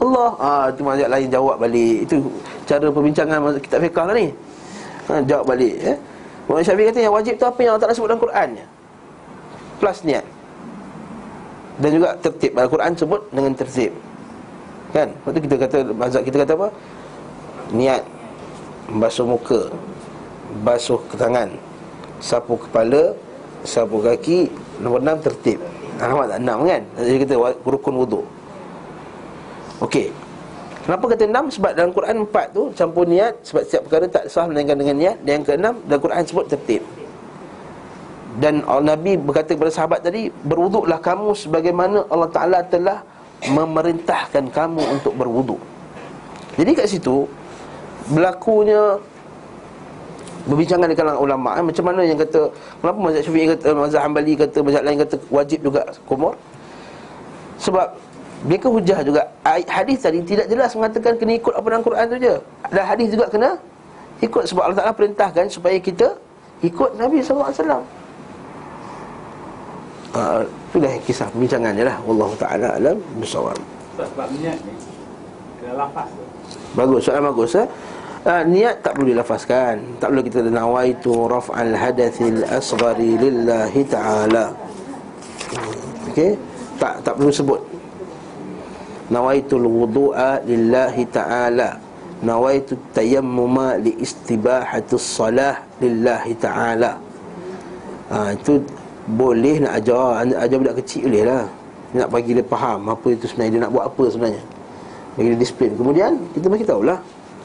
Allah. 0.01 0.29
Ha, 0.41 0.49
Itu 0.73 0.81
mazhab 0.81 1.09
lain 1.13 1.29
jawab 1.29 1.61
balik. 1.61 2.09
Itu 2.09 2.25
cara 2.65 2.89
perbincangan 2.89 3.37
kitab 3.61 3.85
fiqah 3.85 4.09
lah 4.09 4.15
ni. 4.17 4.27
Ha, 5.05 5.21
Jawab 5.29 5.45
balik 5.53 5.77
eh? 5.77 5.97
Muhammad 6.49 6.65
Syafiq 6.65 6.85
kata 6.89 6.99
yang 7.05 7.13
wajib 7.13 7.33
tu 7.37 7.45
Apa 7.45 7.59
yang 7.61 7.71
Allah 7.77 7.83
Ta'ala 7.85 7.93
sebut 7.93 8.09
dalam 8.09 8.21
Quran? 8.21 8.49
Plus 9.77 9.97
niat. 10.05 10.25
Dan 11.81 11.89
juga 11.93 12.09
tertib. 12.17 12.51
Al-Quran 12.57 12.91
sebut 12.97 13.21
dengan 13.29 13.53
tertib. 13.53 13.91
Kan? 14.89 15.07
Lepas 15.13 15.31
tu 15.31 15.39
kita 15.45 15.55
kata 15.61 15.77
Mazhab 15.93 16.21
kita 16.25 16.37
kata 16.41 16.53
apa? 16.57 16.67
Niat. 17.77 18.03
Basuh 18.97 19.25
muka. 19.29 19.69
Basuh 20.65 21.01
tangan. 21.13 21.49
Sapu 22.17 22.57
kepala. 22.57 23.13
Sapu 23.61 24.01
kaki. 24.01 24.49
Nombor 24.81 25.05
enam 25.05 25.21
tertib 25.21 25.61
Nampak 26.01 26.25
tak? 26.33 26.39
Enam 26.41 26.59
kan? 26.65 26.81
Jadi 26.97 27.17
kita 27.21 27.33
rukun 27.61 27.95
wuduk 28.01 28.25
Okey 29.85 30.09
Kenapa 30.81 31.13
kata 31.13 31.23
enam? 31.29 31.45
Sebab 31.53 31.71
dalam 31.77 31.91
Quran 31.93 32.25
empat 32.25 32.45
tu 32.57 32.73
Campur 32.73 33.05
niat 33.05 33.37
Sebab 33.45 33.61
setiap 33.69 33.81
perkara 33.85 34.05
tak 34.09 34.25
sah 34.33 34.49
Melainkan 34.49 34.81
dengan 34.81 34.97
niat 34.97 35.15
Dan 35.21 35.31
yang 35.41 35.45
keenam 35.45 35.73
Dalam 35.85 36.01
Quran 36.01 36.23
sebut 36.25 36.45
tertib 36.49 36.83
dan 38.39 38.63
Allah 38.63 38.95
Nabi 38.95 39.19
berkata 39.19 39.51
kepada 39.51 39.67
sahabat 39.67 40.07
tadi 40.07 40.31
Berwuduklah 40.31 41.03
kamu 41.03 41.35
sebagaimana 41.35 42.07
Allah 42.07 42.31
Ta'ala 42.31 42.63
telah 42.63 43.03
memerintahkan 43.49 44.53
kamu 44.53 44.81
untuk 44.99 45.17
berwuduk. 45.17 45.57
Jadi 46.59 46.71
kat 46.77 46.87
situ 46.91 47.25
berlakunya 48.11 49.01
berbincangan 50.47 50.87
di 50.89 50.95
kalangan 50.97 51.21
ulama 51.21 51.49
eh, 51.57 51.63
macam 51.63 51.83
mana 51.85 52.01
yang 52.01 52.17
kata 52.17 52.41
kenapa 52.81 52.97
mazhab 52.97 53.21
Syafi'i 53.25 53.47
kata 53.53 53.67
mazhab 53.77 54.01
Hambali 54.01 54.33
kata 54.33 54.57
mazhab 54.65 54.83
lain 54.85 54.97
kata 55.05 55.15
wajib 55.29 55.59
juga 55.61 55.81
kumur? 56.09 56.33
Sebab 57.61 57.87
mereka 58.41 58.67
hujah 58.73 58.99
juga 59.05 59.21
hadis 59.45 60.01
tadi 60.01 60.19
tidak 60.25 60.49
jelas 60.49 60.73
mengatakan 60.73 61.13
kena 61.21 61.37
ikut 61.37 61.53
apa 61.53 61.67
dalam 61.69 61.83
Quran 61.85 62.05
tu 62.09 62.17
je. 62.17 62.35
Dan 62.73 62.83
hadis 62.89 63.07
juga 63.13 63.25
kena 63.29 63.49
ikut 64.21 64.43
sebab 64.49 64.61
Allah 64.65 64.77
Taala 64.81 64.93
perintahkan 64.97 65.45
supaya 65.53 65.77
kita 65.77 66.17
ikut 66.65 66.97
Nabi 66.97 67.21
wasallam. 67.21 67.85
Uh, 70.11 70.43
Itulah 70.71 70.95
kisah 71.03 71.27
bincangan 71.35 71.75
je 71.75 71.83
lah. 71.83 71.99
Wallahu 72.07 72.31
ta'ala 72.39 72.79
alam 72.79 72.99
Bersawab 73.19 73.55
Sebab 73.95 74.27
niat 74.39 74.59
ni 74.63 74.75
Kena 75.59 75.87
lafaz 75.87 76.07
Bagus, 76.75 77.03
soalan 77.03 77.31
bagus 77.31 77.51
eh? 77.59 77.67
Uh, 78.21 78.45
niat 78.45 78.85
tak 78.85 78.93
perlu 78.93 79.17
dilafazkan. 79.17 79.81
Tak 79.97 80.13
perlu 80.13 80.21
kita 80.21 80.45
Nawaitu 80.45 81.09
raf'al 81.25 81.73
hadathil 81.73 82.45
asghari 82.53 83.17
lillahi 83.17 83.81
ta'ala. 83.89 84.53
Okey? 86.13 86.37
Tak, 86.77 87.01
tak 87.01 87.17
perlu 87.17 87.33
sebut. 87.33 87.61
Nawaitu 89.09 89.57
wudu'a 89.57 90.37
lillahi 90.45 91.01
ta'ala. 91.09 91.81
Nawaitu 92.21 92.77
tayammuma 92.93 93.81
li 93.81 93.97
istibahatus 93.97 95.01
salah 95.01 95.65
lillahi 95.81 96.37
ta'ala. 96.37 97.01
Ha, 98.13 98.37
Itu 98.37 98.61
boleh 99.09 99.65
nak 99.65 99.81
ajar 99.81 100.21
Ajar 100.29 100.57
budak 100.61 100.77
kecil 100.85 101.09
boleh 101.09 101.25
lah. 101.25 101.49
Nak 101.97 102.07
bagi 102.13 102.37
dia 102.37 102.45
faham 102.45 102.85
apa 102.85 103.07
itu 103.09 103.25
sebenarnya. 103.25 103.57
Dia 103.57 103.61
nak 103.65 103.73
buat 103.73 103.85
apa 103.89 104.03
sebenarnya. 104.13 104.43
Bagi 105.17 105.27
dia 105.33 105.39
disiplin. 105.41 105.73
Kemudian 105.73 106.21
kita 106.37 106.45
bagi 106.53 106.69
tahulah 106.69 107.01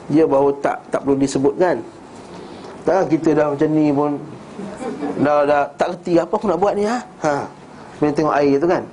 Dia 0.07 0.23
bahawa 0.23 0.55
tak 0.63 0.79
tak 0.87 1.03
perlu 1.03 1.19
disebutkan 1.19 1.75
Tak 2.87 3.11
kita 3.11 3.35
dah 3.35 3.51
macam 3.51 3.69
ni 3.71 3.91
pun 3.91 4.11
Dah, 5.21 5.45
dah 5.45 5.63
tak 5.77 5.97
kerti 5.97 6.17
apa 6.17 6.33
aku 6.33 6.47
nak 6.49 6.57
buat 6.57 6.73
ni 6.73 6.87
ha? 6.87 6.97
ha. 7.21 7.45
Bila 7.99 8.09
tengok 8.13 8.35
air 8.37 8.55
tu 8.57 8.67
kan 8.69 8.83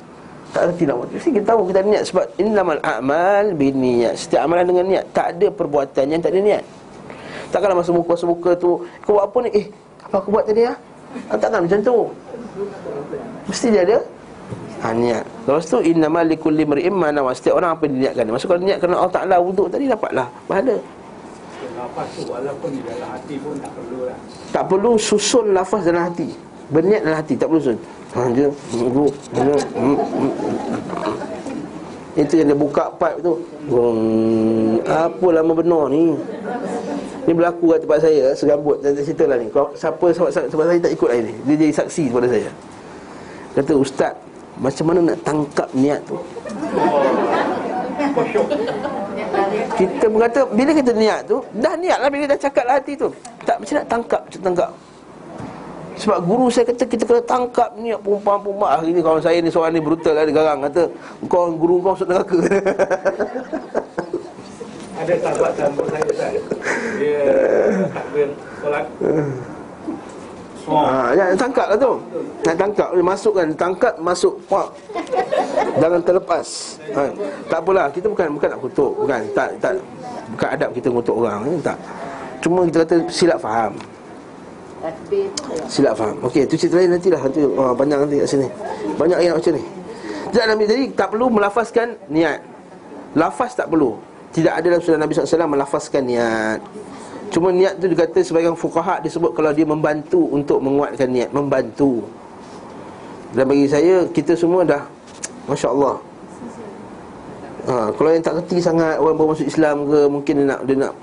Tak 0.51 0.63
kerti 0.73 0.83
nak 0.91 0.97
buat 1.01 1.09
Mesti 1.15 1.31
kita 1.33 1.47
tahu 1.55 1.61
kita 1.71 1.81
niat 1.87 2.03
Sebab 2.11 2.25
ini 2.41 2.51
nama 2.53 2.73
amal 2.83 3.45
niat. 3.57 4.15
Setiap 4.19 4.41
amalan 4.45 4.67
dengan 4.67 4.85
niat 4.91 5.05
Tak 5.15 5.27
ada 5.39 5.47
perbuatan 5.55 6.05
yang 6.11 6.21
tak 6.21 6.35
ada 6.35 6.41
niat 6.43 6.63
Takkanlah 7.55 7.79
masa 7.79 7.95
muka-masa 7.95 8.25
muka 8.27 8.51
tu 8.59 8.83
Kau 9.07 9.17
buat 9.17 9.25
apa 9.31 9.39
ni? 9.47 9.51
Eh, 9.55 9.67
apa 10.03 10.15
aku 10.19 10.29
buat 10.35 10.45
tadi 10.45 10.67
ha? 10.67 10.75
Takkan 11.39 11.63
macam 11.63 11.79
tu 11.79 11.97
Mesti 13.47 13.67
dia 13.71 13.83
ada 13.87 13.99
ha, 14.83 14.87
niat 14.91 15.25
Lepas 15.47 15.65
tu 15.71 15.79
Innama 15.81 16.21
likulli 16.27 16.67
mri'im 16.67 16.97
mana 16.97 17.23
Setiap 17.31 17.63
orang 17.63 17.79
apa 17.79 17.87
dia 17.87 18.11
niatkan 18.11 18.27
Maksud 18.35 18.49
kalau 18.51 18.61
niat 18.61 18.79
kerana 18.83 18.97
Allah 19.01 19.15
Ta'ala 19.15 19.37
wuduk 19.39 19.71
tadi 19.71 19.87
dapatlah 19.87 20.27
Pahala 20.51 20.77
Lafaz 21.85 22.09
tu 22.17 22.25
walaupun 22.25 22.69
di 22.73 22.81
dalam 22.81 23.13
hati 23.13 23.37
pun 23.37 23.61
tak 23.61 23.69
perlu 23.77 24.09
lah. 24.09 24.17
Tak 24.57 24.65
perlu 24.73 24.97
susun 24.97 25.53
lafaz 25.53 25.85
dalam 25.85 26.09
hati. 26.09 26.33
Berniat 26.73 27.05
dalam 27.05 27.21
hati 27.21 27.37
Tak 27.37 27.53
perlu 27.53 27.61
susun. 27.61 27.79
Ha, 28.17 28.19
dia, 28.33 28.49
wuduk, 28.73 29.13
Itu 32.17 32.35
yang 32.41 32.49
dia 32.49 32.57
buka 32.57 32.89
pipe 32.97 33.21
tu. 33.21 33.37
Hmm, 33.69 34.81
Apa 34.89 35.27
lama 35.29 35.53
benar 35.53 35.93
ni? 35.93 36.17
Ni 37.29 37.33
berlaku 37.37 37.77
kat 37.77 37.85
tempat 37.85 37.99
saya 38.01 38.33
Segambut. 38.33 38.81
Saya 38.81 39.05
cerita 39.05 39.25
lah 39.29 39.37
ni. 39.37 39.53
Siapa 39.53 40.07
sebab, 40.09 40.29
sebab 40.33 40.65
saya 40.65 40.81
tak 40.81 40.93
ikut 40.97 41.09
lah 41.13 41.21
ni 41.21 41.37
Dia 41.45 41.55
jadi 41.69 41.73
saksi 41.85 42.03
kepada 42.09 42.27
saya. 42.33 42.49
Kata 43.61 43.73
Ustaz 43.77 44.17
Macam 44.57 44.85
mana 44.89 45.13
nak 45.13 45.19
tangkap 45.21 45.69
niat 45.77 46.01
tu 46.09 46.17
Kita 49.73 50.07
berkata 50.13 50.39
Bila 50.53 50.71
kita 50.77 50.93
niat 50.93 51.21
tu 51.25 51.41
Dah 51.57 51.75
niat 51.75 51.99
lah 51.99 52.09
Bila 52.13 52.25
dah 52.29 52.39
cakap 52.39 52.65
lah 52.69 52.77
hati 52.77 52.93
tu. 52.95 53.09
Tak 53.49 53.57
macam 53.61 53.75
nak 53.81 53.87
tangkap 53.89 54.21
Macam 54.29 54.41
tangkap. 54.45 54.71
Sebab 55.95 56.19
guru 56.27 56.51
saya 56.51 56.67
kata 56.67 56.85
kita 56.91 57.07
kena 57.07 57.23
tangkap 57.23 57.71
niat 57.79 58.03
perempuan-perempuan. 58.03 58.83
Hari 58.83 58.91
ni 58.91 58.99
kawan 58.99 59.23
saya 59.23 59.39
ni 59.39 59.47
seorang 59.47 59.79
ni 59.79 59.83
brutal 59.83 60.19
lah 60.19 60.27
Dia 60.27 60.35
garang. 60.35 60.59
Kata 60.67 60.83
Kau 61.31 61.55
guru 61.55 61.79
kau 61.79 61.95
masuk 61.95 62.11
neraka. 62.11 62.39
Ada 64.95 65.15
sahabat 65.23 65.53
sambut 65.59 65.87
saya 65.91 66.07
Ustaz 66.07 66.35
Dia 67.03 67.19
Oh. 68.65 69.51
Ha, 70.65 71.13
ya, 71.13 71.25
tangkap 71.37 71.67
lah 71.69 71.77
tu. 71.77 71.93
Nak 72.45 72.57
tangkap, 72.57 72.89
dia 72.97 73.05
masukkan 73.05 73.47
Tangkap, 73.53 73.95
masuk. 74.01 74.35
Wah. 74.49 74.69
Jangan 75.77 76.01
terlepas. 76.01 76.47
Ha. 76.97 77.03
Tak 77.53 77.59
apalah, 77.61 77.87
kita 77.93 78.07
bukan 78.09 78.27
bukan 78.33 78.49
nak 78.57 78.61
kutuk. 78.65 78.93
Bukan, 78.97 79.21
tak, 79.37 79.49
tak. 79.61 79.77
Bukan 80.33 80.49
adab 80.49 80.71
kita 80.73 80.89
kutuk 80.89 81.17
orang. 81.21 81.41
Ya, 81.45 81.73
Tak. 81.73 81.79
Cuma 82.41 82.61
kita 82.69 82.85
kata 82.85 82.97
silap 83.09 83.41
faham. 83.41 83.73
Silap 85.69 85.97
faham. 85.97 86.17
Okey, 86.29 86.45
tu 86.45 86.61
cerita 86.61 86.77
lain 86.77 86.93
nantilah. 86.93 87.21
Nanti, 87.25 87.41
oh, 87.41 87.73
Banyak 87.73 87.99
nanti 88.05 88.17
kat 88.21 88.29
sini. 88.29 88.49
Banyak 89.01 89.19
yang 89.25 89.33
nak 89.33 89.41
baca 89.41 89.51
ni 89.57 89.65
Jadi, 90.29 90.65
jadi 90.69 90.85
tak 90.93 91.09
perlu 91.17 91.27
melafazkan 91.33 91.97
niat. 92.13 92.41
Lafaz 93.17 93.57
tak 93.57 93.73
perlu. 93.73 93.97
Tidak 94.35 94.51
ada 94.51 94.67
dalam 94.67 94.83
sunnah 94.83 95.01
Nabi 95.07 95.15
SAW 95.15 95.47
melafazkan 95.47 96.03
niat 96.05 96.61
Cuma 97.35 97.51
niat 97.51 97.83
tu 97.83 97.91
dikata 97.91 98.23
sebagai 98.23 98.55
fukaha 98.55 99.03
disebut 99.03 99.35
kalau 99.35 99.51
dia 99.51 99.67
membantu 99.67 100.23
untuk 100.31 100.63
menguatkan 100.63 101.11
niat. 101.11 101.35
Membantu. 101.35 102.07
Dan 103.35 103.51
bagi 103.51 103.67
saya, 103.67 104.07
kita 104.15 104.39
semua 104.39 104.63
dah 104.63 104.79
Masya 105.51 105.67
Allah 105.75 105.99
ha, 107.67 107.91
Kalau 107.91 108.09
yang 108.15 108.23
tak 108.23 108.39
kerti 108.39 108.63
sangat 108.63 108.95
orang 109.03 109.19
baru 109.19 109.35
masuk 109.35 109.51
Islam 109.51 109.91
ke 109.91 109.99
Mungkin 110.07 110.35
dia 110.39 110.47
nak, 110.55 110.61
dia 110.63 110.77
nak 110.79 110.95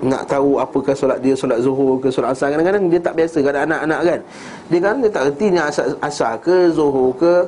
nak 0.00 0.24
tahu 0.26 0.56
apakah 0.56 0.96
solat 0.96 1.20
dia 1.20 1.36
solat 1.36 1.60
zuhur 1.60 2.00
ke 2.00 2.08
solat 2.08 2.32
asar. 2.32 2.48
Kadang-kadang 2.48 2.88
dia 2.88 2.96
tak 3.04 3.20
biasa 3.20 3.44
kan 3.44 3.68
anak-anak 3.68 4.00
kan. 4.00 4.20
Dia 4.72 4.78
kan 4.80 4.94
dia 4.96 5.10
tak 5.12 5.22
reti 5.28 5.46
ni 5.52 5.60
asar, 5.60 5.92
asar 6.00 6.40
ke 6.40 6.72
zuhur 6.72 7.12
ke 7.20 7.44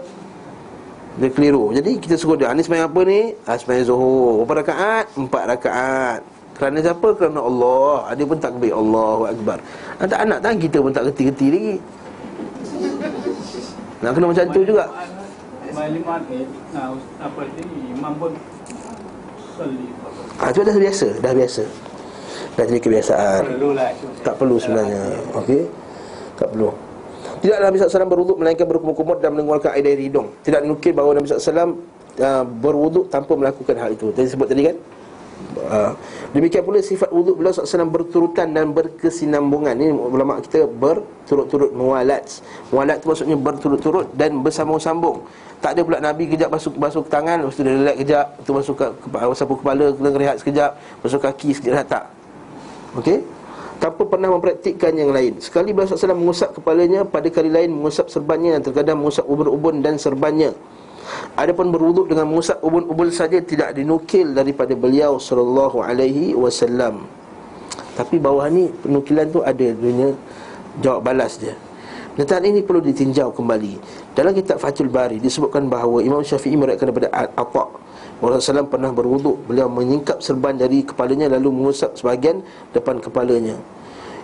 dia 1.17 1.33
keliru. 1.33 1.73
Jadi 1.73 1.97
kita 1.97 2.13
suruh 2.13 2.37
dia 2.37 2.53
ni 2.53 2.61
sembahyang 2.61 2.93
apa 2.93 3.01
ni? 3.09 3.33
Ah, 3.49 3.57
sembahyang 3.57 3.89
zuhur. 3.89 4.45
Berapa 4.45 4.69
rakaat? 4.69 5.17
Empat 5.17 5.43
rakaat 5.49 6.42
kerana 6.63 6.79
siapa 6.79 7.09
kerana 7.19 7.43
Allah 7.43 8.07
ah, 8.07 8.15
dia 8.15 8.23
pun 8.23 8.39
takbir 8.39 8.71
Allahu 8.71 9.27
akbar 9.27 9.59
anak 9.99 10.19
anak 10.23 10.39
tak 10.39 10.63
kita 10.63 10.79
pun 10.79 10.95
tak 10.95 11.11
reti-reti 11.11 11.47
lagi 11.51 11.75
nak 13.99 14.11
kena 14.15 14.27
macam 14.31 14.47
tu 14.55 14.63
juga 14.63 14.87
Maklumat 15.73 16.29
ni, 16.29 16.45
nah, 16.77 16.93
apa 17.17 17.49
ni, 17.49 17.97
imam 17.97 18.13
pun 18.21 18.33
Salli 19.57 19.89
Ah 20.37 20.53
dah 20.53 20.77
biasa, 20.77 21.09
dah 21.21 21.33
biasa. 21.33 21.63
Dah 22.57 22.65
jadi 22.69 22.81
kebiasaan. 22.81 23.43
Lah 23.73 23.91
Tak 24.21 24.35
perlu 24.37 24.57
sebenarnya. 24.61 25.17
Okey. 25.39 25.65
Tak 26.37 26.53
perlu. 26.53 26.69
Tidaklah 27.41 27.67
Nabi 27.71 27.77
SAW 27.79 28.11
berwuduk 28.11 28.37
melainkan 28.39 28.67
berkumur-kumur 28.69 29.17
dan 29.19 29.35
mengeluarkan 29.35 29.75
air 29.75 29.85
dari 29.87 30.11
hidung. 30.11 30.31
Tidak 30.45 30.61
dinukil 30.63 30.93
bahawa 30.95 31.19
Nabi 31.19 31.27
SAW 31.31 31.79
uh, 32.21 32.45
berwuduk 32.45 33.09
tanpa 33.09 33.33
melakukan 33.35 33.77
hal 33.79 33.91
itu. 33.95 34.11
Tadi 34.15 34.29
sebut 34.29 34.47
tadi 34.47 34.63
kan? 34.69 34.77
Uh, 35.63 35.93
demikian 36.33 36.65
pula 36.65 36.81
sifat 36.81 37.13
wuduk 37.13 37.39
beliau 37.39 37.53
SAW 37.53 37.89
berturutan 37.89 38.51
dan 38.51 38.73
berkesinambungan. 38.73 39.77
Ini 39.77 39.93
ulama 39.93 40.41
kita 40.41 40.65
berturut-turut 40.67 41.71
Muwalat 41.77 42.43
Muwalat 42.73 43.01
itu 43.01 43.07
maksudnya 43.09 43.37
berturut-turut 43.39 44.07
dan 44.17 44.41
bersambung-sambung. 44.41 45.23
Tak 45.63 45.79
ada 45.79 45.81
pula 45.87 46.03
Nabi 46.03 46.27
kejap 46.27 46.51
basuh, 46.51 46.75
basuh 46.75 47.07
tangan 47.07 47.47
Lepas 47.47 47.55
tu 47.55 47.63
dia 47.63 47.71
relax 47.71 47.97
kejap 48.03 48.27
tu 48.43 48.51
basuh 48.51 48.75
ke, 48.75 48.87
ke, 48.99 49.09
sapu 49.39 49.55
kepala 49.55 49.95
Kena 49.95 50.11
rehat 50.19 50.37
sekejap 50.43 50.75
Basuh 51.07 51.23
kaki 51.23 51.55
sekejap 51.55 51.75
dah 51.79 51.87
tak. 51.87 52.05
Okey? 52.99 53.23
Tanpa 53.79 54.03
pernah 54.03 54.35
mempraktikkan 54.35 54.91
yang 54.91 55.15
lain. 55.15 55.39
Sekali 55.39 55.71
beliau 55.71 55.95
SAW 55.95 56.19
mengusap 56.19 56.59
kepalanya 56.59 57.07
Pada 57.07 57.31
kali 57.31 57.47
lain 57.47 57.71
mengusap 57.71 58.11
serbannya 58.11 58.59
Dan 58.59 58.63
terkadang 58.67 58.99
mengusap 58.99 59.23
ubun-ubun 59.23 59.87
dan 59.87 59.95
serbannya 60.03 60.51
Adapun 61.33 61.73
berwuduk 61.73 62.13
dengan 62.13 62.29
mengusap 62.29 62.61
ubun-ubun 62.61 63.09
saja 63.09 63.41
tidak 63.41 63.73
dinukil 63.73 64.37
daripada 64.37 64.77
beliau 64.77 65.17
sallallahu 65.17 65.81
alaihi 65.81 66.37
wasallam. 66.37 67.09
Tapi 67.97 68.21
bawah 68.21 68.49
ni 68.49 68.69
penukilan 68.69 69.29
tu 69.33 69.41
ada 69.45 69.67
dunia 69.73 70.13
jawab 70.81 71.05
balas 71.05 71.37
dia. 71.41 71.57
Pernyataan 72.13 72.45
ini 72.45 72.61
perlu 72.61 72.85
ditinjau 72.85 73.33
kembali. 73.33 73.81
Dalam 74.13 74.37
kitab 74.37 74.61
Fathul 74.61 74.93
Bari 74.93 75.17
disebutkan 75.17 75.73
bahawa 75.73 76.05
Imam 76.05 76.21
Syafi'i 76.21 76.53
meriwayatkan 76.61 76.93
daripada 76.93 77.09
Atha 77.09 77.65
Rasulullah 78.23 78.69
pernah 78.69 78.95
berwuduk 78.95 79.51
Beliau 79.51 79.67
menyingkap 79.67 80.23
serban 80.23 80.55
dari 80.55 80.87
kepalanya 80.87 81.27
Lalu 81.33 81.51
mengusap 81.51 81.99
sebahagian 81.99 82.45
depan 82.71 83.03
kepalanya 83.03 83.59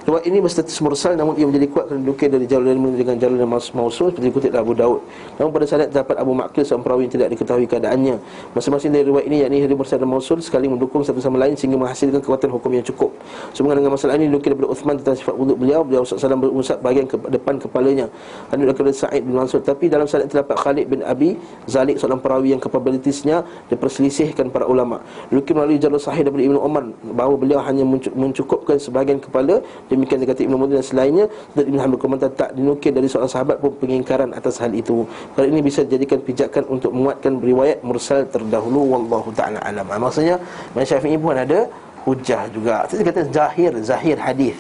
Riwayat 0.07 0.25
ini 0.31 0.39
berstatus 0.39 0.79
mursal 0.79 1.19
namun 1.19 1.35
ia 1.35 1.47
menjadi 1.49 1.67
kuat 1.71 1.91
kerana 1.91 2.01
dinukil 2.05 2.29
dari 2.31 2.47
jalur 2.47 2.71
lain 2.71 2.95
dengan 2.95 3.17
jalur 3.19 3.39
yang 3.41 3.51
mausul 3.51 4.15
seperti 4.15 4.31
dikutip 4.31 4.53
Abu 4.55 4.73
Daud. 4.79 5.03
Namun 5.37 5.51
pada 5.51 5.67
sanad 5.67 5.91
terdapat 5.91 6.17
Abu 6.21 6.33
Maqil 6.39 6.63
seorang 6.63 6.85
perawi 6.87 7.03
yang 7.09 7.13
tidak 7.19 7.29
diketahui 7.35 7.67
keadaannya. 7.67 8.17
Masing-masing 8.55 8.91
dari 8.95 9.05
riwayat 9.09 9.27
ini 9.27 9.37
yakni 9.43 9.57
hadis 9.65 9.77
mursal 9.77 9.99
dan 9.99 10.09
mausul 10.09 10.39
sekali 10.39 10.71
mendukung 10.71 11.03
satu 11.03 11.19
sama 11.19 11.43
lain 11.43 11.59
sehingga 11.59 11.77
menghasilkan 11.81 12.23
kekuatan 12.23 12.51
hukum 12.53 12.71
yang 12.73 12.85
cukup. 12.87 13.11
Sehubungan 13.53 13.83
dengan 13.83 13.93
masalah 13.99 14.15
ini 14.17 14.31
dinukil 14.31 14.55
daripada 14.55 14.69
Uthman 14.71 14.95
tentang 15.03 15.17
sifat 15.19 15.35
wuduk 15.35 15.57
beliau, 15.59 15.81
beliau 15.83 16.03
SAW 16.07 16.39
berusap 16.39 16.79
bahagian 16.79 17.07
ke 17.11 17.17
depan 17.29 17.55
kepalanya. 17.59 18.07
Anu 18.55 18.69
daripada 18.69 18.93
Sa'id 18.95 19.27
bin 19.27 19.35
Mansur 19.35 19.61
tapi 19.65 19.91
dalam 19.91 20.07
sanad 20.07 20.31
terdapat 20.31 20.57
Khalid 20.57 20.87
bin 20.89 21.01
Abi 21.05 21.37
Zalik 21.69 22.01
seorang 22.01 22.23
perawi 22.23 22.57
yang 22.57 22.63
kapabilitasnya 22.63 23.45
diperselisihkan 23.69 24.49
para 24.49 24.65
ulama. 24.65 25.03
Dinukil 25.29 25.53
melalui 25.53 25.77
jalur 25.77 26.01
sahih 26.01 26.25
daripada 26.25 26.45
Ibnu 26.45 26.61
Umar 26.61 26.85
bahawa 27.13 27.35
beliau 27.37 27.61
hanya 27.61 27.85
mencukupkan 28.13 28.81
sebahagian 28.81 29.21
kepala 29.21 29.61
demikian 29.99 30.23
dikatakan 30.23 30.47
Ibnu 30.47 30.57
Mudin 30.57 30.79
dan 30.79 30.87
selainnya 30.87 31.27
dan 31.59 31.65
Ibnu 31.67 31.79
Hamid 31.83 31.99
komentar 31.99 32.31
tak 32.31 32.55
dinukil 32.55 32.95
dari 32.95 33.11
seorang 33.11 33.27
sahabat 33.27 33.59
pun 33.59 33.75
pengingkaran 33.83 34.31
atas 34.31 34.63
hal 34.63 34.71
itu. 34.71 35.03
Hal 35.35 35.51
ini 35.51 35.59
bisa 35.59 35.83
dijadikan 35.83 36.23
pijakan 36.23 36.63
untuk 36.71 36.95
menguatkan 36.95 37.43
riwayat 37.43 37.83
mursal 37.83 38.23
terdahulu 38.31 38.95
wallahu 38.95 39.35
taala 39.35 39.59
alam. 39.67 39.83
Ha, 39.91 39.99
maksudnya 39.99 40.39
Imam 40.73 40.87
Syafi'i 40.87 41.19
pun 41.19 41.35
ada 41.35 41.67
hujah 42.07 42.47
juga. 42.55 42.87
Saya 42.87 43.03
kata 43.03 43.27
zahir 43.35 43.73
zahir 43.83 44.17
hadis. 44.17 44.57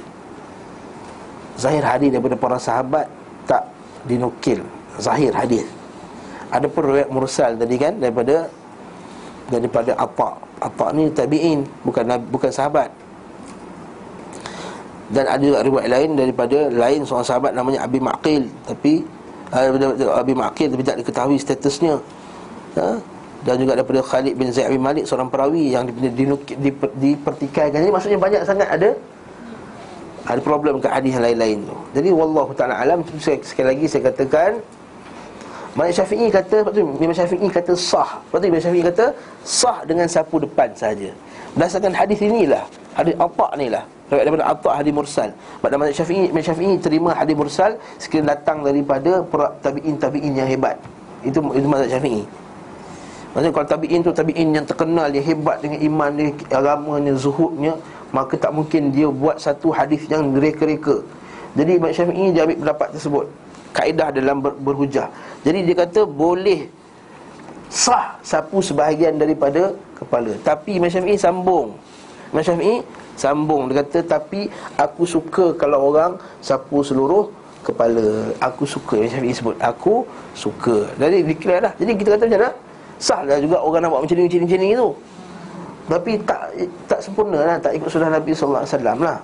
Zahir 1.55 1.82
hadis 1.86 2.11
daripada 2.11 2.34
para 2.34 2.59
sahabat 2.59 3.07
tak 3.47 3.62
dinukil. 4.05 4.61
Zahir 4.99 5.30
hadis. 5.30 5.64
Ada 6.51 6.66
pun 6.66 6.82
riwayat 6.91 7.09
mursal 7.14 7.55
tadi 7.55 7.78
kan 7.78 7.95
daripada 7.97 8.51
daripada 9.49 9.97
apa 9.97 10.36
apa 10.61 10.84
ni 10.93 11.09
tabi'in 11.09 11.64
bukan 11.86 12.05
bukan 12.28 12.51
sahabat 12.53 12.91
dan 15.09 15.25
ada 15.25 15.41
juga 15.41 15.65
riwayat 15.65 15.89
lain 15.89 16.11
daripada 16.17 16.59
lain 16.69 17.01
seorang 17.05 17.27
sahabat 17.27 17.53
namanya 17.57 17.85
Abi 17.85 17.99
Maqil. 18.01 18.45
Tapi 18.69 18.93
uh, 19.57 20.17
Abi 20.21 20.35
Maqil 20.37 20.69
tapi 20.69 20.83
tak 20.85 20.97
diketahui 21.01 21.37
statusnya. 21.41 21.97
Ha? 22.77 23.01
dan 23.47 23.55
juga 23.55 23.79
daripada 23.79 24.03
Khalid 24.03 24.35
bin 24.35 24.51
Zaid 24.51 24.67
bin 24.75 24.83
Malik 24.83 25.07
seorang 25.07 25.31
perawi 25.31 25.71
yang 25.71 25.87
dipertikaikan. 26.99 27.79
Jadi 27.79 27.93
maksudnya 27.95 28.19
banyak 28.19 28.43
sangat 28.43 28.67
ada 28.67 28.91
ada 30.27 30.41
problem 30.43 30.83
ke 30.83 30.89
hadis 30.91 31.15
lain-lain 31.15 31.63
tu. 31.63 31.77
Jadi 31.95 32.11
wallahu 32.11 32.51
taala 32.53 32.83
alam. 32.83 33.07
Sekali 33.23 33.67
lagi 33.79 33.87
saya 33.87 34.11
katakan 34.11 34.59
Imam 35.79 35.95
Syafi'i 35.95 36.27
kata 36.27 36.67
Lepas 36.67 36.73
tu 36.75 36.83
Imam 36.83 37.15
Syafi'i 37.15 37.49
kata 37.49 37.73
sah. 37.79 38.11
Lepas 38.19 38.39
tu 38.43 38.47
Imam 38.51 38.61
Syafi'i 38.61 38.83
kata 38.83 39.05
Sah 39.47 39.79
dengan 39.87 40.11
sapu 40.11 40.43
depan 40.43 40.69
saja. 40.75 41.15
Berdasarkan 41.55 41.95
hadis 41.95 42.19
inilah 42.19 42.67
Hadis 42.99 43.15
apa 43.15 43.47
ni 43.55 43.71
lah 43.71 43.87
Riwayat 44.09 44.25
daripada 44.25 44.47
Atta 44.49 44.71
hadis 44.73 44.93
mursal. 44.97 45.31
Pada 45.61 45.77
mazhab 45.77 46.01
Syafi'i, 46.01 46.33
Imam 46.33 46.41
Syafi'i 46.41 46.81
terima 46.81 47.13
hadis 47.13 47.37
mursal 47.37 47.77
sekiranya 48.01 48.41
datang 48.41 48.65
daripada 48.65 49.21
tabi'in-tabi'in 49.61 50.33
yang 50.33 50.49
hebat. 50.49 50.81
Itu 51.21 51.45
itu 51.53 51.69
mazhab 51.69 51.93
Syafi'i. 51.93 52.25
Maksudnya 53.37 53.53
kalau 53.53 53.69
tabi'in 53.69 54.01
tu 54.01 54.11
tabi'in 54.17 54.49
yang 54.57 54.65
terkenal 54.65 55.13
yang 55.13 55.27
hebat 55.29 55.61
dengan 55.61 55.79
iman 55.85 56.11
dia, 56.17 56.33
agamanya, 56.57 57.13
zuhudnya, 57.21 57.77
maka 58.17 58.41
tak 58.41 58.49
mungkin 58.57 58.89
dia 58.89 59.13
buat 59.13 59.37
satu 59.37 59.69
hadis 59.77 60.09
yang 60.09 60.33
reka-reka. 60.33 61.05
Jadi 61.53 61.77
Imam 61.77 61.93
Syafi'i 61.93 62.33
dia 62.33 62.49
ambil 62.49 62.59
pendapat 62.65 62.89
tersebut. 62.97 63.27
Kaedah 63.77 64.09
dalam 64.09 64.41
ber, 64.41 64.57
berhujah. 64.57 65.13
Jadi 65.45 65.69
dia 65.69 65.85
kata 65.85 66.09
boleh 66.09 66.65
sah 67.69 68.17
sapu 68.25 68.65
sebahagian 68.65 69.21
daripada 69.21 69.77
kepala. 70.01 70.33
Tapi 70.41 70.81
Imam 70.81 70.89
Syafi'i 70.89 71.21
sambung. 71.21 71.77
Imam 72.33 72.45
Syafi'i 72.45 72.76
Sambung. 73.18 73.66
Dia 73.68 73.83
kata 73.83 73.99
Tapi 74.05 74.47
aku 74.79 75.03
suka 75.09 75.57
kalau 75.57 75.91
orang 75.91 76.20
Sapu 76.39 76.85
seluruh 76.85 77.33
kepala. 77.64 78.33
Aku 78.39 78.64
suka 78.68 79.01
Yang 79.01 79.18
Syafi'i 79.18 79.35
sebut 79.35 79.57
Aku 79.59 80.05
suka. 80.37 80.87
Jadi 81.01 81.24
declare 81.24 81.62
lah. 81.70 81.72
Jadi 81.76 81.93
kita 81.97 82.09
kata 82.16 82.24
macam 82.29 82.41
mana? 82.41 82.53
Sah 82.99 83.22
lah 83.22 83.39
juga 83.39 83.62
orang 83.62 83.87
nak 83.87 83.91
buat 83.95 84.03
macam 84.07 84.16
ni 84.18 84.24
Macam 84.26 84.39
ni, 84.39 84.47
macam 84.47 84.61
ni 84.61 84.70
tu. 84.74 84.89
Tapi 85.89 86.12
tak 86.29 86.41
tak 86.85 87.01
sempurna 87.01 87.39
lah 87.41 87.57
Tak 87.57 87.72
ikut 87.81 87.89
sunnah 87.89 88.12
Nabi 88.12 88.31
SAW 88.37 88.64
lah. 88.85 89.18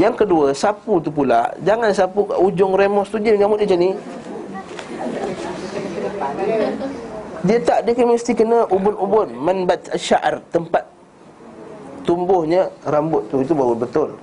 Yang 0.00 0.14
kedua 0.24 0.46
Sapu 0.56 0.96
tu 1.02 1.12
pula 1.12 1.52
Jangan 1.60 1.92
sapu 1.92 2.24
kat 2.24 2.38
ujung 2.40 2.72
remos 2.72 3.12
tu 3.12 3.20
je 3.20 3.36
Nyamuk 3.36 3.60
dia 3.60 3.68
macam 3.68 3.80
ni. 3.84 3.90
Dia 7.40 7.56
tak, 7.64 7.88
dia 7.88 8.04
mesti 8.04 8.36
kena 8.36 8.68
ubun-ubun. 8.68 9.32
Manbat 9.32 9.88
syar 9.96 10.44
Tempat 10.52 10.99
tumbuhnya 12.04 12.70
rambut 12.86 13.26
tu 13.28 13.40
itu 13.40 13.52
baru 13.52 13.74
betul. 13.76 14.16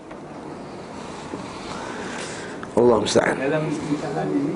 Allah 2.78 2.98
musta'an. 3.02 3.36
Dalam 3.42 3.64
misalan 3.68 4.28
ini 4.30 4.56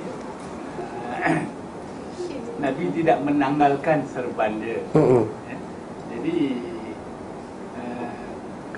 Nabi 2.61 2.83
tidak 2.93 3.17
menanggalkan 3.25 4.05
serban 4.05 4.51
dia. 4.61 4.77
Hmm. 4.93 5.25
Ya? 5.49 5.57
Jadi 6.13 6.37
uh, 7.81 8.13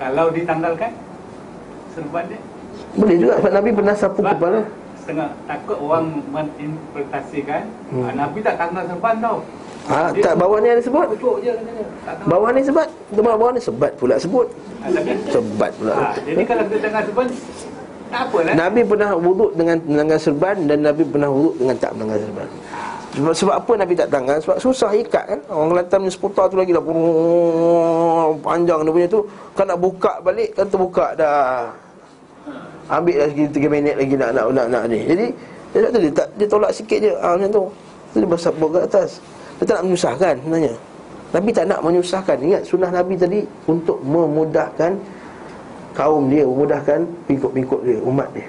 kalau 0.00 0.32
ditanggalkan 0.32 0.92
serban 1.92 2.24
dia 2.32 2.40
boleh 2.94 3.16
juga 3.18 3.32
sebab 3.42 3.52
Nabi 3.52 3.70
pernah 3.74 3.94
sapu 3.94 4.18
sebab 4.22 4.34
kepala. 4.38 4.60
Setengah 5.02 5.28
takut 5.44 5.78
orang 5.82 6.04
menginterpretasikan 6.32 7.62
hmm. 7.92 8.04
Ah, 8.08 8.12
Nabi 8.14 8.38
tak 8.40 8.56
tanggal 8.56 8.84
serban 8.88 9.16
tau. 9.20 9.38
Ha, 9.84 10.16
tak 10.16 10.34
bawah 10.40 10.58
ni 10.64 10.68
ada 10.72 10.80
sebut. 10.80 11.08
Bawah 12.24 12.50
ni 12.56 12.60
sebut. 12.64 12.88
Bawah, 13.12 13.36
bawah 13.36 13.52
ni 13.52 13.60
sebat 13.60 13.92
pula 14.00 14.16
sebut. 14.16 14.48
Sebat 15.28 15.70
pula. 15.76 15.92
Ha, 15.92 16.16
jadi 16.24 16.42
kalau 16.48 16.62
kita 16.68 16.78
tengah 16.88 17.02
serban 17.04 17.26
tak 18.14 18.30
apalah. 18.30 18.54
Nabi 18.54 18.80
pernah 18.86 19.10
wuduk 19.18 19.50
dengan 19.58 19.76
melanggar 19.90 20.18
serban 20.22 20.56
dan 20.70 20.78
Nabi 20.86 21.02
pernah 21.02 21.28
wuduk 21.28 21.54
dengan 21.58 21.76
tak 21.82 21.90
melanggar 21.98 22.18
serban. 22.22 22.48
Sebab, 23.14 23.34
sebab 23.34 23.54
apa 23.62 23.72
Nabi 23.78 23.92
tak 23.94 24.08
tangan? 24.10 24.38
Sebab 24.42 24.56
susah 24.58 24.90
ikat 24.94 25.24
kan. 25.30 25.40
Orang 25.50 25.68
Kelantan 25.74 25.98
ni 26.02 26.10
seputar 26.10 26.50
tu 26.50 26.56
lagi 26.58 26.74
dah 26.74 26.82
panjang 28.46 28.80
dia 28.82 28.92
punya 28.94 29.08
tu. 29.10 29.20
Kan 29.54 29.66
nak 29.70 29.78
buka 29.78 30.18
balik 30.22 30.50
kan 30.54 30.66
terbuka 30.66 31.14
dah. 31.14 31.70
Ambil 32.90 33.16
dah 33.18 33.26
lagi 33.30 33.44
3 33.50 33.66
minit 33.70 33.94
lagi 33.98 34.14
nak 34.18 34.30
nak 34.34 34.44
nak, 34.50 34.66
nak 34.70 34.84
ni. 34.90 35.00
Jadi 35.06 35.26
dia 35.74 35.90
tak 35.90 35.98
dia, 35.98 36.12
tak, 36.14 36.28
dia 36.38 36.46
tolak 36.46 36.70
sikit 36.70 36.98
je 37.02 37.12
ha, 37.18 37.34
macam 37.34 37.50
tu. 37.50 37.64
Dia 38.14 38.26
basah 38.30 38.52
ke 38.54 38.78
atas. 38.78 39.10
Dia 39.58 39.64
tak 39.64 39.74
nak 39.80 39.84
menyusahkan 39.90 40.34
sebenarnya 40.42 40.74
Nabi 41.34 41.50
tak 41.50 41.66
nak 41.66 41.80
menyusahkan 41.82 42.36
Ingat 42.42 42.62
sunnah 42.66 42.90
Nabi 42.90 43.14
tadi 43.18 43.40
Untuk 43.70 43.98
memudahkan 44.02 44.94
kaum 45.94 46.26
dia 46.26 46.42
memudahkan 46.42 47.06
pengikut-pengikut 47.30 47.80
dia, 47.86 47.98
umat 48.02 48.28
dia. 48.34 48.46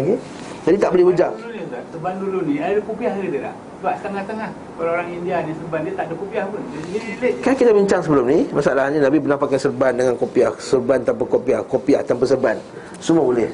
Okey? 0.00 0.18
Jadi 0.66 0.76
tak 0.82 0.90
boleh 0.98 1.06
hujah. 1.06 1.30
Ustaz, 1.30 1.82
Serban 1.94 2.18
dulu 2.18 2.42
ni 2.42 2.58
ada 2.58 2.80
kopiah 2.82 3.12
ke 3.14 3.28
dia 3.30 3.40
tak? 3.46 3.54
Sebab 3.76 3.94
setengah-tengah 4.02 4.48
orang-orang 4.80 5.08
India 5.12 5.36
ni 5.44 5.52
serban 5.54 5.80
dia 5.84 5.92
tak 5.94 6.04
ada 6.10 6.14
kopiah 6.16 6.44
pun. 6.48 6.60
Jadi. 6.90 7.08
Kan 7.44 7.54
kita 7.54 7.70
bincang 7.70 8.00
sebelum 8.02 8.24
ni 8.26 8.38
Masalahnya 8.50 8.98
Nabi 8.98 9.16
pernah 9.20 9.38
pakai 9.38 9.58
serban 9.60 9.92
dengan 9.94 10.14
kopiah 10.16 10.50
Serban 10.56 10.98
tanpa 11.04 11.24
kopiah 11.28 11.60
Kopiah 11.62 12.00
tanpa 12.02 12.24
serban 12.26 12.56
Semua 12.98 13.22
boleh 13.28 13.46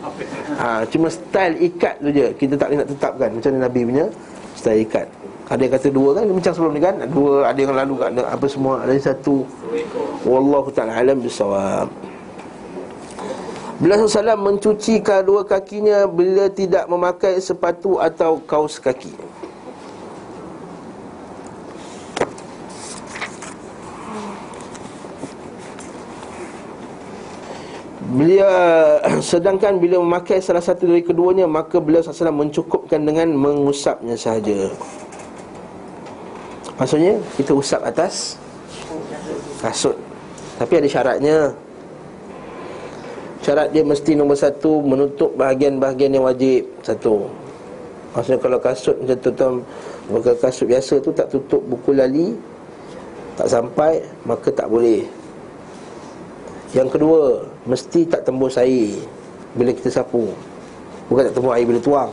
ha, 0.57 0.87
Cuma 0.89 1.11
style 1.11 1.59
ikat 1.59 1.99
tu 2.01 2.09
je 2.15 2.27
Kita 2.39 2.55
tak 2.55 2.71
boleh 2.71 2.79
nak 2.81 2.89
tetapkan 2.95 3.29
Macam 3.35 3.51
Nabi 3.59 3.81
punya 3.83 4.07
Style 4.55 4.81
ikat 4.87 5.07
Ada 5.53 5.69
yang 5.69 5.73
kata 5.77 5.89
dua 5.93 6.11
kan? 6.17 6.25
Bincang 6.33 6.55
sebelum 6.57 6.73
ni 6.73 6.81
kan? 6.81 6.97
Dua 7.13 7.45
Ada 7.45 7.59
yang 7.61 7.77
lalu 7.77 7.95
kan? 8.01 8.11
Apa 8.25 8.47
semua? 8.49 8.81
Ada 8.81 8.93
yang 8.97 9.05
satu. 9.05 9.45
Wallahu 10.25 10.73
ta'ala 10.73 10.97
alam 10.97 11.21
bisawab. 11.21 11.93
Bila 13.77 14.01
SAW 14.01 14.39
mencuci 14.39 15.03
kedua 15.03 15.43
kakinya 15.43 16.07
Bila 16.07 16.47
tidak 16.49 16.87
memakai 16.89 17.37
sepatu 17.37 18.01
atau 18.01 18.41
kaos 18.49 18.81
kaki? 18.81 19.13
Beliau 28.13 28.49
sedangkan 29.21 29.77
bila 29.77 30.01
memakai 30.01 30.41
salah 30.41 30.65
satu 30.65 30.89
dari 30.89 31.05
keduanya 31.05 31.45
maka 31.45 31.77
beliau 31.77 32.01
SAW 32.01 32.33
mencukupkan 32.33 33.05
dengan 33.05 33.29
mengusapnya 33.37 34.17
sahaja. 34.17 34.73
Maksudnya 36.81 37.15
kita 37.37 37.53
usap 37.53 37.81
atas 37.85 38.41
kasut. 39.61 39.97
Tapi 40.57 40.73
ada 40.81 40.89
syaratnya. 40.89 41.37
Syarat 43.43 43.75
dia 43.75 43.83
mesti 43.83 44.15
nombor 44.15 44.39
satu 44.39 44.79
menutup 44.87 45.35
bahagian-bahagian 45.35 46.15
yang 46.15 46.25
wajib 46.25 46.63
satu. 46.87 47.27
Maksudnya 48.13 48.41
kalau 48.45 48.59
kasut 48.61 48.97
macam 49.01 49.17
tu 49.25 49.31
tuan 49.33 49.55
Maka 50.13 50.37
kasut 50.37 50.69
biasa 50.69 51.01
tu 51.01 51.11
tak 51.17 51.33
tutup 51.33 51.65
buku 51.65 51.97
lali 51.97 52.37
Tak 53.41 53.49
sampai 53.49 54.05
Maka 54.29 54.53
tak 54.53 54.69
boleh 54.69 55.01
Yang 56.77 56.89
kedua 56.93 57.21
Mesti 57.65 58.05
tak 58.05 58.29
tembus 58.29 58.61
air 58.61 59.01
Bila 59.57 59.73
kita 59.73 59.89
sapu 59.89 60.29
Bukan 61.09 61.33
tak 61.33 61.35
tembus 61.41 61.53
air 61.57 61.65
bila 61.65 61.81
tuang 61.81 62.13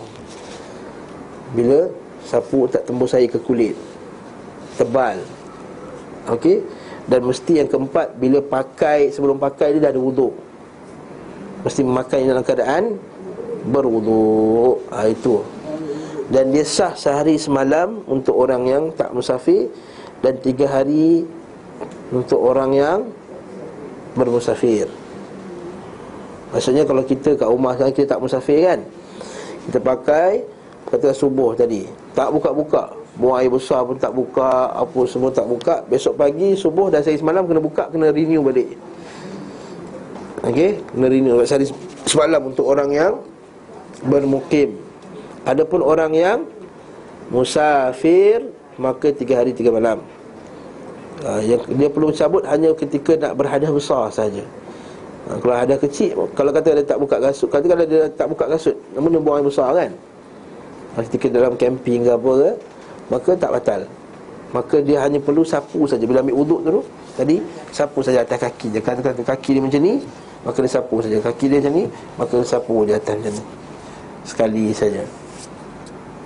Bila 1.52 1.80
sapu 2.24 2.64
tak 2.72 2.88
tembus 2.88 3.12
air 3.12 3.28
ke 3.28 3.40
kulit 3.44 3.76
Tebal. 4.80 5.20
Okey? 6.32 6.64
Dan 7.10 7.26
mesti 7.26 7.58
yang 7.58 7.70
keempat 7.70 8.22
Bila 8.22 8.38
pakai 8.40 9.10
Sebelum 9.10 9.42
pakai 9.42 9.76
dia 9.76 9.90
dah 9.90 9.92
ada 9.92 10.02
wuduk 10.02 10.32
Mesti 11.66 11.82
memakai 11.82 12.24
dalam 12.30 12.46
keadaan 12.46 12.96
Berwuduk 13.66 14.86
ha, 14.94 15.10
Itu. 15.10 15.42
Dan 16.30 16.54
dia 16.54 16.64
sah 16.64 16.94
sehari 16.94 17.42
semalam 17.42 18.06
Untuk 18.06 18.38
orang 18.38 18.64
yang 18.70 18.84
tak 18.94 19.10
musafir 19.10 19.74
Dan 20.22 20.38
tiga 20.40 20.70
hari 20.70 21.26
Untuk 22.14 22.38
orang 22.38 22.72
yang 22.78 23.00
Bermusafir. 24.10 24.90
Maksudnya 26.50 26.82
kalau 26.82 27.06
kita 27.06 27.38
kat 27.38 27.46
rumah 27.46 27.78
kita 27.78 28.18
tak 28.18 28.20
musafir 28.20 28.66
kan? 28.66 28.80
Kita 29.70 29.80
pakai 29.80 30.42
Kata 30.90 31.14
subuh 31.14 31.54
tadi. 31.54 31.86
Tak 32.18 32.34
buka-buka 32.34 32.99
Buang 33.20 33.36
air 33.44 33.52
besar 33.52 33.84
pun 33.84 34.00
tak 34.00 34.16
buka 34.16 34.72
Apa 34.72 35.04
semua 35.04 35.28
tak 35.28 35.44
buka. 35.44 35.84
Besok 35.92 36.16
pagi 36.16 36.56
subuh 36.56 36.88
dan 36.88 37.04
sehari 37.04 37.20
semalam 37.20 37.44
kena 37.44 37.60
buka 37.60 37.92
Kena 37.92 38.16
renew 38.16 38.40
balik. 38.40 38.80
Okey? 40.48 40.80
Kena 40.96 41.08
renew. 41.12 41.44
Sehari 41.44 41.68
semalam 42.08 42.48
untuk 42.48 42.64
orang 42.64 42.90
yang 42.96 43.14
Bermukim. 44.08 44.80
Adapun 45.44 45.84
orang 45.84 46.16
yang 46.16 46.48
Musafir 47.28 48.48
Maka 48.80 49.12
tiga 49.12 49.44
hari 49.44 49.52
tiga 49.52 49.76
malam. 49.76 50.00
Uh, 51.28 51.44
yang 51.44 51.60
Dia 51.76 51.92
perlu 51.92 52.16
cabut 52.16 52.48
hanya 52.48 52.72
ketika 52.72 53.20
nak 53.20 53.36
berhadiah 53.36 53.76
besar 53.76 54.08
saja. 54.08 54.48
Ha, 55.28 55.36
kalau 55.44 55.56
ada 55.60 55.76
kecil 55.76 56.16
Kalau 56.32 56.56
kata 56.56 56.80
dia 56.80 56.88
tak 56.88 56.96
buka 57.04 57.20
kasut 57.20 57.52
Kata 57.52 57.68
kalau 57.68 57.84
dia 57.84 58.08
tak 58.16 58.32
buka 58.32 58.48
kasut 58.48 58.80
Namun 58.96 59.12
dia 59.12 59.20
buang 59.20 59.44
air 59.44 59.48
besar 59.52 59.76
kan? 59.76 59.92
Ketika 61.04 61.28
dalam 61.28 61.60
camping 61.60 62.08
ke 62.08 62.12
apa 62.16 62.32
ke 62.40 62.52
Maka 63.10 63.32
tak 63.36 63.52
batal. 63.54 63.82
Maka 64.50 64.82
dia 64.82 65.02
hanya 65.06 65.22
perlu 65.22 65.46
sapu 65.46 65.86
saja. 65.86 66.06
Bila 66.10 66.26
ambil 66.26 66.38
uduk 66.42 66.62
tu 66.66 66.82
Tadi 67.14 67.38
sapu 67.70 68.02
saja 68.02 68.26
atas 68.26 68.42
kaki 68.42 68.74
dia 68.74 68.82
Kata 68.82 69.06
kata 69.06 69.22
kaki 69.22 69.54
dia 69.54 69.62
macam 69.62 69.82
ni 69.84 70.02
Maka 70.42 70.58
dia 70.66 70.72
sapu 70.72 70.96
saja. 71.06 71.22
Kaki 71.22 71.46
dia 71.46 71.58
macam 71.62 71.74
ni 71.78 71.86
Maka 72.18 72.34
dia 72.42 72.48
sapu 72.50 72.76
di 72.86 72.94
atas 72.98 73.14
macam 73.14 73.34
ni. 73.34 73.44
Sekali 74.26 74.66
saja. 74.74 75.04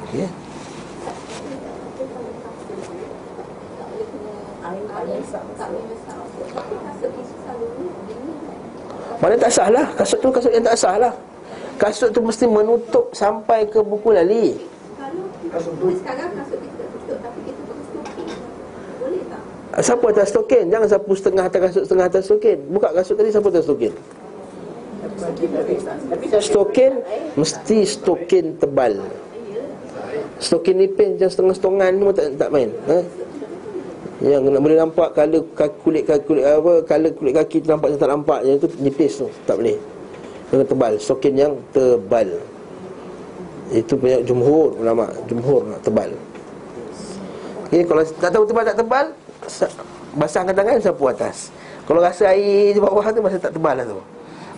Okey. 0.07 0.27
Mana 9.23 9.39
tak 9.39 9.51
sah 9.55 9.67
lah. 9.71 9.87
Kasut 9.95 10.19
tu 10.19 10.27
kasut 10.35 10.51
yang 10.51 10.67
tak 10.67 10.75
sah 10.75 10.99
lah. 10.99 11.13
Kasut 11.79 12.11
tu 12.11 12.19
mesti 12.19 12.43
menutup 12.43 13.07
sampai 13.15 13.63
ke 13.71 13.79
buku 13.79 14.11
lali. 14.11 14.59
Sekarang 15.47 16.31
kasut 16.35 16.59
kita 16.59 16.83
tutup 16.91 17.17
tapi 17.23 17.39
kita 17.47 17.61
pakai 17.63 17.85
stoking. 17.87 18.31
Boleh 18.99 19.23
Sapu 19.81 20.13
atas 20.13 20.29
stokin 20.29 20.69
Jangan 20.69 20.85
sapu 20.85 21.17
setengah 21.17 21.49
atas 21.49 21.59
kasut 21.69 21.83
Setengah 21.89 22.05
atas 22.05 22.29
stokin 22.29 22.57
Buka 22.69 22.93
kasut 22.93 23.17
tadi 23.17 23.33
sapu 23.33 23.49
atas 23.49 23.65
kalau 23.65 23.93
Stokin? 26.43 26.99
Mesti 27.39 27.77
stokin 27.87 28.59
tebal. 28.59 28.99
Stokin 30.39 30.75
nipin 30.83 31.15
Macam 31.15 31.29
setengah 31.31 31.55
setongan 31.55 31.91
pun 32.01 32.13
tak, 32.15 32.35
tak 32.35 32.49
main 32.51 32.69
ha? 32.89 32.97
Yang 34.23 34.41
nak 34.55 34.61
boleh 34.63 34.77
nampak 34.79 35.09
Color 35.15 35.43
kulit 35.83 36.03
kulit 36.07 36.43
apa 36.43 36.83
Color 36.87 37.11
kulit 37.19 37.33
kaki 37.35 37.63
tu 37.63 37.67
nampak 37.71 37.95
tak 37.95 38.09
nampak 38.09 38.39
Yang 38.43 38.55
tu 38.65 38.67
nipis 38.83 39.13
tu 39.19 39.27
Tak 39.47 39.59
boleh. 39.59 39.77
Kena 40.51 40.63
tebal 40.67 40.93
Stokin 40.99 41.33
yang 41.33 41.53
tebal. 41.71 42.29
Itu 43.73 43.97
punya 43.97 44.21
jumhur 44.21 44.75
ulama 44.77 45.09
Jumhur 45.25 45.65
nak 45.65 45.81
tebal. 45.81 46.11
Okay, 47.67 47.81
kalau 47.89 48.03
tak 48.05 48.29
tahu 48.29 48.43
tebal 48.45 48.63
tak 48.67 48.77
tebal 48.77 49.05
Basahkan 50.13 50.53
tangan 50.53 50.77
sapu 50.79 51.03
atas 51.05 51.49
Kalau 51.83 51.99
rasa 51.99 52.29
air 52.29 52.71
di 52.71 52.79
bawah 52.79 53.03
tu 53.05 53.19
Masa 53.19 53.37
tak 53.37 53.51
tebal 53.51 53.73
lah 53.73 53.85
tu 53.85 53.99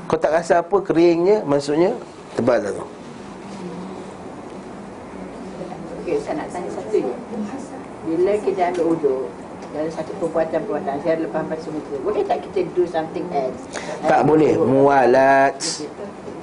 Kalau 0.06 0.20
tak 0.20 0.34
rasa 0.34 0.60
apa 0.60 0.78
keringnya 0.80 1.42
Maksudnya 1.42 1.96
tebal 2.34 2.60
lah 2.60 2.72
tu 2.72 2.86
Okey, 5.98 6.22
saya 6.22 6.38
nak 6.38 6.48
tanya 6.50 6.70
satu 6.70 6.96
je. 6.96 7.14
Bila 8.06 8.38
kita 8.38 8.70
ambil 8.70 8.86
uduk, 8.94 9.26
dalam 9.74 9.90
satu 9.90 10.12
perbuatan-perbuatan, 10.22 11.02
saya 11.02 11.18
lepas 11.18 11.42
baca 11.42 11.68
muka, 11.68 11.96
boleh 12.00 12.22
tak 12.22 12.46
kita 12.46 12.62
do 12.72 12.86
something 12.86 13.26
else? 13.34 13.66
Tak 14.06 14.22
Eh, 14.22 14.24
boleh. 14.24 14.54
Mualat 14.54 15.58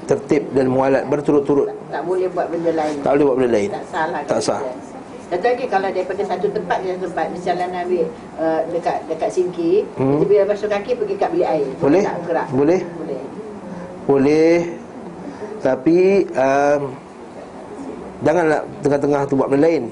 Tertib 0.03 0.51
dan 0.51 0.67
mualat 0.67 1.07
Berturut-turut 1.07 1.71
Tak, 1.71 1.79
tak 1.95 2.03
boleh 2.03 2.27
buat 2.27 2.51
benda 2.51 2.75
lain. 2.75 2.97
Tak 2.99 3.11
boleh 3.15 3.25
buat 3.25 3.37
benda 3.39 3.51
lain 3.55 3.69
Tak 3.71 3.85
salah. 3.87 4.21
Tak 4.27 4.41
sah 4.43 4.61
dia. 4.61 4.75
Contoh 5.33 5.49
lagi 5.49 5.65
kalau 5.65 5.89
daripada 5.89 6.23
satu 6.23 6.47
tempat 6.47 6.77
ke 6.79 6.93
satu 6.93 7.09
tempat 7.09 7.27
Misalnya 7.33 7.67
nak 7.67 7.81
ambil 7.89 8.05
uh, 8.37 8.61
dekat 8.69 8.97
dekat 9.09 9.31
sinki 9.33 9.81
Hmm. 9.97 10.21
hmm. 10.21 10.29
Bila 10.29 10.43
basuh 10.45 10.69
kaki 10.69 10.93
pergi 10.93 11.15
kat 11.17 11.29
bilik 11.33 11.49
air 11.49 11.69
Boleh? 11.81 12.03
tak 12.05 12.17
bergerak 12.21 12.47
Boleh. 12.53 12.81
Boleh 12.95 13.23
Boleh 14.05 14.57
Tapi 15.59 15.99
um, 16.31 16.81
Janganlah 18.21 18.61
tengah-tengah 18.79 19.21
tu 19.25 19.35
buat 19.35 19.49
benda 19.49 19.65
lain 19.65 19.89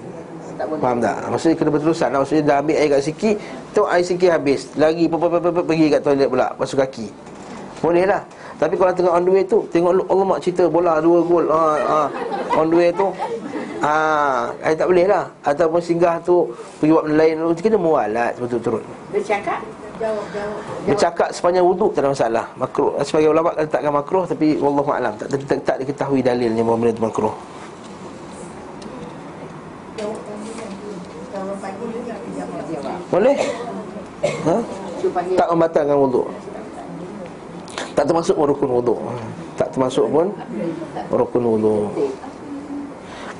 Tak 0.54 0.66
boleh 0.68 0.80
Faham 0.84 0.98
tak? 1.00 1.16
Maksudnya 1.26 1.56
kena 1.56 1.70
berterusan 1.72 2.08
lah. 2.10 2.18
Maksudnya 2.20 2.42
dah 2.44 2.56
ambil 2.60 2.76
air 2.76 2.88
kat 2.90 3.02
siki 3.02 3.30
Tu 3.70 3.82
air 3.82 4.04
siki 4.04 4.26
habis 4.28 4.60
Lagi 4.76 5.08
pe- 5.08 5.16
pe- 5.16 5.30
pe- 5.32 5.54
pe- 5.56 5.66
pergi 5.66 5.86
kat 5.88 6.00
toilet 6.04 6.28
pula 6.28 6.52
Basuh 6.54 6.76
kaki 6.76 7.08
Boleh 7.80 8.04
lah 8.04 8.20
Tapi 8.54 8.76
kalau 8.76 8.92
tengah 8.92 9.16
on 9.16 9.24
the 9.24 9.32
way 9.32 9.42
tu 9.42 9.64
Tengok 9.72 10.04
Allah 10.04 10.26
mak 10.28 10.44
cerita 10.44 10.68
bola 10.68 11.00
dua 11.00 11.24
gol 11.24 11.48
ha, 11.48 11.64
ha. 11.80 12.00
On 12.54 12.68
the 12.68 12.76
way 12.76 12.92
tu 12.92 13.08
Ah, 13.80 14.52
ha, 14.60 14.76
tak 14.76 14.92
boleh 14.92 15.08
lah. 15.08 15.24
Ataupun 15.40 15.80
singgah 15.80 16.20
tu 16.20 16.52
Pergi 16.78 16.92
buat 16.92 17.04
benda 17.08 17.16
lain. 17.24 17.34
Dulu 17.40 17.52
Kena 17.56 17.78
mualat 17.80 18.32
betul-betul. 18.36 18.84
Bercakap 19.08 19.60
Bercakap 20.84 21.28
sepanjang 21.32 21.64
wuduk 21.64 21.96
tak 21.96 22.04
ada 22.04 22.12
masalah. 22.12 22.44
Makruh 22.60 23.00
Sebagai 23.00 23.32
ulama 23.32 23.56
letakkan 23.56 23.92
makruh 23.92 24.24
Tapi 24.28 24.60
Wallahualam 24.60 25.16
tak, 25.16 25.26
tak, 25.32 25.38
tak, 25.48 25.58
tak 25.64 25.76
diketahui 25.80 26.20
dalilnya 26.20 26.60
Bahawa 26.60 26.76
benda 26.76 26.92
itu 26.92 27.04
makruh. 27.04 27.34
Boleh? 33.10 33.36
Ha? 34.20 34.56
Tak 35.40 35.46
membatalkan 35.48 35.96
wuduk 35.96 36.26
Tak 37.96 38.04
termasuk 38.04 38.36
rukun 38.36 38.70
wuduk 38.70 39.00
Tak 39.56 39.72
termasuk 39.72 40.06
pun 40.12 40.28
Rukun 41.08 41.44
wuduk 41.56 41.88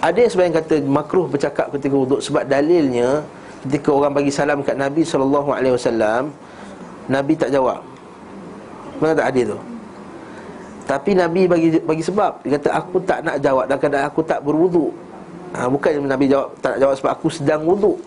Ada 0.00 0.18
yang 0.24 0.30
sebenarnya 0.32 0.54
kata 0.64 0.74
Makruh 0.88 1.28
bercakap 1.28 1.68
ketika 1.76 1.92
wuduk 1.92 2.20
Sebab 2.24 2.48
dalilnya 2.48 3.20
Ketika 3.68 3.92
orang 3.92 4.16
bagi 4.16 4.32
salam 4.32 4.64
kat 4.64 4.80
Nabi 4.80 5.04
SAW 5.04 6.32
Nabi 7.10 7.34
tak 7.34 7.50
jawab. 7.50 7.82
Mana 9.02 9.18
tak 9.18 9.34
hadis 9.34 9.50
tu? 9.50 9.58
Tapi 10.86 11.10
Nabi 11.18 11.42
bagi 11.50 11.68
bagi 11.82 12.02
sebab. 12.06 12.38
Dia 12.46 12.56
kata 12.56 12.68
aku 12.78 13.02
tak 13.02 13.26
nak 13.26 13.42
jawab 13.42 13.66
Dan 13.66 13.76
kadang 13.82 14.06
aku 14.06 14.22
tak 14.22 14.38
berwuduk. 14.46 14.94
Ha, 15.58 15.66
Bukan 15.66 16.06
Nabi 16.06 16.30
jawab 16.30 16.54
tak 16.62 16.78
nak 16.78 16.80
jawab 16.86 16.94
sebab 16.94 17.10
aku 17.18 17.26
sedang 17.26 17.66
wuduk. 17.66 17.98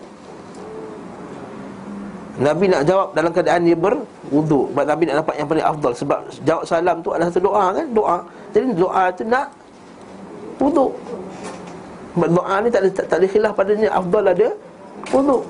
Nabi 2.34 2.66
nak 2.66 2.82
jawab 2.82 3.14
dalam 3.14 3.30
keadaan 3.30 3.62
dia 3.68 3.76
berwuduk. 3.76 4.72
Sebab 4.72 4.84
Nabi 4.88 5.02
nak 5.06 5.16
dapat 5.22 5.34
yang 5.36 5.48
paling 5.52 5.66
afdal. 5.68 5.92
Sebab 5.92 6.18
jawab 6.42 6.64
salam 6.64 6.96
tu 7.04 7.12
adalah 7.12 7.28
satu 7.28 7.44
doa 7.44 7.64
kan? 7.76 7.86
Doa. 7.92 8.18
Jadi 8.56 8.66
doa 8.72 9.04
tu 9.12 9.24
nak 9.28 9.46
Wuduk 10.54 10.94
Sebab 12.14 12.28
doa 12.30 12.56
ni 12.62 12.68
tak 12.70 12.80
ada, 12.86 12.90
tak, 12.94 13.06
tak 13.10 13.16
ada 13.18 13.26
khilaf 13.26 13.52
padanya 13.58 13.88
Afdal 13.90 14.24
ada 14.30 14.48
Wuduk. 15.10 15.42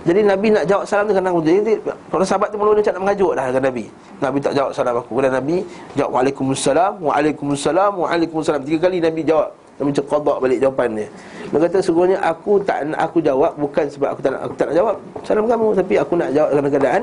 Jadi 0.00 0.20
Nabi 0.24 0.48
nak 0.48 0.64
jawab 0.64 0.84
salam 0.88 1.04
tu 1.12 1.12
kadang 1.12 1.36
wuduk 1.36 1.52
Jadi 1.60 1.76
para 1.84 2.24
sahabat 2.24 2.48
tu 2.48 2.56
mula-mula 2.56 2.80
nak 2.80 3.02
mengajuk 3.04 3.32
dah 3.36 3.44
dengan 3.52 3.64
Nabi. 3.68 3.84
Nabi 4.20 4.38
tak 4.40 4.52
jawab 4.56 4.72
salam 4.72 4.94
aku. 4.96 5.08
Kemudian 5.12 5.34
Nabi 5.36 5.56
jawab 5.92 6.10
Waalaikumsalam 6.16 6.92
Waalaikumsalam 7.04 7.92
Waalaikumsalam. 8.00 8.60
Tiga 8.64 8.78
kali 8.88 8.98
Nabi 9.04 9.20
jawab. 9.28 9.52
Nabi 9.80 9.90
cakap 9.96 10.36
balik 10.40 10.58
jawapan 10.60 10.88
dia. 10.92 11.08
Dia 11.50 11.56
kata 11.56 11.76
sesungguhnya 11.80 12.16
aku 12.20 12.60
tak 12.64 12.78
nak 12.88 13.00
aku 13.00 13.18
jawab 13.20 13.52
Bukan 13.58 13.84
sebab 13.90 14.08
aku 14.14 14.20
tak 14.22 14.30
nak, 14.32 14.40
aku 14.46 14.54
tak 14.54 14.66
nak 14.70 14.76
jawab 14.78 14.96
Salam 15.26 15.44
kamu 15.50 15.68
Tapi 15.74 15.94
aku 15.98 16.12
nak 16.14 16.28
jawab 16.30 16.50
dalam 16.54 16.64
keadaan 16.70 17.02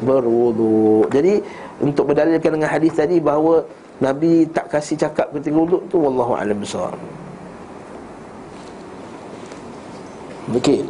Berwuduk 0.00 1.04
Jadi 1.10 1.34
untuk 1.82 2.04
berdalilkan 2.08 2.50
dengan 2.54 2.70
hadis 2.70 2.92
tadi 2.94 3.18
Bahawa 3.18 3.66
Nabi 4.00 4.46
tak 4.48 4.70
kasih 4.70 4.96
cakap 4.96 5.28
ketika 5.34 5.58
wuduk 5.58 5.82
tu 5.90 5.98
Wallahu'alam 5.98 6.56
besar 6.62 6.94
Okey 10.48 10.88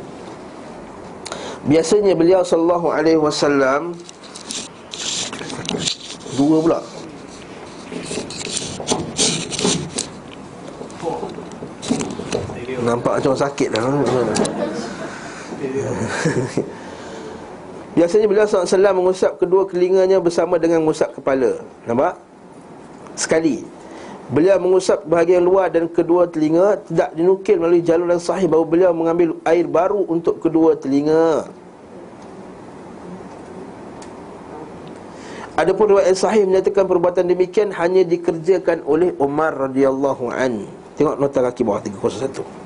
Biasanya 1.67 2.17
beliau 2.17 2.41
sallallahu 2.47 2.89
alaihi 2.89 3.21
wasallam 3.21 3.93
dua 6.41 6.57
pula. 6.63 6.81
Nampak 12.81 13.21
macam 13.21 13.37
sakit 13.37 13.69
dah. 13.77 13.85
Biasanya 17.91 18.27
beliau 18.31 18.47
SAW 18.49 18.97
mengusap 18.97 19.37
kedua 19.37 19.69
telinganya 19.69 20.23
bersama 20.23 20.57
dengan 20.57 20.81
mengusap 20.81 21.11
kepala 21.13 21.61
Nampak? 21.85 22.17
Sekali 23.19 23.67
Beliau 24.31 24.63
mengusap 24.63 25.03
bahagian 25.11 25.43
luar 25.43 25.75
dan 25.75 25.91
kedua 25.91 26.31
telinga 26.31 26.79
Tidak 26.87 27.19
dinukil 27.19 27.59
melalui 27.59 27.83
jalur 27.83 28.07
yang 28.07 28.23
sahih 28.23 28.47
Bahawa 28.47 28.67
beliau 28.67 28.93
mengambil 28.95 29.35
air 29.43 29.67
baru 29.67 30.07
untuk 30.07 30.39
kedua 30.39 30.79
telinga 30.79 31.51
Adapun 35.61 35.93
riwayat 35.93 36.17
sahih 36.17 36.49
menyatakan 36.49 36.89
perbuatan 36.89 37.29
demikian 37.29 37.69
hanya 37.77 38.01
dikerjakan 38.01 38.81
oleh 38.89 39.13
Umar 39.21 39.53
radhiyallahu 39.69 40.33
an. 40.33 40.65
Tengok 40.97 41.21
nota 41.21 41.45
kaki 41.45 41.69
bawah 41.69 41.85
301. 41.85 42.60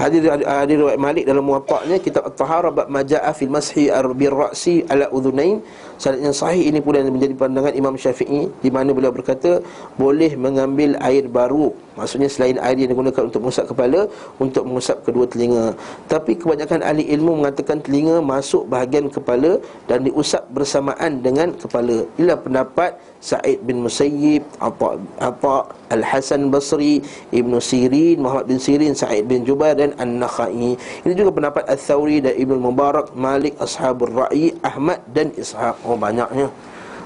Hadir 0.00 0.22
hadir 0.28 0.76
riwayat 0.82 1.00
Malik 1.00 1.24
dalam 1.30 1.44
muwatta'nya 1.48 1.96
kitab 2.02 2.28
At-Taharah 2.30 2.72
bab 2.78 2.88
majaa 2.88 3.30
fil 3.38 3.52
mashi 3.52 3.86
bir 4.20 4.34
ra'si 4.34 4.86
ala 4.92 5.06
udhunain. 5.10 5.62
Sanad 6.02 6.18
yang 6.18 6.34
sahih 6.34 6.66
ini 6.66 6.82
pula 6.82 6.98
yang 6.98 7.14
menjadi 7.14 7.34
pandangan 7.38 7.72
Imam 7.78 7.94
Syafi'i 7.94 8.50
di 8.64 8.70
mana 8.74 8.90
beliau 8.90 9.14
berkata 9.14 9.62
boleh 9.94 10.34
mengambil 10.34 10.98
air 10.98 11.30
baru. 11.30 11.70
Maksudnya 11.94 12.28
selain 12.32 12.56
air 12.58 12.74
yang 12.80 12.90
digunakan 12.90 13.22
untuk 13.28 13.40
mengusap 13.44 13.66
kepala 13.70 14.00
untuk 14.40 14.64
mengusap 14.64 14.98
kedua 15.06 15.28
telinga. 15.28 15.76
Tapi 16.08 16.34
kebanyakan 16.40 16.80
ahli 16.82 17.04
ilmu 17.14 17.44
mengatakan 17.44 17.78
telinga 17.84 18.18
masuk 18.18 18.66
bahagian 18.72 19.06
kepala 19.12 19.60
dan 19.86 20.02
diusap 20.08 20.42
bersamaan 20.50 21.20
dengan 21.20 21.52
kepala. 21.54 22.02
Inilah 22.18 22.38
pendapat 22.40 22.96
Sa'id 23.22 23.62
bin 23.62 23.86
Musayyib 23.86 24.42
Atta, 24.58 24.98
Atta 25.22 25.56
Al-Hasan 25.94 26.50
Basri 26.50 26.98
Ibn 27.30 27.52
Sirin 27.62 28.18
Muhammad 28.18 28.50
bin 28.50 28.58
Sirin 28.58 28.98
Sa'id 28.98 29.28
bin 29.30 29.46
Jubair 29.46 29.71
dan 29.72 29.90
An-Nakhai. 29.98 30.76
Ini 30.78 31.12
juga 31.12 31.30
pendapat 31.32 31.64
Al-Thawri 31.68 32.24
dan 32.24 32.34
Ibn 32.36 32.56
Mubarak 32.60 33.12
Malik 33.16 33.56
Ashabul 33.58 34.12
Ra'i 34.12 34.52
Ahmad 34.60 35.00
dan 35.10 35.32
Ishaq. 35.34 35.76
Oh 35.84 35.96
banyaknya. 35.96 36.48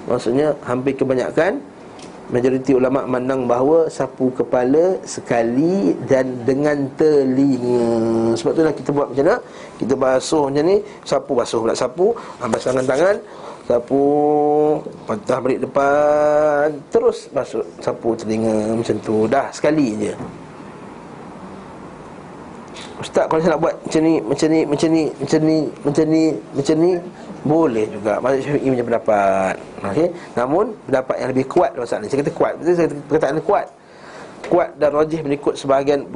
Maksudnya 0.07 0.55
hampir 0.63 0.95
kebanyakan 0.95 1.59
Majoriti 2.27 2.75
ulama 2.75 3.07
mandang 3.07 3.47
bahawa 3.47 3.87
Sapu 3.87 4.35
kepala 4.35 4.99
sekali 5.07 5.95
Dan 6.11 6.43
dengan 6.43 6.75
telinga. 6.99 8.35
Sebab 8.35 8.51
tu 8.51 8.63
lah 8.67 8.75
kita 8.75 8.91
buat 8.91 9.15
macam 9.15 9.25
mana? 9.31 9.39
Kita 9.79 9.95
basuh 9.95 10.51
macam 10.51 10.65
ni 10.67 10.77
Sapu 11.07 11.33
basuh 11.39 11.63
pula. 11.63 11.75
Sapu 11.79 12.11
Basuh 12.43 12.75
tangan 12.75 12.87
tangan 12.87 13.17
Sapu 13.71 14.03
Patah 15.07 15.39
balik 15.39 15.71
depan 15.71 16.67
Terus 16.91 17.31
basuh 17.31 17.63
sapu 17.79 18.19
telinga 18.19 18.75
Macam 18.75 18.97
tu. 19.07 19.31
Dah 19.31 19.47
sekali 19.55 19.95
je 19.95 20.15
Ustaz 22.97 23.29
kalau 23.29 23.41
saya 23.45 23.55
nak 23.57 23.63
buat 23.63 23.75
macam 23.77 24.01
ni 24.03 24.15
Macam 24.25 24.49
ni 24.49 24.61
Macam 24.65 24.89
ni 24.89 25.05
Macam 25.21 25.41
ni 25.45 25.59
Macam 25.85 26.05
ni 26.09 26.25
Macam 26.57 26.77
ni 26.81 26.93
boleh 27.47 27.87
juga. 27.87 28.19
Mazhab 28.19 28.43
Syafi'i 28.43 28.69
punya 28.75 28.85
pendapat. 28.85 29.55
Okey. 29.87 30.09
Namun 30.35 30.65
pendapat 30.91 31.17
yang 31.23 31.31
lebih 31.31 31.47
kuat 31.47 31.71
dalam 31.73 31.87
masalah 31.87 32.03
ni. 32.03 32.09
Saya 32.11 32.19
kata 32.27 32.33
kuat. 32.35 32.53
Saya 32.67 32.75
kata 32.91 32.95
perkataan 33.07 33.39
kuat? 33.47 33.67
Kuat 34.47 34.69
dan 34.79 34.91
rajih 34.95 35.23
mengikut 35.23 35.55
sebahagian 35.55 36.07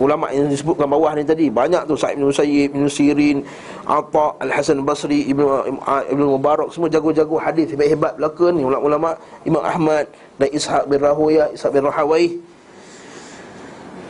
Ulama 0.00 0.32
yang 0.32 0.48
disebutkan 0.48 0.88
bawah 0.88 1.12
ni 1.12 1.28
tadi. 1.28 1.52
Banyak 1.52 1.84
tu. 1.84 1.92
Sa'id 1.92 2.16
bin 2.16 2.32
Musayyib, 2.32 2.72
Ibn 2.72 2.88
Sirin 2.88 3.44
Atta, 3.84 4.32
Al-Hasan 4.40 4.80
Basri, 4.80 5.28
Ibn, 5.28 5.76
Ibn 5.84 6.22
Mubarak. 6.24 6.72
Semua 6.72 6.88
jago-jago 6.88 7.36
hadis 7.36 7.68
Hebat-hebat 7.76 8.16
belaka 8.16 8.48
ni. 8.48 8.64
Ulama-ulama 8.64 9.20
Imam 9.44 9.60
Ahmad 9.60 10.08
Dan 10.40 10.48
Ishaq 10.56 10.88
bin 10.88 11.04
Rahuya 11.04 11.52
Ishaq 11.52 11.76
bin 11.76 11.84
Rahawai 11.84 12.24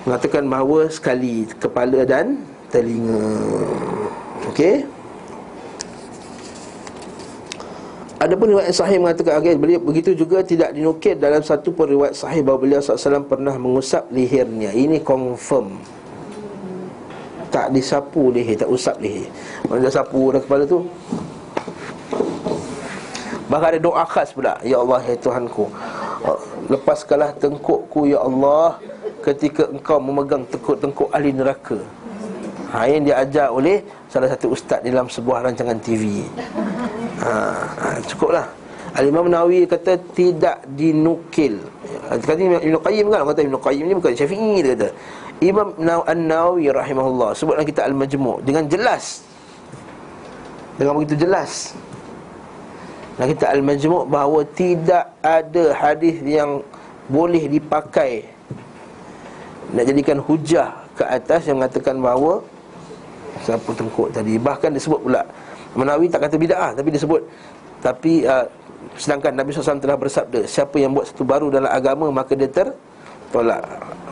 Mengatakan 0.09 0.49
bahawa 0.49 0.89
sekali 0.89 1.45
kepala 1.61 2.09
dan 2.09 2.41
telinga 2.73 3.21
Okey 4.49 4.87
Adapun 8.21 8.53
riwayat 8.53 8.77
sahih 8.77 9.01
mengatakan 9.01 9.41
okay, 9.41 9.57
beliau 9.57 9.81
begitu 9.81 10.13
juga 10.13 10.45
tidak 10.45 10.77
dinukil 10.77 11.17
dalam 11.17 11.41
satu 11.41 11.73
pun 11.73 11.89
riwayat 11.89 12.13
sahih 12.13 12.45
bahawa 12.45 12.61
beliau 12.61 12.81
SAW 12.85 13.25
pernah 13.25 13.57
mengusap 13.57 14.13
lehernya. 14.13 14.77
Ini 14.77 15.01
confirm. 15.01 15.81
Tak 17.49 17.73
disapu 17.73 18.29
leher, 18.29 18.61
tak 18.61 18.69
usap 18.69 19.01
leher. 19.01 19.25
Mana 19.65 19.89
dah 19.89 20.05
sapu 20.05 20.37
dah 20.37 20.41
kepala 20.45 20.69
tu. 20.69 20.85
Bahkan 23.49 23.69
ada 23.73 23.81
doa 23.81 24.05
khas 24.05 24.37
pula. 24.37 24.61
Ya 24.69 24.77
Allah, 24.77 25.01
ya 25.01 25.17
Tuhanku. 25.17 25.73
Lepaskanlah 26.69 27.33
tengkukku, 27.41 28.05
Ya 28.05 28.21
Allah. 28.21 28.77
Ketika 29.21 29.69
engkau 29.69 30.01
memegang 30.01 30.49
tengkuk-tengkuk 30.49 31.13
ahli 31.13 31.31
neraka. 31.37 31.77
Ha, 32.71 32.87
yang 32.87 33.03
diajar 33.03 33.51
oleh 33.51 33.83
salah 34.07 34.31
satu 34.31 34.55
ustaz 34.55 34.79
dalam 34.87 35.11
sebuah 35.11 35.43
rancangan 35.43 35.75
TV 35.83 36.23
ha, 37.19 37.51
ha, 37.67 37.87
Cukuplah. 38.07 38.47
Al-Imam 38.95 39.27
Nawawi 39.27 39.67
kata 39.67 39.99
tidak 40.15 40.63
dinukil. 40.79 41.63
Kata 42.11 42.35
Ibn 42.35 42.79
Qayyim 42.83 43.07
kan 43.07 43.23
Kata 43.23 43.43
Ibn 43.47 43.55
Qayyim 43.59 43.85
ni 43.87 43.95
bukan 43.95 44.15
Syafi'i 44.19 44.63
dia 44.63 44.75
kata. 44.75 44.89
Imam 45.41 45.73
An-Nawawi 45.79 46.69
rahimahullah 46.69 47.33
Sebutlah 47.33 47.65
kita 47.65 47.87
Al-Majmu' 47.87 48.45
Dengan 48.45 48.67
jelas. 48.67 49.25
Dengan 50.75 50.99
begitu 50.99 51.23
jelas. 51.23 51.73
Dan 53.15 53.31
kita 53.31 53.47
Al-Majmu' 53.55 54.11
bahawa 54.11 54.43
Tidak 54.43 55.23
ada 55.23 55.65
hadis 55.75 56.19
yang 56.27 56.67
Boleh 57.07 57.47
dipakai 57.47 58.27
Nak 59.71 59.85
jadikan 59.87 60.19
hujah 60.19 60.71
ke 60.99 61.05
atas 61.07 61.47
Yang 61.47 61.57
mengatakan 61.63 61.95
bahawa 62.03 62.43
Siapa 63.47 63.71
tengkuk 63.73 64.09
tadi 64.11 64.37
Bahkan 64.37 64.71
disebut 64.75 65.01
pula 65.01 65.23
Menawi 65.79 66.11
tak 66.11 66.27
kata 66.27 66.37
bid'ah 66.37 66.71
Tapi 66.75 66.89
disebut 66.91 67.23
Tapi 67.81 68.27
uh, 68.27 68.45
Sedangkan 68.97 69.37
Nabi 69.37 69.55
SAW 69.55 69.79
telah 69.79 69.97
bersabda 69.97 70.45
Siapa 70.45 70.77
yang 70.81 70.97
buat 70.97 71.07
satu 71.09 71.23
baru 71.23 71.53
dalam 71.53 71.71
agama 71.71 72.11
Maka 72.11 72.35
dia 72.35 72.49
tertolak. 72.51 73.63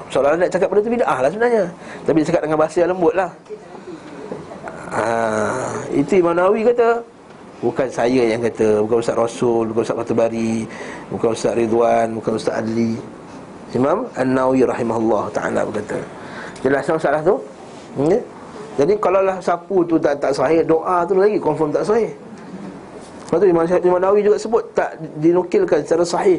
Seolah-olah 0.09 0.41
nak 0.47 0.53
cakap 0.55 0.69
benda 0.73 0.87
tu 0.87 0.93
bid'ah 0.95 1.19
lah 1.21 1.29
sebenarnya. 1.29 1.65
Tapi 2.09 2.17
dia 2.23 2.29
cakap 2.33 2.43
dengan 2.49 2.59
bahasa 2.65 2.77
yang 2.81 2.91
lembut 2.97 3.13
lah. 3.13 3.31
Ha, 4.89 5.05
Itu 5.93 6.13
Imam 6.17 6.33
Nawawi 6.33 6.65
kata. 6.73 7.05
Bukan 7.59 7.91
saya 7.91 8.23
yang 8.23 8.39
kata 8.39 8.87
Bukan 8.87 9.03
Ustaz 9.03 9.19
Rasul 9.19 9.67
Bukan 9.75 9.83
Ustaz 9.83 9.99
Matubari 9.99 10.63
Bukan 11.11 11.35
Ustaz 11.35 11.59
Ridwan 11.59 12.15
Bukan 12.15 12.39
Ustaz 12.39 12.63
Adli 12.63 12.95
Imam 13.77 14.09
An-Nawawi 14.16 14.64
rahimahullah 14.64 15.29
ta'ala 15.33 15.61
berkata 15.69 16.01
Jelas 16.64 16.89
masalah 16.89 17.21
tu? 17.21 17.37
Hmm? 18.01 18.21
Jadi 18.79 18.95
kalau 19.03 19.21
lah 19.27 19.43
sapu 19.43 19.83
tu 19.83 19.99
tak 19.99 20.23
tak 20.23 20.31
sahih, 20.31 20.62
doa 20.62 21.03
tu 21.03 21.19
lagi 21.19 21.39
confirm 21.43 21.75
tak 21.75 21.83
sahih. 21.83 22.14
Lepas 23.27 23.39
tu 23.43 23.47
Imam, 23.51 23.64
Imam 23.66 24.01
Nawawi 24.01 24.23
juga 24.23 24.39
sebut 24.39 24.62
tak 24.73 24.95
dinukilkan 25.19 25.83
secara 25.83 26.07
sahih 26.07 26.39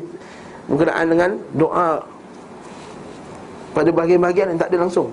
berkenaan 0.72 1.06
dengan 1.12 1.30
doa 1.54 2.02
pada 3.76 3.90
bahagian-bahagian 3.92 4.56
yang 4.56 4.60
tak 4.60 4.72
ada 4.74 4.88
langsung. 4.88 5.10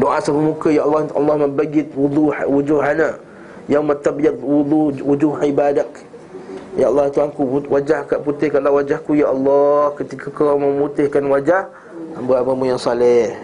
Doa 0.00 0.16
sebelum 0.20 0.56
muka 0.56 0.68
ya 0.72 0.84
Allah 0.84 1.08
Allah 1.12 1.36
membagi 1.44 1.84
wudu 1.92 2.32
wujuhana 2.48 3.20
yang 3.68 3.84
matabyad 3.84 4.36
wudu 4.40 4.96
wujuh 5.04 5.32
ibadak. 5.44 5.88
Ya 6.80 6.88
Allah 6.88 7.12
Tuanku 7.12 7.60
wajah 7.68 8.08
kat 8.08 8.24
putihkanlah 8.24 8.72
wajahku 8.72 9.12
ya 9.12 9.28
Allah 9.28 9.92
ketika 10.00 10.32
kau 10.32 10.56
memutihkan 10.56 11.28
wajah 11.28 11.68
hamba-hambamu 12.16 12.72
yang 12.72 12.80
saleh. 12.80 13.36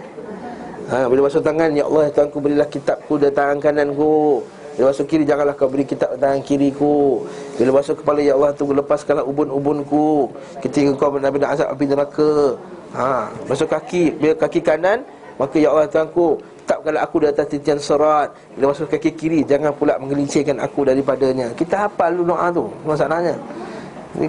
Ha, 0.89 1.05
bila 1.05 1.29
basuh 1.29 1.45
tangan 1.45 1.69
ya 1.77 1.85
Allah 1.85 2.09
Tuanku 2.09 2.41
berilah 2.41 2.65
kitabku 2.65 3.21
di 3.21 3.29
tangan 3.29 3.61
kananku. 3.61 4.41
Bila 4.73 4.89
basuh 4.89 5.05
kiri 5.05 5.21
janganlah 5.21 5.53
kau 5.53 5.69
beri 5.69 5.85
kitab 5.85 6.17
di 6.17 6.17
tangan 6.17 6.41
kiriku. 6.41 7.29
Bila 7.61 7.77
basuh 7.77 7.93
kepala 7.93 8.25
ya 8.25 8.33
Allah 8.33 8.57
Tuanku 8.57 8.73
lepaskanlah 8.73 9.21
ubun-ubunku 9.21 10.33
ketika 10.65 10.97
kau 10.97 11.13
benar-benar 11.13 11.53
azab 11.53 11.77
api 11.77 11.85
neraka. 11.85 12.57
Ha, 12.97 13.29
basuh 13.45 13.69
kaki 13.69 14.17
bila 14.17 14.33
kaki 14.33 14.65
kanan 14.65 15.05
maka 15.37 15.61
ya 15.61 15.69
Allah 15.69 15.85
Tuanku 15.85 16.41
Tetapkanlah 16.67 16.99
aku 17.07 17.23
di 17.23 17.27
atas 17.31 17.47
titian 17.47 17.79
serat 17.79 18.27
Bila 18.59 18.75
masuk 18.75 18.91
kaki 18.91 19.15
kiri 19.15 19.39
Jangan 19.47 19.71
pula 19.71 19.95
menggelincirkan 20.03 20.59
aku 20.59 20.83
daripadanya. 20.83 21.47
Kita 21.55 21.87
hafal 21.87 22.11
dulu 22.11 22.35
doa 22.35 22.51
tu 22.51 22.67
Masalahnya. 22.83 23.39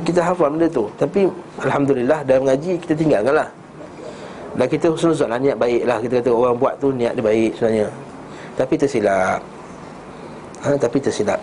Kita 0.07 0.23
hafal 0.23 0.55
benda 0.55 0.71
tu. 0.71 0.87
Tapi 1.03 1.27
Alhamdulillah 1.67 2.23
Dalam 2.23 2.47
mengaji 2.47 2.79
kita 2.79 2.95
tinggalkan 2.95 3.43
lah 3.43 3.51
Dan 4.55 4.71
kita 4.71 4.87
husnuzan 4.87 5.35
lah 5.35 5.43
Niat 5.43 5.59
baik 5.59 5.83
lah 5.83 5.99
Kita 5.99 6.23
kata 6.23 6.31
orang 6.31 6.55
buat 6.55 6.79
tu 6.79 6.95
Niat 6.95 7.19
dia 7.19 7.25
baik 7.27 7.51
sebenarnya. 7.59 7.89
Tapi 8.55 8.75
tersilap. 8.79 9.41
Ha, 10.63 10.69
Tapi 10.79 10.99
tersilap. 11.03 11.41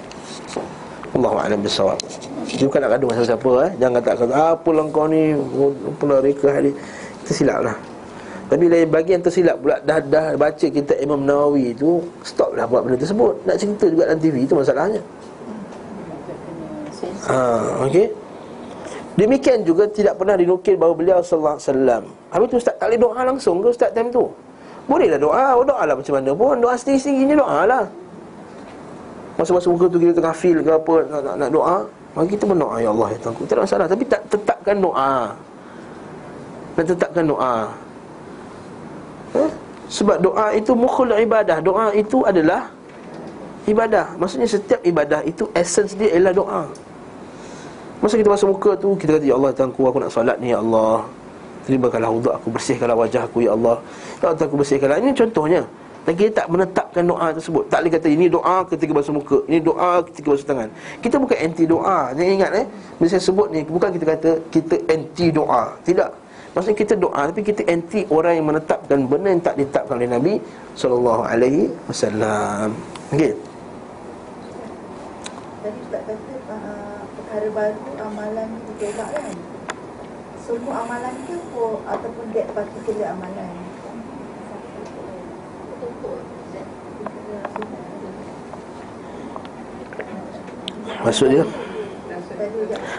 Allahu'alam 1.12 1.60
bisawab 1.60 2.00
Dia 2.48 2.64
bukan 2.72 2.80
nak 2.88 2.92
gaduh 2.96 3.10
dengan 3.12 3.28
siapa 3.28 3.52
eh? 3.68 3.72
Jangan 3.84 4.00
kata 4.00 4.24
Apalah 4.32 4.86
kau 4.96 5.12
ni? 5.12 5.36
Apalah 5.92 6.24
reka 6.24 6.48
hari. 6.56 6.72
Tersilap 7.28 7.68
lah 7.68 7.76
tapi 8.46 8.70
lain 8.70 8.88
bagi 8.94 9.18
yang 9.18 9.26
tersilap 9.26 9.58
pula 9.58 9.82
dah 9.82 9.98
dah 10.06 10.38
baca 10.38 10.66
kitab 10.70 10.98
Imam 11.02 11.26
Nawawi 11.26 11.74
tu 11.74 12.06
stoplah 12.22 12.70
buat 12.70 12.86
benda 12.86 13.02
tersebut. 13.02 13.42
Nak 13.42 13.58
cerita 13.58 13.86
juga 13.90 14.04
dalam 14.06 14.22
TV 14.22 14.46
itu 14.46 14.54
masalahnya. 14.54 15.02
Ha, 17.26 17.38
okey. 17.90 18.06
Demikian 19.18 19.66
juga 19.66 19.90
tidak 19.90 20.22
pernah 20.22 20.38
dinukil 20.38 20.78
bahawa 20.78 20.94
beliau 20.94 21.20
sallallahu 21.26 21.58
alaihi 21.58 21.70
wasallam. 21.72 22.04
Habis 22.30 22.48
tu 22.52 22.56
ustaz 22.62 22.76
tak 22.78 22.86
boleh 22.86 23.00
doa 23.02 23.20
langsung 23.26 23.56
ke 23.64 23.68
ustaz 23.74 23.90
time 23.96 24.14
tu? 24.14 24.30
Bolehlah 24.86 25.18
doa, 25.18 25.46
oh, 25.58 25.66
doa 25.66 25.82
lah 25.82 25.96
macam 25.98 26.14
mana 26.14 26.32
pun, 26.38 26.56
doa 26.62 26.76
sendiri-sendiri 26.78 27.34
doa 27.34 27.66
lah. 27.66 27.84
Masa-masa 29.42 29.68
muka 29.74 29.90
tu 29.90 29.98
kita 29.98 30.14
tengah 30.14 30.36
feel 30.38 30.62
ke 30.62 30.70
apa 30.70 30.94
nak, 31.10 31.22
nak, 31.26 31.36
nak 31.42 31.50
doa, 31.50 31.78
maka 32.14 32.28
kita 32.30 32.44
berdoa 32.46 32.76
ya 32.78 32.90
Allah 32.94 33.08
ya 33.10 33.18
Tuhan. 33.26 33.34
Tak 33.42 33.56
ada 33.58 33.62
masalah 33.66 33.86
tapi 33.90 34.04
tak 34.06 34.22
tetapkan 34.30 34.76
doa. 34.78 35.14
Dan 36.76 36.84
tetapkan 36.86 37.24
doa. 37.26 37.85
Sebab 39.86 40.18
doa 40.18 40.50
itu 40.58 40.74
mukhul 40.74 41.14
ibadah. 41.14 41.62
Doa 41.62 41.94
itu 41.94 42.26
adalah 42.26 42.74
ibadah. 43.70 44.18
Maksudnya 44.18 44.50
setiap 44.50 44.82
ibadah 44.82 45.22
itu 45.26 45.46
Essence 45.54 45.94
dia 45.94 46.14
ialah 46.18 46.34
doa. 46.34 46.64
Masa 48.04 48.20
kita 48.20 48.28
masuk 48.28 48.60
muka 48.60 48.76
tu 48.76 48.92
Kita 49.00 49.18
kata 49.18 49.26
Ya 49.26 49.34
Allah 49.40 49.56
Tuhanku 49.56 49.82
aku 49.88 49.98
nak 50.04 50.12
solat 50.12 50.38
ni 50.38 50.52
Ya 50.52 50.60
Allah. 50.60 51.08
Terimakanlah 51.66 52.12
wuduk 52.12 52.34
aku 52.36 52.54
Bersihkanlah 52.54 52.94
wajah 52.94 53.24
aku 53.26 53.48
Ya 53.48 53.56
Allah. 53.56 53.80
Ya 54.22 54.30
Allah 54.30 54.46
aku 54.46 54.58
bersihkanlah. 54.60 54.98
Ini 55.02 55.12
contohnya. 55.16 55.62
Dan 56.06 56.14
kita 56.14 56.46
tak 56.46 56.48
menetapkan 56.54 57.02
doa 57.02 57.34
tersebut. 57.34 57.66
Tak 57.66 57.82
boleh 57.82 57.94
kata 57.98 58.08
ini 58.14 58.26
doa 58.30 58.62
ketika 58.70 58.92
basuh 58.94 59.14
muka 59.14 59.38
Ini 59.50 59.58
doa 59.62 60.02
ketika 60.06 60.28
basuh 60.34 60.46
tangan. 60.46 60.70
Kita 61.02 61.16
bukan 61.18 61.38
anti 61.38 61.64
doa. 61.66 62.00
Jangan 62.14 62.34
ingat 62.36 62.52
eh? 62.54 62.66
Bila 62.98 63.08
saya 63.10 63.22
sebut 63.22 63.48
ni 63.50 63.62
Bukan 63.66 63.90
kita 63.94 64.06
kata 64.06 64.32
Kita 64.54 64.76
anti 64.90 65.26
doa. 65.34 65.74
Tidak 65.82 66.25
Maksudnya 66.56 66.80
kita 66.88 66.96
doa 66.96 67.28
tapi 67.28 67.44
kita 67.44 67.68
anti 67.68 68.08
orang 68.08 68.40
yang 68.40 68.48
menetapkan 68.48 69.04
benda 69.12 69.28
yang 69.28 69.44
tak 69.44 69.60
ditetapkan 69.60 70.00
oleh 70.00 70.08
Nabi 70.08 70.34
sallallahu 70.72 71.22
alaihi 71.28 71.68
wasallam. 71.92 72.72
Okey. 73.12 73.36
Tadi 75.60 75.78
Ustaz 75.84 76.02
kata 76.08 76.16
uh, 76.48 77.04
perkara 77.20 77.48
baru 77.52 77.88
amalan 78.08 78.48
ditolak 78.72 79.10
kan? 79.20 79.36
Semua 80.48 80.76
amalan 80.88 81.14
ke 81.28 81.36
for, 81.52 81.84
ataupun 81.92 82.26
that 82.32 82.48
particular 82.56 83.12
amalan? 83.12 83.52
Maksud 91.04 91.28
dia 91.36 91.44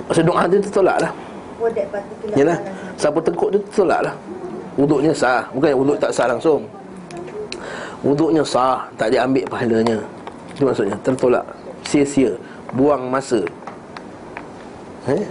Maksud 0.07 0.25
doa 0.29 0.43
dia 0.45 0.61
tertolak 0.61 0.97
lah 1.01 1.13
For 1.57 1.73
that 1.73 1.89
particular 1.89 2.37
Yalah. 2.37 2.59
Siapa 3.01 3.19
tengkuk 3.25 3.49
dia 3.53 3.61
tertolak 3.65 4.01
lah. 4.05 4.15
Wuduknya 4.77 5.13
sah. 5.17 5.49
Bukan 5.57 5.73
wuduk 5.73 5.97
tak 5.97 6.13
sah 6.13 6.29
langsung. 6.29 6.69
Wuduknya 8.05 8.45
sah 8.45 8.85
Tak 9.01 9.09
dia 9.13 9.25
ambil 9.25 9.45
pahalanya. 9.49 9.99
Itu 10.53 10.69
maksudnya 10.69 10.97
Tertolak. 11.01 11.45
Sia-sia. 11.89 12.37
Buang 12.77 13.09
masa. 13.09 13.41
Eh? 15.09 15.25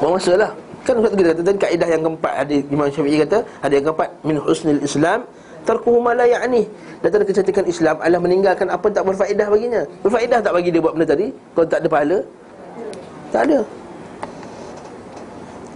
Buang 0.00 0.16
masa 0.16 0.32
lah. 0.40 0.50
Kan 0.86 1.02
Ustaz 1.02 1.18
kita 1.18 1.34
kata 1.34 1.42
Dan 1.42 1.56
kaedah 1.58 1.88
yang 1.90 2.02
keempat 2.06 2.32
Hadis 2.46 2.62
Imam 2.70 2.86
Syafi'i 2.86 3.18
kata 3.26 3.38
Hadis 3.58 3.74
yang 3.82 3.86
keempat 3.90 4.08
Min 4.22 4.36
husnil 4.38 4.78
Islam 4.86 5.26
Tarkuhu 5.66 5.98
ma 5.98 6.14
la 6.14 6.30
ya'ni. 6.30 6.62
Daripada 7.02 7.26
kecantikan 7.26 7.66
Islam 7.66 7.98
adalah 7.98 8.22
meninggalkan 8.22 8.70
apa 8.70 8.86
tak 8.86 9.02
berfaedah 9.02 9.50
baginya. 9.50 9.82
Berfaedah 9.98 10.38
tak 10.38 10.54
bagi 10.54 10.70
dia 10.70 10.78
buat 10.78 10.94
benda 10.94 11.10
tadi? 11.10 11.34
Kalau 11.58 11.66
tak 11.66 11.82
ada 11.82 11.88
pahala? 11.90 12.18
Tak 13.34 13.50
ada 13.50 13.58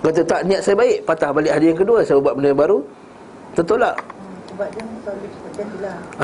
Kata 0.01 0.20
tak 0.24 0.40
niat 0.48 0.61
saya 0.64 0.76
baik. 0.76 1.05
Patah 1.05 1.30
balik 1.30 1.53
hari 1.53 1.66
yang 1.72 1.78
kedua 1.78 2.01
Saya 2.01 2.16
buat 2.20 2.32
benda 2.32 2.57
yang 2.57 2.61
baru. 2.61 2.78
Tertolak. 3.53 3.96
Sebab 4.48 4.68
dia 4.72 4.82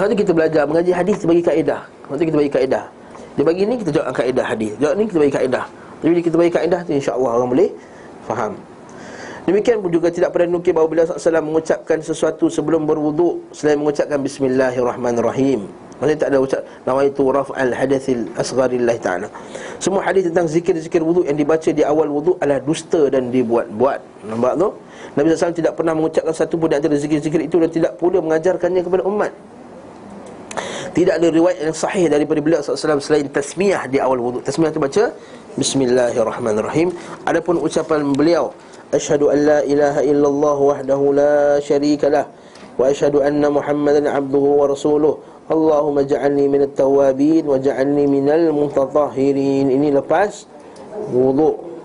tu 0.07 0.17
kita 0.17 0.33
belajar 0.33 0.63
mengaji 0.69 0.93
hadis 0.93 1.19
bagi 1.25 1.43
kaedah. 1.45 1.81
Nanti 2.09 2.25
kita 2.29 2.37
bagi 2.37 2.53
kaedah. 2.53 2.85
Dia 3.37 3.45
bagi 3.45 3.63
ni 3.69 3.75
kita 3.77 3.91
jawab 3.93 4.13
kaedah 4.17 4.47
hadis. 4.47 4.73
Jawab 4.81 4.95
ni 4.97 5.05
kita 5.09 5.19
bagi 5.21 5.35
kaedah. 5.35 5.65
Jadi 6.01 6.09
bila 6.13 6.23
kita 6.23 6.37
bagi 6.37 6.53
kaedah 6.53 6.81
tu 6.85 6.93
insyaAllah 6.93 7.33
orang 7.41 7.51
boleh 7.53 7.69
Faham. 8.29 8.53
Demikian 9.47 9.79
pun 9.79 9.91
juga 9.95 10.11
tidak 10.11 10.35
pernah 10.35 10.59
nukil 10.59 10.75
bahawa 10.75 10.91
beliau 10.91 11.07
SAW 11.07 11.39
mengucapkan 11.39 12.03
sesuatu 12.03 12.51
sebelum 12.51 12.83
berwuduk 12.83 13.47
Selain 13.55 13.79
mengucapkan 13.79 14.19
Bismillahirrahmanirrahim 14.19 15.71
Maksudnya 15.97 16.19
tak 16.21 16.29
ada 16.33 16.39
ucap 16.45 16.61
Nawaitu 16.85 17.25
raf'al 17.33 17.73
hadathil 17.73 18.25
asgharillahi 18.37 19.01
ta'ala 19.01 19.29
Semua 19.81 20.05
hadis 20.05 20.29
tentang 20.29 20.45
zikir-zikir 20.45 21.01
wuduk 21.01 21.25
yang 21.25 21.37
dibaca 21.41 21.71
di 21.73 21.81
awal 21.81 22.09
wuduk 22.13 22.37
adalah 22.41 22.61
dusta 22.61 23.09
dan 23.09 23.33
dibuat-buat 23.33 24.29
Nampak 24.29 24.53
tu? 24.61 24.69
Nabi 25.17 25.33
SAW 25.33 25.57
tidak 25.57 25.73
pernah 25.73 25.97
mengucapkan 25.97 26.35
satu 26.37 26.61
pun 26.61 26.69
di 26.69 26.77
antara 26.77 26.97
zikir-zikir 27.01 27.41
itu 27.49 27.57
Dan 27.57 27.71
tidak 27.73 27.97
pula 27.97 28.21
mengajarkannya 28.21 28.83
kepada 28.85 29.05
umat 29.09 29.33
tidak 30.97 31.21
ada 31.21 31.29
riwayat 31.29 31.61
yang 31.61 31.77
sahih 31.77 32.09
daripada 32.09 32.41
beliau 32.41 32.65
SAW 32.65 33.05
selain 33.05 33.29
tasmiyah 33.29 33.85
di 33.85 34.01
awal 34.01 34.17
wuduk. 34.17 34.49
Tasmiyah 34.49 34.73
itu 34.73 34.81
baca 34.81 35.05
Bismillahirrahmanirrahim. 35.61 36.89
Adapun 37.29 37.61
ucapan 37.61 38.17
beliau 38.17 38.57
Asyhadu 38.97 39.29
an 39.29 39.39
la 39.45 39.59
ilaha 39.67 40.01
illallah 40.01 40.57
wahdahu 40.57 41.13
la 41.13 41.61
syarika 41.61 42.09
lah 42.09 42.25
Muhammadan 43.49 44.05
abduhu 44.09 44.61
wa 44.61 44.67
rasuluh. 44.69 45.21
Allahumma 45.47 46.05
ja'alni 46.05 46.51
minat 46.51 46.77
tawabin 46.77 47.47
wa 47.47 47.57
ja'alni 47.57 48.05
minal 48.05 48.53
mutatahhirin. 48.53 49.73
Ini 49.73 49.97
lepas 49.97 50.45
wuduk. 51.13 51.76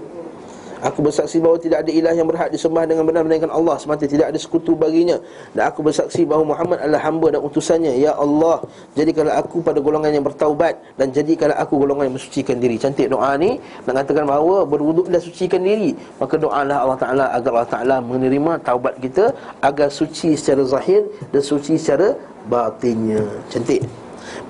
Aku 0.81 1.05
bersaksi 1.05 1.37
bahawa 1.37 1.61
tidak 1.61 1.85
ada 1.85 1.91
ilah 1.93 2.13
yang 2.17 2.25
berhak 2.25 2.49
disembah 2.49 2.89
dengan 2.89 3.05
benar 3.05 3.21
melainkan 3.21 3.53
Allah 3.53 3.77
semata. 3.77 4.09
Tidak 4.09 4.25
ada 4.25 4.39
sekutu 4.41 4.73
baginya. 4.73 5.21
Dan 5.53 5.69
aku 5.69 5.85
bersaksi 5.85 6.25
bahawa 6.25 6.57
Muhammad 6.57 6.81
adalah 6.81 7.01
hamba 7.05 7.27
dan 7.37 7.41
utusannya. 7.45 7.93
Ya 8.01 8.17
Allah 8.17 8.65
jadikanlah 8.97 9.37
aku 9.37 9.61
pada 9.61 9.77
golongan 9.77 10.09
yang 10.17 10.25
bertaubat 10.25 10.81
dan 10.97 11.13
jadikanlah 11.13 11.57
aku 11.61 11.77
golongan 11.77 12.09
yang 12.09 12.15
mensucikan 12.17 12.57
diri. 12.57 12.81
Cantik 12.81 13.13
doa 13.13 13.37
ni 13.37 13.61
nak 13.85 13.93
katakan 14.01 14.25
bahawa 14.25 14.65
berwuduk 14.65 15.05
dan 15.13 15.21
sucikan 15.21 15.61
diri 15.61 15.93
maka 16.17 16.35
doalah 16.41 16.77
Allah 16.81 16.97
Taala 16.97 17.25
agar 17.37 17.51
Allah 17.53 17.71
Taala 17.71 17.95
menerima 18.01 18.51
taubat 18.65 18.97
kita 18.97 19.37
agar 19.61 19.93
suci 19.93 20.33
secara 20.33 20.65
zahir 20.65 21.05
dan 21.29 21.41
suci 21.45 21.77
secara 21.77 22.17
batinnya. 22.49 23.21
Cantik. 23.53 23.85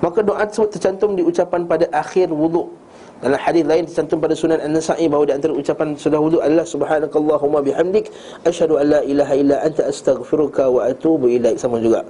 Maka 0.00 0.24
doa 0.24 0.42
tersebut 0.48 0.70
tercantum 0.74 1.12
di 1.18 1.22
ucapan 1.22 1.68
pada 1.68 1.86
akhir 1.92 2.32
wuduk 2.32 2.81
dalam 3.22 3.38
hadis 3.38 3.62
lain 3.62 3.86
tercantum 3.86 4.18
pada 4.18 4.34
Sunan 4.34 4.58
An-Nasa'i 4.58 5.06
bahawa 5.06 5.30
di 5.30 5.34
antara 5.38 5.54
ucapan 5.54 5.94
sudah 5.94 6.18
wudu 6.18 6.42
adalah 6.42 6.66
subhanakallahumma 6.66 7.62
bihamdik 7.62 8.10
asyhadu 8.42 8.82
an 8.82 8.98
la 8.98 9.00
ilaha 9.06 9.34
illa 9.38 9.56
anta 9.62 9.86
astaghfiruka 9.86 10.66
wa 10.66 10.90
atubu 10.90 11.30
ilaik 11.30 11.54
sama 11.54 11.78
juga. 11.78 12.02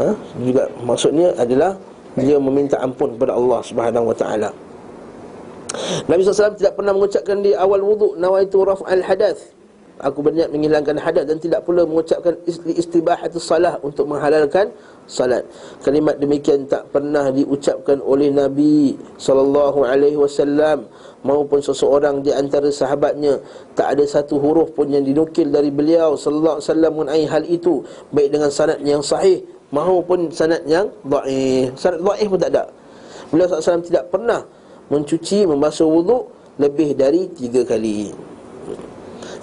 Ha? 0.00 0.16
Juga 0.40 0.64
maksudnya 0.80 1.36
adalah 1.36 1.76
dia 2.16 2.40
meminta 2.40 2.80
ampun 2.80 3.20
kepada 3.20 3.36
Allah 3.36 3.60
Subhanahu 3.60 4.08
wa 4.08 4.16
taala. 4.16 4.48
Nabi 6.08 6.24
SAW 6.24 6.56
tidak 6.56 6.72
pernah 6.72 6.96
mengucapkan 6.96 7.44
di 7.44 7.52
awal 7.52 7.84
wudu 7.84 8.16
nawaitu 8.16 8.64
raf'al 8.64 9.04
hadath 9.04 9.55
Aku 9.96 10.20
berniat 10.20 10.52
menghilangkan 10.52 11.00
hadat 11.00 11.24
dan 11.24 11.40
tidak 11.40 11.64
pula 11.64 11.88
mengucapkan 11.88 12.36
istibahatus 12.68 13.40
salah 13.40 13.80
untuk 13.80 14.04
menghalalkan 14.04 14.68
salat. 15.08 15.40
Kalimat 15.80 16.20
demikian 16.20 16.68
tak 16.68 16.84
pernah 16.92 17.32
diucapkan 17.32 18.04
oleh 18.04 18.28
Nabi 18.28 18.92
sallallahu 19.16 19.88
alaihi 19.88 20.20
wasallam 20.20 20.84
maupun 21.24 21.64
seseorang 21.64 22.20
di 22.20 22.28
antara 22.28 22.68
sahabatnya. 22.68 23.40
Tak 23.72 23.96
ada 23.96 24.04
satu 24.04 24.36
huruf 24.36 24.76
pun 24.76 24.84
yang 24.92 25.00
dinukil 25.00 25.48
dari 25.48 25.72
beliau 25.72 26.12
sallallahu 26.12 26.60
alaihi 26.60 26.68
wasallam 26.68 26.92
mengenai 26.92 27.24
hal 27.24 27.42
itu 27.48 27.80
baik 28.12 28.36
dengan 28.36 28.52
sanad 28.52 28.76
yang 28.84 29.00
sahih 29.00 29.48
maupun 29.72 30.28
sanad 30.28 30.60
yang 30.68 30.92
dhaif. 31.08 31.72
Sanad 31.80 32.04
dhaif 32.04 32.28
pun 32.28 32.36
tak 32.36 32.52
ada. 32.52 32.68
Beliau 33.32 33.48
sallallahu 33.48 33.64
alaihi 33.64 33.64
wasallam 33.64 33.86
tidak 33.88 34.04
pernah 34.12 34.40
mencuci 34.92 35.48
membasuh 35.48 35.88
wuduk 35.88 36.28
lebih 36.60 36.92
dari 36.92 37.32
tiga 37.32 37.64
kali. 37.64 38.35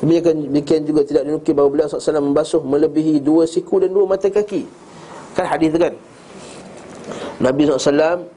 Demikian, 0.04 0.52
demikian 0.52 0.82
juga 0.84 1.08
tidak 1.08 1.32
dinukil 1.32 1.56
bahawa 1.56 1.70
beliau 1.72 1.88
SAW 1.88 2.20
membasuh 2.20 2.60
melebihi 2.60 3.24
dua 3.24 3.48
siku 3.48 3.80
dan 3.80 3.96
dua 3.96 4.04
mata 4.04 4.28
kaki. 4.28 4.68
Kan 5.32 5.48
hadis 5.48 5.72
tu 5.72 5.80
kan? 5.80 5.96
Nabi 7.40 7.66
SAW 7.66 8.28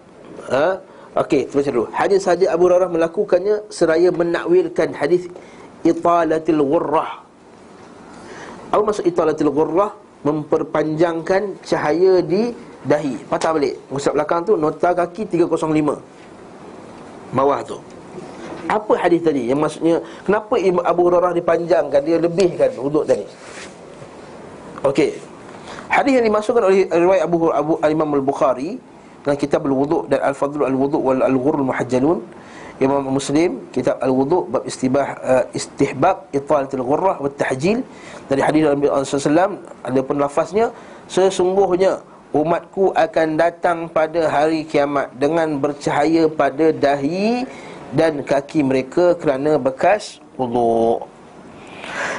ha? 0.50 0.80
Okey, 1.16 1.48
baca 1.48 1.70
dulu 1.72 1.88
Hadis 1.96 2.28
saja 2.28 2.52
Abu 2.52 2.68
Hurairah 2.68 2.92
melakukannya 2.92 3.72
Seraya 3.72 4.12
menakwilkan 4.12 4.92
hadis 4.92 5.24
Italatil 5.80 6.60
ghurrah 6.60 7.24
Apa 8.68 8.84
maksud 8.84 9.08
italatil 9.08 9.48
ghurrah? 9.48 9.96
Memperpanjangkan 10.28 11.64
cahaya 11.64 12.20
di 12.20 12.52
dahi 12.84 13.16
Patah 13.32 13.56
balik 13.56 13.80
Musab 13.88 14.12
belakang 14.12 14.44
tu 14.44 14.60
Nota 14.60 14.92
kaki 14.92 15.24
305 15.24 15.56
Bawah 17.32 17.64
tu 17.64 17.80
Apa 18.66 18.92
hadis 18.98 19.22
tadi? 19.22 19.50
Yang 19.50 19.60
maksudnya 19.62 19.96
Kenapa 20.26 20.54
Abu 20.86 21.00
Hurairah 21.06 21.32
dipanjangkan? 21.38 22.00
Dia 22.02 22.18
lebihkan 22.18 22.70
hudud 22.78 23.06
tadi. 23.06 23.26
Okey. 24.82 25.18
Hadis 25.86 26.12
yang 26.18 26.26
dimasukkan 26.26 26.62
oleh 26.66 26.86
riwayat 26.90 27.22
Abu 27.26 27.36
Abu 27.50 27.72
Imam 27.86 28.10
Al-Bukhari 28.18 28.78
dalam 29.22 29.38
kitab 29.38 29.62
Al-Wudu 29.66 30.10
dan 30.10 30.22
Al-Fadl 30.22 30.66
Al-Wudu 30.66 30.98
wal 30.98 31.22
Al-Ghurr 31.22 31.62
Al-Muhajjalun 31.62 32.18
Imam 32.82 33.06
Muslim 33.08 33.64
kitab 33.72 33.96
Al-Wudu 34.02 34.50
bab 34.52 34.62
istibah 34.68 35.16
uh, 35.24 35.44
istihbab 35.56 36.28
italatul 36.34 36.84
ghurrah 36.84 37.16
wa 37.22 37.30
tahjil. 37.30 37.80
Dari 38.28 38.42
hadis 38.42 38.66
Nabi 38.66 38.86
sallallahu 38.90 39.56
ada 39.86 40.00
pun 40.02 40.16
lafaznya 40.20 40.66
sesungguhnya 41.06 42.02
umatku 42.34 42.92
akan 42.92 43.28
datang 43.40 43.78
pada 43.88 44.28
hari 44.28 44.66
kiamat 44.68 45.08
dengan 45.16 45.56
bercahaya 45.56 46.28
pada 46.28 46.74
dahi 46.74 47.46
dan 47.94 48.24
kaki 48.26 48.66
mereka 48.66 49.14
kerana 49.14 49.60
bekas 49.60 50.18
wudu 50.34 51.02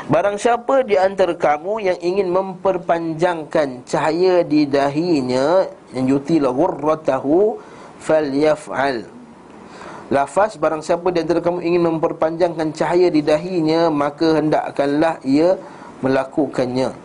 Barang 0.07 0.39
siapa 0.39 0.87
di 0.87 0.95
antara 0.95 1.35
kamu 1.35 1.83
yang 1.83 1.99
ingin 1.99 2.31
memperpanjangkan 2.31 3.83
cahaya 3.83 4.39
di 4.39 4.63
dahinya 4.63 5.67
yang 5.91 6.15
yutila 6.15 6.47
ghurratahu 6.55 7.59
falyaf'al. 7.99 9.03
Lafaz 10.07 10.55
barang 10.55 10.79
siapa 10.79 11.11
di 11.11 11.19
antara 11.19 11.43
kamu 11.43 11.59
ingin 11.59 11.83
memperpanjangkan 11.83 12.71
cahaya 12.71 13.11
di 13.11 13.19
dahinya 13.19 13.91
maka 13.91 14.39
hendakkanlah 14.39 15.19
ia 15.27 15.59
melakukannya. 15.99 16.95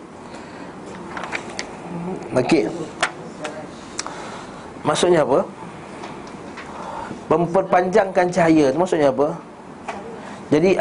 Okey. 2.39 2.71
Maksudnya 4.87 5.27
apa? 5.27 5.43
Memperpanjangkan 7.33 8.29
cahaya 8.29 8.69
maksudnya 8.77 9.09
apa? 9.09 9.33
Jadi 10.53 10.77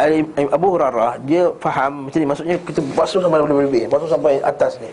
Abu 0.51 0.75
Hurairah 0.75 1.15
dia 1.23 1.47
faham 1.63 2.11
macam 2.11 2.19
ni 2.19 2.27
maksudnya 2.27 2.59
kita 2.59 2.83
basuh 2.91 3.23
sampai 3.23 3.39
lebih-lebih, 3.39 3.87
basuh 3.87 4.11
sampai 4.11 4.43
atas 4.43 4.75
ni. 4.83 4.91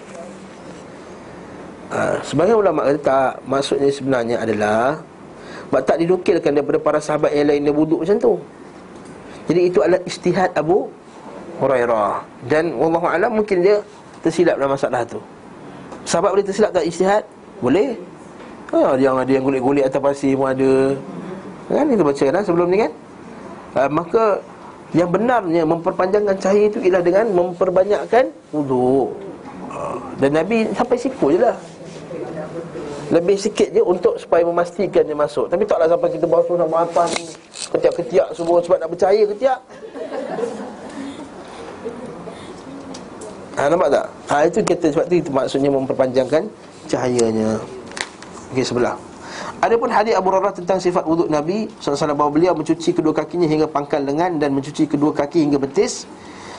Ha, 1.91 2.23
sebagai 2.23 2.55
ulama 2.55 2.87
kata 2.87 3.01
tak 3.03 3.31
maksudnya 3.43 3.91
sebenarnya 3.91 4.37
adalah 4.39 5.03
sebab 5.67 5.83
tak 5.83 5.99
dinukilkan 5.99 6.53
daripada 6.55 6.79
para 6.79 6.99
sahabat 7.03 7.35
yang 7.35 7.51
lain 7.51 7.67
dia 7.67 7.75
wuduk 7.75 8.07
macam 8.07 8.17
tu. 8.23 8.33
Jadi 9.51 9.61
itu 9.67 9.83
adalah 9.83 9.99
istihad 10.07 10.55
Abu 10.55 10.87
Hurairah 11.59 12.23
dan 12.47 12.71
wallahu 12.79 13.11
alam 13.11 13.35
mungkin 13.35 13.67
dia 13.67 13.83
tersilap 14.23 14.63
dalam 14.63 14.79
masalah 14.79 15.03
tu. 15.03 15.19
Sahabat 16.07 16.39
boleh 16.39 16.47
tersilap 16.47 16.71
tak 16.71 16.87
istihad? 16.87 17.27
Boleh. 17.59 17.99
Ha, 18.71 18.95
yang 18.95 19.19
ada 19.19 19.27
yang 19.27 19.43
gulik-gulik 19.43 19.83
atas 19.83 19.99
pasir 19.99 20.39
pun 20.39 20.55
ada. 20.55 20.95
Kan 21.69 21.87
kita 21.93 22.03
baca 22.03 22.25
kan 22.33 22.43
sebelum 22.45 22.66
ni 22.73 22.79
kan? 22.81 22.93
Ha, 23.77 23.81
maka 23.93 24.41
yang 24.97 25.12
benarnya 25.12 25.69
memperpanjangkan 25.69 26.37
cahaya 26.41 26.73
itu 26.73 26.81
ialah 26.81 27.05
dengan 27.05 27.29
memperbanyakkan 27.37 28.33
wuduk. 28.57 29.12
Ha, 29.69 30.01
Dan 30.16 30.41
Nabi 30.41 30.64
sampai 30.73 30.97
siku 30.97 31.37
je 31.37 31.45
lah. 31.45 31.57
Lebih 33.12 33.37
sikit 33.37 33.69
je 33.73 33.81
untuk 33.85 34.16
supaya 34.16 34.45
memastikan 34.45 35.05
dia 35.05 35.16
masuk. 35.16 35.49
Tapi 35.53 35.64
taklah 35.69 35.89
sampai 35.89 36.09
kita 36.12 36.25
basuh 36.25 36.57
sama 36.57 36.77
atas 36.89 37.09
ni. 37.21 37.25
Ketiak-ketiak 37.69 38.29
semua 38.33 38.64
sebab 38.64 38.81
nak 38.81 38.89
bercahaya 38.89 39.25
ketiak 39.29 39.61
Ha, 43.59 43.66
nampak 43.66 43.91
tak? 43.91 44.07
Ha, 44.31 44.47
itu 44.47 44.62
kita 44.62 44.87
sebab 44.95 45.05
tu 45.11 45.14
itu 45.19 45.31
maksudnya 45.35 45.66
memperpanjangkan 45.75 46.47
cahayanya. 46.87 47.59
Okey 48.55 48.64
sebelah 48.64 49.08
Adapun 49.59 49.91
hadis 49.91 50.15
Abu 50.15 50.31
Hurairah 50.31 50.55
tentang 50.55 50.79
sifat 50.79 51.03
wuduk 51.03 51.27
Nabi 51.27 51.67
SAW 51.83 52.15
bahawa 52.15 52.31
beliau 52.31 52.55
mencuci 52.55 52.95
kedua 52.95 53.11
kakinya 53.11 53.43
hingga 53.43 53.67
pangkal 53.67 54.07
lengan 54.07 54.39
dan 54.39 54.55
mencuci 54.55 54.87
kedua 54.87 55.11
kaki 55.11 55.43
hingga 55.43 55.59
betis. 55.59 56.07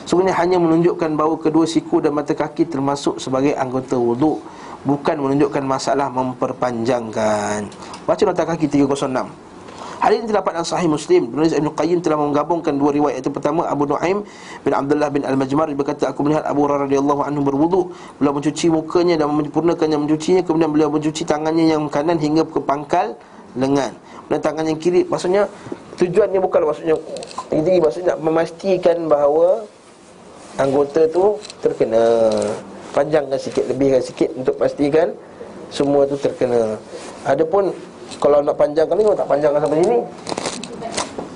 Sebenarnya 0.04 0.36
hanya 0.36 0.60
menunjukkan 0.60 1.16
bahawa 1.16 1.40
kedua 1.40 1.64
siku 1.64 2.04
dan 2.04 2.12
mata 2.12 2.36
kaki 2.36 2.68
termasuk 2.68 3.16
sebagai 3.16 3.56
anggota 3.56 3.96
wuduk 3.96 4.44
Bukan 4.80 5.16
menunjukkan 5.16 5.60
masalah 5.60 6.08
memperpanjangkan. 6.08 7.68
Baca 8.04 8.22
nota 8.24 8.44
kaki 8.48 8.68
306 8.68 9.28
Hadis 10.00 10.24
ini 10.24 10.32
terdapat 10.32 10.56
dalam 10.56 10.64
Sahih 10.64 10.88
Muslim. 10.88 11.28
Penulis 11.28 11.52
Ibn 11.52 11.76
Qayyim 11.76 12.00
telah 12.00 12.16
menggabungkan 12.16 12.72
dua 12.72 12.88
riwayat. 12.88 13.20
Itu 13.20 13.28
pertama 13.28 13.68
Abu 13.68 13.84
Nuaim 13.84 14.24
bin 14.64 14.72
Abdullah 14.72 15.12
bin 15.12 15.28
Al-Majmar 15.28 15.68
berkata 15.76 16.08
aku 16.08 16.24
melihat 16.24 16.48
Abu 16.48 16.64
Hurairah 16.64 16.88
radhiyallahu 16.88 17.20
anhu 17.20 17.44
berwudu, 17.44 17.80
beliau 18.16 18.32
mencuci 18.32 18.72
mukanya 18.72 19.20
dan 19.20 19.28
menyempurnakannya 19.28 20.00
mencucinya, 20.00 20.40
kemudian 20.40 20.72
beliau 20.72 20.88
mencuci 20.88 21.28
tangannya 21.28 21.76
yang 21.76 21.84
kanan 21.92 22.16
hingga 22.16 22.48
ke 22.48 22.64
pangkal 22.64 23.12
lengan. 23.60 23.92
Dan 24.32 24.38
tangan 24.40 24.64
yang 24.64 24.80
kiri 24.80 25.04
maksudnya 25.04 25.44
tujuannya 26.00 26.40
bukan 26.40 26.60
maksudnya 26.64 26.96
ini 27.52 27.76
maksudnya 27.76 28.16
nak 28.16 28.20
memastikan 28.24 29.04
bahawa 29.04 29.68
anggota 30.56 31.04
tu 31.12 31.36
terkena 31.60 32.32
panjangkan 32.96 33.36
sikit 33.36 33.68
lebihkan 33.68 34.00
sikit 34.00 34.32
untuk 34.32 34.56
pastikan 34.56 35.12
semua 35.68 36.08
tu 36.08 36.16
terkena. 36.16 36.80
Adapun 37.28 37.74
kalau 38.18 38.42
nak 38.42 38.56
panjangkan 38.58 38.94
ni 38.98 39.04
tak 39.14 39.28
panjangkan 39.28 39.60
sampai 39.62 39.78
sini. 39.84 39.98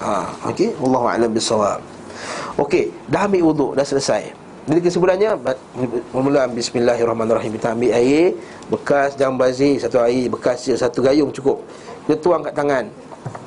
Ha, 0.04 0.14
okey, 0.52 0.68
wallahu 0.82 1.06
a'lam 1.08 1.30
bissawab. 1.32 1.80
Okey, 2.58 2.90
dah 3.08 3.30
ambil 3.30 3.52
wuduk, 3.52 3.70
dah 3.78 3.86
selesai. 3.86 4.44
Jadi 4.64 4.80
kesimpulannya 4.80 5.36
Mula 6.16 6.48
bismillahirrahmanirrahim. 6.48 7.52
Kita 7.60 7.76
ambil 7.76 7.92
air 7.92 8.32
Bekas 8.72 9.12
jangan 9.12 9.36
bazir 9.36 9.76
Satu 9.76 10.00
air 10.00 10.24
bekas 10.32 10.64
je 10.64 10.72
Satu 10.72 11.04
gayung 11.04 11.28
cukup. 11.28 11.60
Kita 12.08 12.16
tuang 12.20 12.40
kat 12.40 12.56
tangan. 12.56 12.88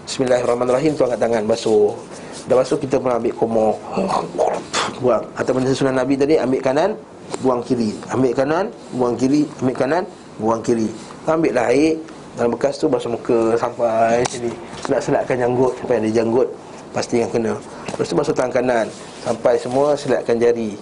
Bismillahirrahmanirrahim 0.05 0.93
Tuang 0.93 1.09
kat 1.17 1.21
tangan 1.21 1.43
Basuh. 1.49 1.97
Dah 2.45 2.55
basuh 2.55 2.77
kita 2.77 3.01
pun 3.01 3.17
ambil 3.17 3.33
komo 3.33 3.81
Buang. 5.01 5.25
Atau 5.33 5.57
benda 5.57 5.73
sunnah 5.73 6.05
Nabi 6.05 6.21
tadi 6.21 6.37
Ambil 6.37 6.61
kanan 6.61 6.93
Buang 7.41 7.65
kiri. 7.65 7.97
Ambil 8.13 8.37
kanan 8.37 8.65
Buang 8.93 9.17
kiri. 9.17 9.49
Ambil 9.57 9.73
kanan 9.73 10.03
Buang 10.37 10.61
kiri. 10.61 10.89
Ambil 11.25 11.57
lah 11.57 11.73
air 11.73 11.97
dalam 12.37 12.53
bekas 12.53 12.77
tu 12.77 12.85
basuh 12.85 13.09
muka 13.09 13.57
sampai 13.57 14.21
sini. 14.29 14.53
Selat-selatkan 14.85 15.41
janggut 15.41 15.73
Sampai 15.81 15.97
ada 15.97 16.09
janggut 16.13 16.47
Pasti 16.93 17.25
yang 17.25 17.33
kena. 17.33 17.57
Lepas 17.89 18.05
tu 18.05 18.15
basuh 18.15 18.33
tangan 18.37 18.53
kanan. 18.61 18.87
Sampai 19.25 19.57
semua 19.57 19.97
selatkan 19.97 20.37
jari. 20.37 20.77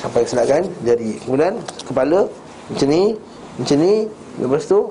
Sampai 0.00 0.24
selatkan 0.24 0.64
jari. 0.80 1.20
Kemudian 1.20 1.60
kepala 1.84 2.24
Macam 2.72 2.88
ni 2.88 3.12
Macam 3.60 3.76
ni. 3.76 4.08
Lepas 4.40 4.64
tu 4.64 4.88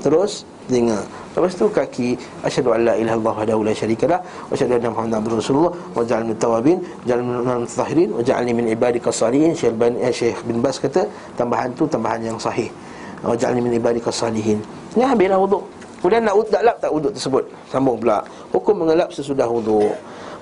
Terus 0.00 0.48
telinga. 0.64 1.04
Lepas 1.36 1.52
tu 1.52 1.68
kaki. 1.68 2.16
Asyadu 2.40 2.72
an 2.72 2.80
la 2.88 2.96
ilaha 2.96 3.20
Allah 3.20 3.34
wahdahu 3.44 3.60
la 3.60 3.76
syarikalah 3.76 4.24
Wa 4.24 4.56
asyadu 4.56 4.80
anna 4.80 4.88
Muhammad 4.88 5.20
Abdul 5.20 5.36
Rasulullah. 5.36 5.72
Wa 5.92 6.00
ja'al 6.00 6.32
tawabin 6.40 6.80
Ja'al 7.04 7.20
min 7.20 7.44
mutahirin 7.44 8.08
Wa 8.16 8.24
ja'alni 8.24 8.56
min 8.56 8.72
ibadika 8.72 9.12
salihin 9.12 9.52
eh, 9.52 10.12
Syekh 10.16 10.40
bin 10.48 10.64
Bas 10.64 10.80
kata 10.80 11.04
Tambahan 11.36 11.76
tu 11.76 11.84
tambahan 11.84 12.24
yang 12.24 12.40
sahih. 12.40 12.72
Wa 13.20 13.36
ja'alni 13.36 13.60
min 13.60 13.76
ibadika 13.76 14.08
salihin 14.08 14.79
ini 14.96 15.04
habislah 15.06 15.38
wuduk. 15.38 15.62
Kemudian 16.00 16.24
nak 16.24 16.34
tak 16.48 16.62
lap 16.64 16.76
tak 16.80 16.90
wuduk 16.90 17.12
tersebut? 17.12 17.44
Sambung 17.68 18.00
pula. 18.00 18.24
Hukum 18.50 18.82
mengelap 18.82 19.12
sesudah 19.12 19.46
wuduk 19.46 19.92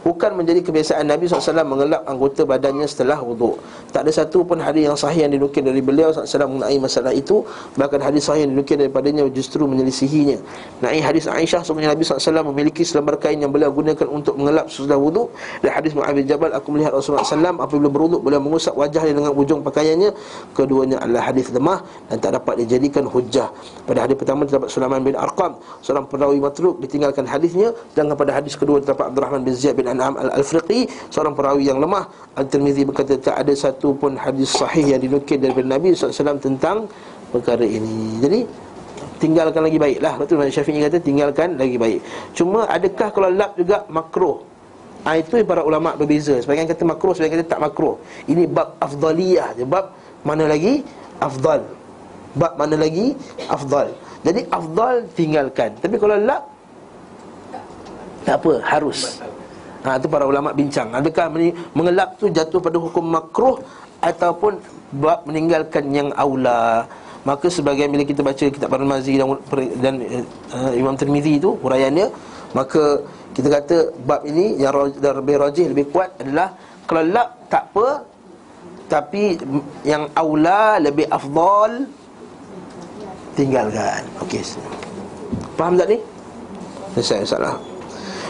Bukan 0.08 0.40
menjadi 0.40 0.64
kebiasaan 0.64 1.04
Nabi 1.04 1.28
SAW 1.28 1.68
mengelap 1.68 2.00
anggota 2.08 2.48
badannya 2.48 2.88
setelah 2.88 3.20
wuduk 3.20 3.60
Tak 3.92 4.08
ada 4.08 4.12
satu 4.24 4.40
pun 4.40 4.56
hadis 4.56 4.88
yang 4.88 4.96
sahih 4.96 5.28
yang 5.28 5.36
dinukil 5.36 5.60
dari 5.60 5.84
beliau 5.84 6.08
SAW 6.08 6.48
mengenai 6.48 6.80
masalah 6.80 7.12
itu. 7.12 7.44
Bahkan 7.76 8.00
hadis 8.00 8.24
sahih 8.24 8.48
yang 8.48 8.56
dinukil 8.56 8.80
daripadanya 8.80 9.28
justru 9.28 9.68
menyelisihinya. 9.68 10.40
Mengenai 10.80 11.04
hadis 11.04 11.28
Aisyah 11.28 11.60
Sebenarnya 11.60 11.92
Nabi 11.92 12.08
SAW 12.08 12.40
memiliki 12.48 12.88
selembar 12.88 13.20
kain 13.20 13.36
yang 13.36 13.52
beliau 13.52 13.68
gunakan 13.68 14.08
untuk 14.08 14.40
mengelap 14.40 14.72
sesudah 14.72 14.96
wuduk 14.96 15.28
Dan 15.60 15.76
hadis 15.76 15.92
Mu'awiyah 15.92 16.24
Jabal 16.24 16.56
Aku 16.56 16.72
melihat 16.72 16.96
Rasulullah 16.96 17.28
SAW 17.28 17.60
apabila 17.60 17.92
berwuduk 17.92 18.24
Beliau 18.24 18.40
mengusap 18.40 18.72
wajahnya 18.80 19.12
dengan 19.12 19.36
ujung 19.36 19.60
pakaiannya. 19.60 20.16
Keduanya 20.56 21.04
adalah 21.04 21.28
hadis 21.28 21.52
lemah 21.52 21.84
Dan 22.08 22.16
tak 22.16 22.32
dapat 22.32 22.64
dijadikan 22.64 23.04
hujah 23.04 23.52
Pada 23.84 24.08
hadis 24.08 24.16
pertama 24.16 24.48
terdapat 24.48 24.72
Sulaiman 24.72 25.04
bin 25.04 25.12
Arqam 25.20 25.60
Seorang 25.84 26.08
perawi 26.08 26.40
matruk 26.40 26.80
ditinggalkan 26.80 27.28
hadisnya. 27.28 27.76
Dan 27.92 28.08
pada 28.16 28.32
hadis 28.32 28.56
kedua 28.56 28.80
terdapat 28.80 29.12
Abdurrahman 29.12 29.44
bin 29.44 29.52
Ziyad 29.52 29.76
bin 29.76 29.97
An'am 29.98 30.14
al-Afriqi 30.14 30.86
Seorang 31.10 31.34
perawi 31.34 31.66
yang 31.66 31.82
lemah. 31.82 32.06
Al-Tirmidhi 32.38 32.86
berkata 32.86 33.18
tak 33.18 33.42
ada 33.42 33.50
satu 33.50 33.98
pun 33.98 34.14
hadis 34.14 34.54
sahih 34.54 34.94
yang 34.94 35.02
dinukil 35.02 35.42
daripada 35.42 35.66
Nabi 35.66 35.90
SAW 35.98 36.38
tentang 36.38 36.86
perkara 37.34 37.66
ini. 37.66 38.22
Jadi 38.22 38.40
tinggalkan 39.18 39.66
lagi 39.66 39.78
baik 39.82 39.98
lah. 39.98 40.14
Betul 40.14 40.38
Imam 40.38 40.54
Syafi'i 40.54 40.78
kata 40.86 41.02
tinggalkan 41.02 41.58
lagi 41.58 41.74
baik. 41.74 42.00
Cuma 42.30 42.70
adakah 42.70 43.08
kalau 43.10 43.30
lap 43.34 43.58
juga 43.58 43.82
makruh? 43.90 44.46
Ha, 45.02 45.18
Itu 45.18 45.42
para 45.42 45.66
ulama' 45.66 45.98
berbeza. 45.98 46.38
Sebagian 46.38 46.70
kata 46.70 46.86
makruh, 46.86 47.14
sebagian 47.18 47.42
kata 47.42 47.58
tak 47.58 47.62
makruh. 47.62 47.98
Ini 48.30 48.46
bab 48.46 48.78
afdaliyah 48.78 49.58
je. 49.58 49.66
Bab 49.66 49.94
mana 50.22 50.46
lagi? 50.46 50.86
Afdal. 51.18 51.66
Bab 52.38 52.54
mana 52.54 52.78
lagi? 52.78 53.18
Afdal. 53.50 53.90
Jadi 54.22 54.46
afdal 54.50 54.94
tinggalkan. 55.18 55.74
Tapi 55.82 55.96
kalau 55.98 56.18
lap 56.18 56.58
Tak 58.28 58.44
apa, 58.44 58.60
harus 58.60 59.24
Ha, 59.88 59.96
itu 59.96 60.04
para 60.12 60.28
ulama 60.28 60.52
bincang 60.52 60.92
Adakah 60.92 61.32
mengelap 61.72 62.20
tu 62.20 62.28
jatuh 62.28 62.60
pada 62.60 62.76
hukum 62.76 63.08
makruh 63.08 63.56
Ataupun 64.04 64.60
bab 65.00 65.24
meninggalkan 65.24 65.88
yang 65.88 66.12
aula 66.12 66.84
Maka 67.24 67.48
sebagian 67.48 67.88
bila 67.88 68.04
kita 68.04 68.20
baca 68.20 68.44
kitab 68.52 68.68
Ibn 68.68 68.84
Mazi 68.84 69.16
dan, 69.16 69.32
dan 69.80 69.94
uh, 70.52 70.72
Imam 70.76 70.92
Tirmizi 70.92 71.40
itu 71.40 71.56
huraiannya 71.64 72.36
maka 72.56 73.04
kita 73.36 73.48
kata 73.60 73.76
bab 74.08 74.24
ini 74.24 74.56
yang 74.56 74.72
lebih 74.96 75.36
rajih 75.36 75.68
lebih 75.68 75.92
kuat 75.92 76.16
adalah 76.16 76.56
kalau 76.88 77.04
lak 77.04 77.28
tak 77.52 77.68
apa 77.72 77.88
tapi 78.88 79.36
yang 79.84 80.08
aula 80.16 80.80
lebih 80.80 81.04
afdal 81.12 81.84
tinggalkan. 83.36 84.02
Okey. 84.24 84.40
Faham 85.60 85.76
tak 85.76 85.92
ni? 85.92 85.98
Saya 86.98 87.22
salah. 87.22 87.54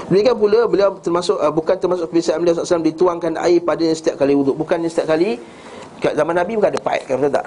Demikian 0.09 0.37
pula 0.41 0.65
beliau 0.65 0.97
termasuk 0.99 1.37
uh, 1.37 1.53
bukan 1.53 1.77
termasuk 1.77 2.09
kebiasaan 2.09 2.41
beliau 2.41 2.57
SAW 2.57 2.81
dituangkan 2.81 3.37
air 3.45 3.61
pada 3.61 3.85
setiap 3.93 4.17
kali 4.17 4.33
wuduk. 4.33 4.57
Bukan 4.57 4.81
setiap 4.89 5.13
kali 5.13 5.37
kat 6.01 6.17
zaman 6.17 6.33
Nabi 6.33 6.57
bukan 6.57 6.71
ada 6.73 6.81
pipe 6.81 7.05
kan 7.05 7.15
betul 7.21 7.33
tak? 7.37 7.47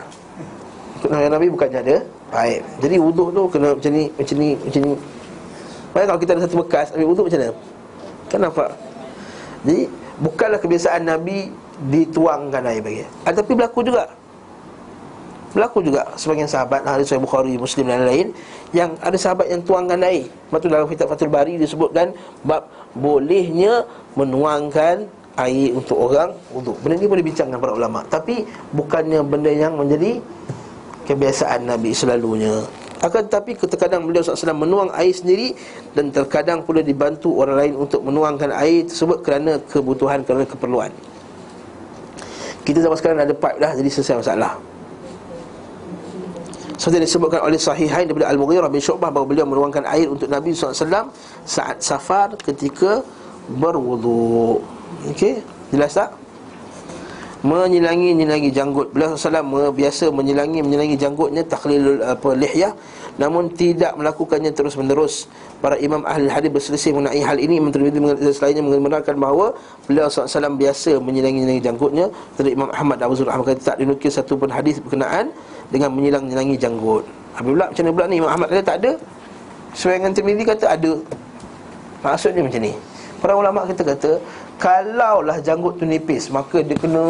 Nabi 1.02 1.26
Nabi 1.34 1.48
bukannya 1.50 1.80
ada 1.82 1.98
Baik 2.30 2.62
Jadi 2.78 2.96
wuduk 3.02 3.34
tu 3.34 3.42
kena 3.50 3.74
macam 3.74 3.90
ni 3.90 4.06
Macam 4.14 4.36
ni 4.38 4.50
Macam 4.54 4.82
ni. 4.86 4.94
Baik 5.98 6.06
kalau 6.06 6.20
kita 6.22 6.32
ada 6.38 6.42
satu 6.46 6.58
bekas 6.62 6.88
Ambil 6.94 7.08
wuduk 7.10 7.26
macam 7.26 7.40
mana? 7.42 7.54
Kan 8.30 8.40
nampak? 8.46 8.70
Jadi 9.66 9.82
Bukanlah 10.22 10.60
kebiasaan 10.62 11.02
Nabi 11.02 11.50
Dituangkan 11.82 12.62
air 12.70 12.86
bagi. 12.86 13.02
Ah, 13.26 13.34
Tapi 13.34 13.58
berlaku 13.58 13.82
juga 13.82 14.14
Berlaku 15.52 15.84
juga 15.84 16.08
Sebagian 16.16 16.48
sahabat 16.48 16.84
Hadis 16.88 17.12
Sahih 17.12 17.24
Bukhari 17.24 17.60
Muslim 17.60 17.88
dan 17.88 18.08
lain-lain 18.08 18.32
Yang 18.72 18.90
ada 19.04 19.18
sahabat 19.20 19.48
yang 19.52 19.62
tuangkan 19.64 20.00
air. 20.08 20.28
Lepas 20.28 20.60
tu 20.64 20.68
dalam 20.72 20.88
kitab 20.88 21.08
Fatul 21.12 21.32
Bari 21.32 21.60
Disebutkan 21.60 22.16
Bab 22.48 22.68
Bolehnya 22.96 23.84
Menuangkan 24.16 25.08
air 25.40 25.72
untuk 25.72 25.96
orang 25.96 26.36
wuduk. 26.52 26.76
Benda 26.84 27.00
ni 27.00 27.08
boleh 27.08 27.24
bincangkan 27.24 27.56
para 27.56 27.72
ulama. 27.76 28.04
Tapi 28.08 28.44
Bukannya 28.76 29.24
benda 29.24 29.52
yang 29.52 29.80
menjadi 29.80 30.20
kebiasaan 31.08 31.68
Nabi 31.68 31.96
selalunya. 31.96 32.64
Akan 33.02 33.26
tetapi 33.26 33.58
terkadang 33.58 34.06
beliau 34.06 34.22
SAW 34.22 34.54
menuang 34.54 34.94
air 34.94 35.10
sendiri 35.10 35.58
Dan 35.98 36.14
terkadang 36.14 36.62
pula 36.62 36.86
dibantu 36.86 37.34
orang 37.34 37.58
lain 37.58 37.74
untuk 37.74 38.06
menuangkan 38.06 38.54
air 38.54 38.86
tersebut 38.86 39.26
Kerana 39.26 39.58
kebutuhan, 39.58 40.22
kerana 40.22 40.46
keperluan. 40.46 40.94
Kita 42.62 42.78
zaman 42.78 42.94
sekarang 42.94 43.26
ada 43.26 43.34
pipe 43.34 43.58
dah, 43.58 43.74
jadi 43.74 43.90
selesai 43.90 44.22
masalah 44.22 44.71
Seperti 46.82 47.06
disebutkan 47.06 47.46
oleh 47.46 47.62
Sahihain 47.62 48.10
daripada 48.10 48.34
Al-Mughirah 48.34 48.66
bin 48.66 48.82
Syu'bah 48.82 49.14
Bahawa 49.14 49.30
beliau 49.30 49.46
menuangkan 49.46 49.86
air 49.86 50.10
untuk 50.10 50.26
Nabi 50.26 50.50
SAW 50.50 51.14
Saat 51.46 51.86
safar 51.86 52.34
ketika 52.42 53.06
berwudu. 53.54 54.58
Okey, 55.14 55.46
jelas 55.70 55.94
tak? 55.94 56.18
menyilangi-nyilangi 57.42 58.54
janggut. 58.54 58.94
Beliau 58.94 59.18
SAW 59.18 59.74
biasa 59.74 60.14
menyilangi-menyilangi 60.14 60.94
janggutnya 60.98 61.42
Takhlilul 61.42 62.02
apa, 62.06 62.38
lihyah. 62.38 62.74
Namun 63.18 63.50
tidak 63.58 63.98
melakukannya 63.98 64.54
terus-menerus. 64.54 65.26
Para 65.58 65.78
imam 65.78 66.06
ahli 66.06 66.30
hadis 66.30 66.54
berselisih 66.54 66.94
mengenai 66.94 67.22
hal 67.22 67.38
ini. 67.42 67.58
Imam 67.58 67.74
Tirmidhi 67.74 67.98
selainnya 68.34 68.62
membenarkan 68.62 69.18
bahawa 69.18 69.58
Beliau 69.90 70.06
SAW 70.10 70.54
biasa 70.58 71.02
menyilangi-nyilangi 71.02 71.62
janggutnya. 71.66 72.14
Dari 72.38 72.54
Imam 72.54 72.70
Ahmad 72.70 73.02
Abu 73.02 73.18
Zurah 73.18 73.38
kata 73.42 73.74
tak 73.74 73.78
dinukil 73.82 74.14
satu 74.14 74.38
pun 74.38 74.54
hadis 74.54 74.78
berkenaan 74.78 75.34
Dengan 75.72 75.90
menyilang-nyilangi 75.96 76.56
janggut. 76.60 77.08
Habis 77.34 77.52
pula 77.56 77.66
macam 77.72 77.84
mana 77.88 77.96
pula 77.96 78.06
ni? 78.12 78.16
Imam 78.20 78.32
Ahmad 78.32 78.48
kata 78.52 78.64
tak 78.64 78.78
ada. 78.84 78.92
Sebagian 79.72 80.12
Tirmidhi 80.12 80.44
kata 80.44 80.66
ada. 80.68 80.94
Maksudnya 82.04 82.44
macam 82.44 82.62
ni. 82.62 82.74
Para 83.22 83.38
ulama 83.38 83.70
kita 83.70 83.86
kata 83.86 84.18
Kalaulah 84.58 85.38
janggut 85.46 85.78
tu 85.78 85.86
nipis 85.86 86.34
Maka 86.34 86.66
dia 86.66 86.74
kena 86.74 87.06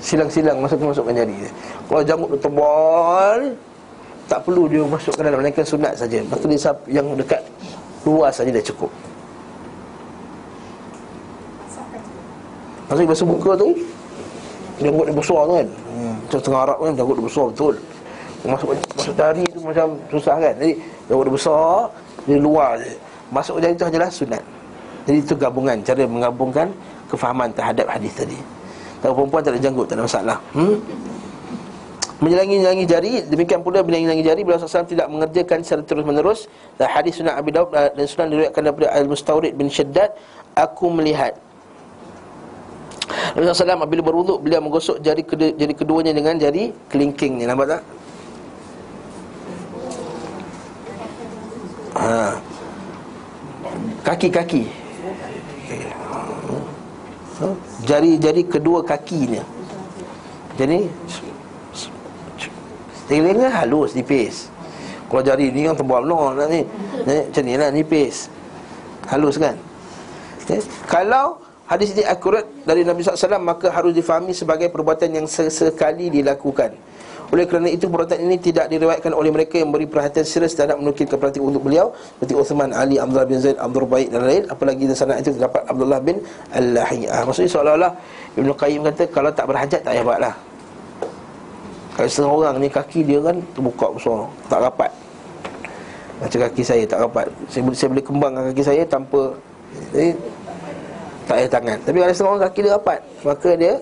Silang-silang 0.00 0.64
masuk-masukkan 0.64 1.12
jari 1.12 1.36
dia. 1.36 1.52
Kalau 1.84 2.00
janggut 2.00 2.28
tu 2.32 2.38
tebal 2.48 3.40
Tak 4.24 4.40
perlu 4.48 4.72
dia 4.72 4.80
masukkan 4.88 5.20
dalam 5.20 5.44
Melainkan 5.44 5.68
sunat 5.68 6.00
saja. 6.00 6.24
Maka 6.24 6.44
dia 6.48 6.72
yang 6.88 7.12
dekat 7.12 7.44
luas 8.04 8.36
saja 8.36 8.52
dah 8.52 8.60
cukup. 8.60 8.92
Maksudnya 12.84 13.08
basuh 13.16 13.28
muka 13.28 13.50
tu 13.56 13.68
Janggut 14.82 15.06
dia 15.06 15.14
besar 15.14 15.40
tu 15.46 15.52
kan? 15.54 15.68
Hmm. 15.70 16.14
Macam 16.18 16.40
tengah 16.42 16.60
Arab 16.66 16.76
kan 16.82 16.92
janggut 16.98 17.16
dia 17.18 17.26
besar 17.30 17.44
betul. 17.46 17.74
Masuk, 18.44 18.68
masuk 18.76 19.14
jari 19.16 19.44
tu 19.48 19.58
macam 19.62 19.86
susah 20.10 20.34
kan? 20.36 20.54
Jadi 20.58 20.72
janggut 21.08 21.24
dia 21.24 21.34
besar 21.38 21.64
Dia 22.26 22.36
luar 22.42 22.70
je. 22.82 22.92
Masuk 23.30 23.56
jari 23.62 23.72
itu 23.72 23.84
hanyalah 23.86 24.10
sunat. 24.10 24.42
Jadi 25.04 25.18
itu 25.20 25.34
gabungan 25.38 25.76
Cara 25.84 26.04
menggabungkan 26.04 26.66
Kefahaman 27.06 27.52
terhadap 27.54 27.86
hadis 27.86 28.12
tadi. 28.16 28.38
Kalau 29.04 29.14
perempuan 29.14 29.40
tak 29.44 29.52
ada 29.54 29.60
janggut 29.62 29.86
Tak 29.86 29.96
ada 30.00 30.04
masalah. 30.04 30.38
Hmm? 30.56 30.76
Menjelangi-jelangi 32.18 32.84
jari 32.88 33.12
Demikian 33.30 33.60
pula 33.62 33.80
bila 33.84 34.00
menjelangi 34.00 34.24
jari 34.26 34.40
Beliau 34.42 34.58
SAW 34.58 34.88
tidak 34.88 35.06
mengerjakan 35.06 35.62
secara 35.62 35.82
terus-menerus. 35.86 36.50
Dan 36.80 36.88
hadis 36.90 37.20
sunat 37.22 37.38
Abi 37.38 37.54
Daud 37.54 37.70
Dan 37.70 38.04
sunat 38.04 38.26
diriwayatkan 38.32 38.60
daripada 38.60 38.88
Al-Mustawrid 38.96 39.52
bin 39.54 39.70
Syaddad 39.70 40.12
Aku 40.56 40.90
melihat 40.90 41.38
Nabi 43.34 43.44
SAW 43.50 43.86
bila 43.86 44.02
berwuduk 44.02 44.38
Beliau 44.42 44.62
menggosok 44.62 45.02
jari, 45.02 45.22
kedua, 45.26 45.50
jari 45.54 45.74
keduanya 45.74 46.12
dengan 46.14 46.38
jari 46.38 46.70
kelingkingnya. 46.88 47.50
Nampak 47.50 47.66
tak? 47.78 47.82
Ha. 51.94 52.36
Kaki-kaki 54.04 54.66
Jari-jari 57.84 58.46
kedua 58.46 58.80
kakinya. 58.86 59.42
Jadi 60.54 60.86
Telinga 63.04 63.52
halus, 63.52 63.92
nipis. 63.92 64.48
Kalau 65.12 65.20
jari 65.20 65.52
ni 65.52 65.68
yang 65.68 65.76
tebal 65.76 66.08
no, 66.08 66.32
ni, 66.48 66.64
ni, 67.04 67.16
Macam 67.28 67.42
ni 67.44 67.54
lah, 67.60 67.68
nipis. 67.68 68.32
Halus 69.04 69.36
kan? 69.36 69.52
Okay. 70.40 70.64
Kalau 70.88 71.43
hadis 71.64 71.96
ini 71.96 72.04
akurat 72.04 72.44
dari 72.68 72.84
Nabi 72.84 73.00
SAW 73.00 73.40
Maka 73.40 73.72
harus 73.72 73.96
difahami 73.96 74.36
sebagai 74.36 74.68
perbuatan 74.68 75.10
yang 75.10 75.26
sesekali 75.28 76.12
dilakukan 76.12 76.76
oleh 77.32 77.50
kerana 77.50 77.66
itu 77.66 77.90
perbuatan 77.90 78.20
ini 78.20 78.36
tidak 78.38 78.70
diriwayatkan 78.70 79.10
oleh 79.10 79.34
mereka 79.34 79.58
yang 79.58 79.74
beri 79.74 79.90
perhatian 79.90 80.22
serius 80.22 80.54
terhadap 80.54 80.78
menukil 80.78 81.02
keperhatian 81.08 81.42
untuk 81.42 81.66
beliau 81.66 81.90
seperti 82.14 82.36
Uthman, 82.36 82.70
Ali, 82.70 83.00
Abdullah 83.00 83.26
bin 83.26 83.42
Zaid, 83.42 83.58
Abdul 83.58 83.90
Baik 83.90 84.12
dan 84.12 84.22
lain 84.28 84.44
apalagi 84.46 84.84
di 84.84 84.94
sana 84.94 85.16
itu 85.16 85.32
terdapat 85.32 85.64
Abdullah 85.64 85.98
bin 85.98 86.22
Al-Lahiyah. 86.52 87.24
Maksudnya 87.24 87.50
seolah-olah 87.50 87.92
Ibn 88.38 88.48
Qayyim 88.54 88.80
kata 88.86 89.02
kalau 89.08 89.30
tak 89.32 89.50
berhajat 89.50 89.80
tak 89.82 89.92
payah 89.96 90.04
buatlah. 90.04 90.34
Kalau 91.94 92.08
setengah 92.10 92.32
orang 92.38 92.54
ni 92.58 92.68
kaki 92.70 93.00
dia 93.06 93.18
kan 93.22 93.36
terbuka 93.54 93.86
besar, 93.94 94.18
tak 94.50 94.60
rapat. 94.62 94.90
Macam 96.22 96.38
kaki 96.38 96.62
saya 96.62 96.82
tak 96.86 96.98
rapat. 97.02 97.26
Saya, 97.50 97.62
saya 97.74 97.88
boleh 97.90 98.04
kembangkan 98.04 98.42
kaki 98.54 98.62
saya 98.62 98.82
tanpa 98.86 99.34
jadi, 99.90 100.14
tak 101.24 101.40
payah 101.40 101.50
tangan. 101.50 101.78
Tapi 101.88 101.96
kalau 101.96 102.12
setengah 102.12 102.32
orang 102.36 102.44
kaki 102.48 102.60
dia 102.60 102.72
rapat, 102.76 102.98
maka 103.24 103.50
dia 103.56 103.74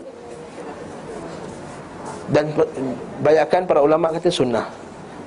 dan 2.33 2.45
banyakkan 3.21 3.61
para 3.67 3.81
ulama 3.83 4.15
kata 4.15 4.31
sunnah. 4.31 4.67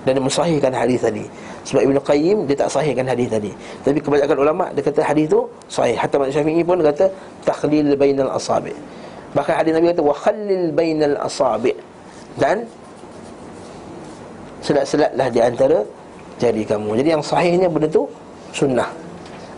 Dan 0.05 0.21
mensahihkan 0.21 0.69
hadis 0.69 1.01
tadi. 1.01 1.25
Sebab 1.65 1.81
Ibnu 1.81 1.99
Qayyim 2.05 2.37
dia 2.45 2.53
tak 2.61 2.69
sahihkan 2.69 3.09
hadis 3.09 3.25
tadi. 3.25 3.49
Tapi 3.81 3.97
kebanyakan 3.97 4.37
ulama 4.37 4.69
dia 4.69 4.85
kata 4.85 5.01
hadis 5.01 5.25
tu 5.25 5.49
sahih. 5.65 5.97
Hatta 5.97 6.21
Imam 6.21 6.29
Syafi'i 6.29 6.61
pun 6.61 6.77
kata 6.77 7.09
takhlil 7.41 7.97
bainal 7.97 8.29
asabi. 8.37 8.69
Bahkan 9.33 9.53
hadis 9.65 9.71
Nabi 9.73 9.89
kata 9.91 10.01
wa 10.05 10.13
khallil 10.13 10.69
bainal 10.77 11.17
asabi. 11.25 11.73
Dan 12.37 12.69
selat-selatlah 14.61 15.27
di 15.33 15.39
antara 15.41 15.81
jari 16.37 16.63
kamu. 16.63 17.01
Jadi 17.01 17.09
yang 17.09 17.23
sahihnya 17.25 17.67
benda 17.67 17.89
tu 17.89 18.05
sunnah. 18.53 18.89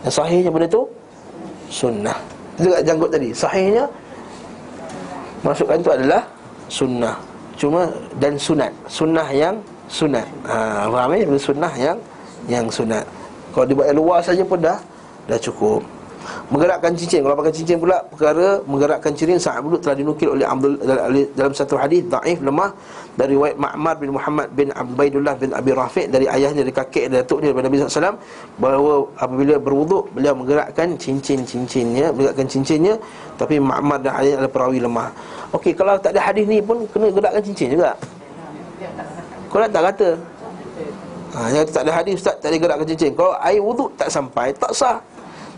Yang 0.07 0.13
sahihnya 0.15 0.49
benda 0.49 0.67
tu 0.71 0.87
sunnah 1.67 2.36
itu 2.57 2.67
janggut 2.83 3.09
tadi. 3.13 3.29
Sahihnya 3.31 3.85
masukkan 5.45 5.77
tu 5.81 5.89
adalah 5.93 6.21
sunnah. 6.67 7.15
Cuma 7.57 7.89
dan 8.21 8.37
sunat. 8.37 8.69
Sunnah 8.85 9.27
yang 9.33 9.55
sunat. 9.89 10.27
Ha, 10.45 10.85
Faham 10.89 11.13
eh? 11.17 11.25
Sunnah 11.37 11.73
yang 11.77 11.97
yang 12.45 12.65
sunat. 12.69 13.05
Kalau 13.53 13.65
dibuat 13.65 13.89
yang 13.89 13.97
luar 13.97 14.19
saja 14.21 14.45
pun 14.45 14.61
dah 14.61 14.77
Dah 15.27 15.35
cukup 15.35 15.83
Menggerakkan 16.47 16.95
cincin. 16.95 17.19
Kalau 17.23 17.35
pakai 17.35 17.53
cincin 17.55 17.77
pula 17.79 17.99
Perkara 18.07 18.63
menggerakkan 18.63 19.11
cincin 19.11 19.35
Sa'ad 19.35 19.63
bin 19.63 19.75
telah 19.83 19.95
dinukil 19.99 20.31
oleh 20.31 20.47
Abdul 20.47 20.79
Dalam 21.35 21.51
satu 21.51 21.75
hadis 21.75 22.07
Da'if 22.07 22.39
lemah 22.39 22.71
Dari 23.19 23.35
riwayat 23.35 23.59
Ma'mar 23.59 23.95
bin 23.99 24.15
Muhammad 24.15 24.47
bin 24.55 24.71
Abaidullah 24.71 25.35
bin 25.35 25.51
Abi 25.51 25.71
Rafiq 25.75 26.07
Dari 26.07 26.25
ayahnya 26.27 26.63
dari 26.63 26.73
kakek 26.75 27.11
dari 27.11 27.19
datuk 27.19 27.43
dia 27.43 27.51
Daripada 27.51 27.67
Nabi 27.67 27.75
SAW 27.83 28.15
Bahawa 28.59 28.93
apabila 29.19 29.55
berwuduk 29.59 30.07
Beliau 30.15 30.33
menggerakkan 30.39 30.95
cincin-cincinnya 30.95 32.15
Menggerakkan 32.15 32.47
cincinnya 32.47 32.95
Tapi 33.35 33.59
Ma'mar 33.59 33.99
dan 33.99 34.15
ayah 34.23 34.33
adalah 34.39 34.51
perawi 34.51 34.79
lemah. 34.79 35.09
Okey 35.51 35.75
kalau 35.75 35.99
tak 35.99 36.15
ada 36.15 36.21
hadis 36.31 36.47
ni 36.47 36.63
pun 36.63 36.87
Kena 36.87 37.11
gerakkan 37.11 37.43
cincin 37.43 37.75
juga. 37.75 37.91
Kau 39.51 39.63
tak 39.63 39.83
kata? 39.91 40.09
Ha, 41.27 41.39
yang 41.51 41.67
tak 41.67 41.83
ada 41.83 41.91
hadis 41.91 42.23
Ustaz 42.23 42.39
tak 42.39 42.49
ada 42.51 42.57
gerakkan 42.57 42.87
cincin. 42.87 43.11
Kalau 43.11 43.35
air 43.43 43.59
wuduk 43.59 43.91
tak 43.99 44.07
sampai 44.07 44.55
Tak 44.55 44.71
sah 44.71 44.97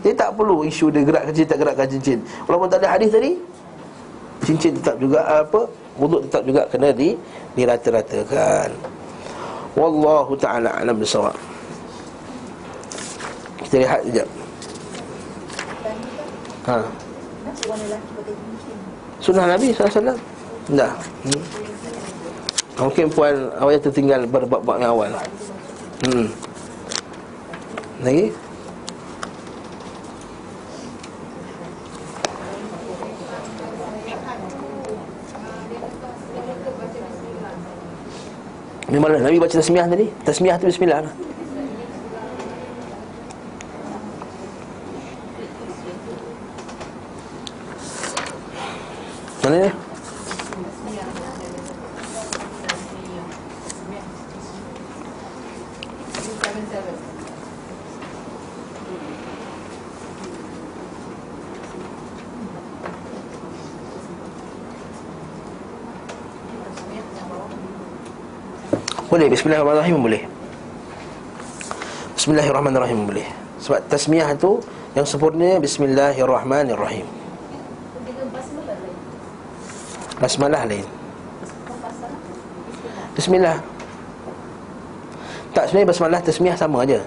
Dia 0.00 0.12
tak 0.16 0.32
perlu 0.32 0.64
isu 0.64 0.88
dia 0.88 1.04
gerakkan 1.04 1.32
cincin 1.32 1.48
Tak 1.48 1.58
gerakkan 1.60 1.86
cincin 1.88 2.18
Walaupun 2.48 2.68
tak 2.72 2.78
ada 2.84 2.88
hadis 2.96 3.10
tadi 3.12 3.32
Cincin 4.44 4.72
tetap 4.80 4.96
juga 4.96 5.20
apa 5.28 5.60
Wuduk 6.00 6.24
tetap 6.28 6.42
juga 6.48 6.64
kena 6.72 6.88
di 6.92 7.12
Dirata-ratakan 7.52 8.72
Wallahu 9.76 10.32
ta'ala 10.40 10.72
alam 10.80 10.96
bisawab 10.96 11.36
Kita 13.66 13.76
lihat 13.84 14.00
sekejap 14.08 14.28
Ha? 16.60 16.76
Sunnah 19.18 19.48
Nabi 19.48 19.72
SAW 19.72 20.16
Dah 20.76 20.92
hmm. 21.24 21.42
Mungkin 22.80 23.06
puan 23.12 23.36
awak 23.60 23.80
tertinggal 23.84 24.24
berbab-bab 24.28 24.76
yang 24.80 24.92
awal 24.92 25.12
Hmm. 26.00 26.32
Lagi? 28.00 28.32
Di 38.90 38.98
mana? 38.98 39.22
Nabi 39.22 39.38
baca 39.38 39.54
tasmiah 39.54 39.86
tadi? 39.86 40.10
Tasmiah 40.26 40.58
tu 40.58 40.66
bismillah 40.66 41.06
lah. 41.06 41.14
Mana 49.46 49.56
ni? 49.62 49.70
Boleh? 69.20 69.36
Bismillahirrahmanirrahim 69.36 69.98
boleh. 70.00 70.22
Bismillahirrahmanirrahim 72.16 73.04
boleh. 73.04 73.28
Sebab 73.60 73.84
tasmiah 73.92 74.32
tu 74.32 74.64
Yang 74.96 75.12
sempurna 75.12 75.60
Bismillahirrahmanirrahim. 75.60 77.04
Basmalah 80.16 80.64
lain. 80.64 80.88
Bismillah. 83.12 83.60
Tak 85.52 85.68
sebenarnya 85.68 85.88
basmalah 85.92 86.20
tasmiah 86.24 86.56
sama 86.56 86.88
aja. 86.88 87.04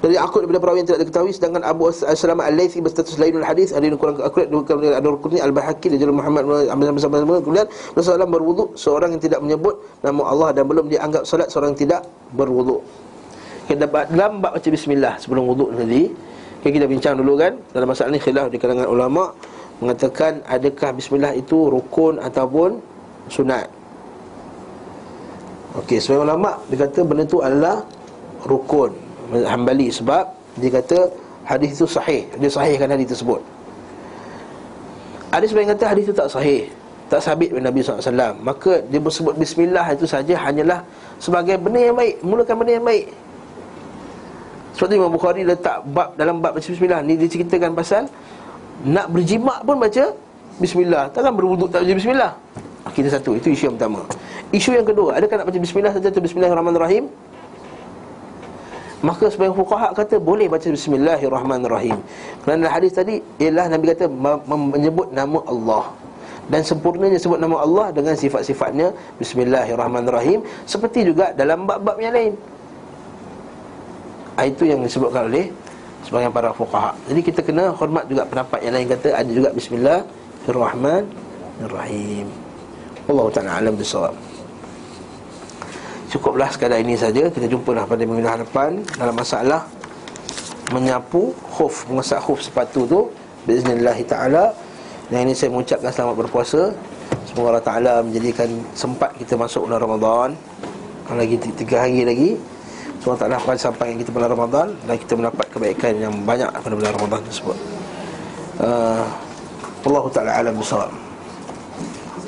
Dari 0.00 0.16
akut 0.16 0.48
daripada 0.48 0.64
perawi 0.64 0.80
yang 0.80 0.88
tidak 0.88 1.00
diketahui 1.04 1.28
sedangkan 1.28 1.60
Abu 1.60 1.92
As-Salamah 1.92 2.48
Al-Laythi 2.48 2.80
berstatus 2.80 3.20
lainul 3.20 3.44
hadis 3.44 3.68
yang 3.68 4.00
kurang 4.00 4.16
akurat 4.24 4.48
oleh 4.48 4.96
Ad-Darqutni 4.96 5.44
Al-Bahaki 5.44 5.92
dan 5.92 6.00
Jalal 6.00 6.16
Muhammad 6.16 6.48
bersama 6.72 7.20
sama 7.20 7.36
kemudian 7.44 7.68
Rasulullah 7.92 8.24
berwuduk 8.24 8.80
seorang 8.80 9.12
yang 9.12 9.20
tidak 9.20 9.44
menyebut 9.44 9.76
nama 10.00 10.24
Allah 10.24 10.56
dan 10.56 10.64
belum 10.64 10.88
dianggap 10.88 11.28
solat 11.28 11.52
seorang 11.52 11.76
yang 11.76 11.80
tidak 11.84 12.00
berwuduk. 12.32 12.80
Kita 13.68 13.84
dapat 13.84 14.08
dalam 14.08 14.40
bab 14.40 14.56
baca 14.56 14.68
bismillah 14.72 15.20
sebelum 15.20 15.44
wuduk 15.44 15.68
tadi 15.76 16.08
okay, 16.64 16.72
kita 16.72 16.88
bincang 16.88 17.20
dulu 17.20 17.36
kan 17.36 17.60
dalam 17.76 17.92
masalah 17.92 18.08
ni 18.08 18.20
khilaf 18.24 18.48
di 18.48 18.56
kalangan 18.56 18.88
ulama 18.88 19.36
mengatakan 19.80 20.44
adakah 20.44 20.92
bismillah 20.92 21.32
itu 21.32 21.72
rukun 21.72 22.20
ataupun 22.20 22.78
sunat. 23.32 23.66
Okey, 25.80 25.98
sebagai 25.98 26.28
ulama 26.28 26.60
dia 26.68 26.84
kata 26.84 27.00
benda 27.02 27.24
tu 27.24 27.40
adalah 27.40 27.80
rukun. 28.44 28.92
Hambali 29.30 29.88
sebab 29.88 30.28
dia 30.60 30.70
kata 30.70 31.08
hadis 31.48 31.80
itu 31.80 31.86
sahih. 31.88 32.28
Dia 32.36 32.50
sahihkan 32.52 32.92
hadis 32.92 33.16
tersebut. 33.16 33.40
Ada 35.30 35.46
sebagian 35.46 35.72
kata 35.78 35.84
hadis 35.96 36.04
itu 36.10 36.14
tak 36.14 36.28
sahih. 36.28 36.68
Tak 37.10 37.18
sabit 37.18 37.50
oleh 37.50 37.66
Nabi 37.66 37.82
SAW 37.82 38.38
Maka 38.38 38.86
dia 38.86 39.02
bersebut 39.02 39.34
Bismillah 39.34 39.82
itu 39.90 40.06
saja 40.06 40.30
hanyalah 40.46 40.86
Sebagai 41.18 41.58
benda 41.58 41.82
yang 41.82 41.98
baik 41.98 42.22
Mulakan 42.22 42.54
benda 42.62 42.78
yang 42.78 42.86
baik 42.86 43.10
Sebab 44.78 44.86
tu 44.86 44.94
Imam 44.94 45.10
Bukhari 45.10 45.42
letak 45.42 45.82
bab 45.90 46.14
Dalam 46.14 46.38
bab 46.38 46.54
Bismillah 46.54 47.02
Ni 47.02 47.18
dia 47.18 47.26
ceritakan 47.26 47.74
pasal 47.74 48.06
Nak 48.84 49.06
berjimak 49.12 49.60
pun 49.64 49.76
baca 49.76 50.04
Bismillah 50.56 51.12
Takkan 51.12 51.36
berwuduk 51.36 51.68
tak 51.68 51.84
baca 51.84 51.92
Bismillah 51.92 52.32
Kita 52.96 53.08
satu 53.12 53.36
Itu 53.36 53.52
isu 53.52 53.72
yang 53.72 53.76
pertama 53.76 54.00
Isu 54.52 54.70
yang 54.72 54.86
kedua 54.88 55.20
Adakah 55.20 55.44
nak 55.44 55.46
baca 55.52 55.58
Bismillah 55.60 55.92
saja 55.92 56.08
atau 56.08 56.22
Bismillahirrahmanirrahim 56.24 57.04
Maka 59.00 59.32
sebagian 59.32 59.56
fuqaha 59.56 59.96
kata 59.96 60.20
boleh 60.20 60.44
baca 60.44 60.68
bismillahirrahmanirrahim. 60.68 61.96
Kerana 62.44 62.68
hadis 62.68 62.92
tadi 62.92 63.24
ialah 63.40 63.72
Nabi 63.72 63.96
kata 63.96 64.12
me- 64.12 64.44
me- 64.44 64.70
menyebut 64.76 65.08
nama 65.08 65.40
Allah. 65.48 65.84
Dan 66.52 66.60
sempurnanya 66.66 67.16
sebut 67.16 67.40
nama 67.40 67.64
Allah 67.64 67.96
dengan 67.96 68.12
sifat-sifatnya 68.12 68.92
bismillahirrahmanirrahim 69.16 70.44
seperti 70.68 71.08
juga 71.08 71.32
dalam 71.32 71.64
bab-bab 71.64 71.96
yang 71.96 72.12
lain. 72.12 72.32
Ah, 74.36 74.44
Itu 74.44 74.68
yang 74.68 74.84
disebutkan 74.84 75.32
oleh 75.32 75.48
sebagian 76.10 76.34
para 76.34 76.50
fuqaha. 76.50 76.90
Jadi 77.06 77.22
kita 77.22 77.46
kena 77.46 77.70
hormat 77.70 78.10
juga 78.10 78.26
pendapat 78.26 78.66
yang 78.66 78.74
lain 78.74 78.90
kata 78.90 79.14
ada 79.14 79.30
juga 79.30 79.54
bismillahirrahmanirrahim. 79.54 82.26
Allah 83.06 83.26
Taala 83.30 83.62
alam 83.62 83.78
bisawab. 83.78 84.10
Cukuplah 86.10 86.50
sekadar 86.50 86.82
ini 86.82 86.98
saja 86.98 87.30
Kita 87.30 87.46
jumpalah 87.46 87.86
pada 87.86 88.02
minggu 88.02 88.26
hadapan 88.26 88.82
Dalam 88.98 89.14
masalah 89.14 89.62
Menyapu 90.74 91.30
khuf 91.54 91.86
Mengesak 91.86 92.18
khuf 92.26 92.42
sepatu 92.42 92.82
tu 92.82 93.06
Bismillah 93.46 93.94
ta'ala 94.02 94.50
Dan 95.06 95.30
ini 95.30 95.38
saya 95.38 95.54
mengucapkan 95.54 95.94
selamat 95.94 96.26
berpuasa 96.26 96.74
Semoga 97.30 97.54
Allah 97.54 97.62
Ta'ala 97.62 98.02
menjadikan 98.02 98.50
sempat 98.74 99.14
kita 99.22 99.38
masuk 99.38 99.70
bulan 99.70 99.78
Ramadan 99.78 100.34
Lagi 101.14 101.38
tiga 101.54 101.86
hari 101.86 102.02
lagi 102.02 102.34
Semoga 103.00 103.24
Allah 103.24 103.36
Ta'ala 103.36 103.36
akan 103.40 103.56
sampai 103.56 103.96
kita 103.96 104.12
bulan 104.12 104.28
Ramadan 104.28 104.68
Dan 104.84 104.94
kita 105.00 105.12
mendapat 105.16 105.46
kebaikan 105.48 105.92
yang 105.96 106.12
banyak 106.20 106.52
pada 106.52 106.74
bulan 106.76 106.92
Ramadan 107.00 107.20
tersebut. 107.24 107.56
Uh, 108.60 109.04
Allah 109.88 110.04
Ta'ala 110.12 110.30
alam 110.36 110.54
bersalam 110.60 110.92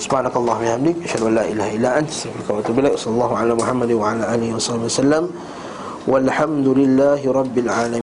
Subhanakallah 0.00 0.56
wa 0.56 0.64
hamdik 0.64 0.96
Asyadu 1.04 1.28
la 1.28 1.44
ilaha 1.44 1.70
ila 1.76 1.88
anta 2.00 2.08
Assalamualaikum 2.08 2.48
warahmatullahi 2.56 2.88
wabarakatuh 2.88 2.96
Assalamualaikum 2.96 3.60
warahmatullahi 3.60 4.00
wabarakatuh 4.00 4.56
Assalamualaikum 4.56 4.88
warahmatullahi 4.88 5.28
wabarakatuh 5.28 5.60
Walhamdulillahi 6.02 7.30
rabbil 7.30 7.70
alamin. 7.70 7.90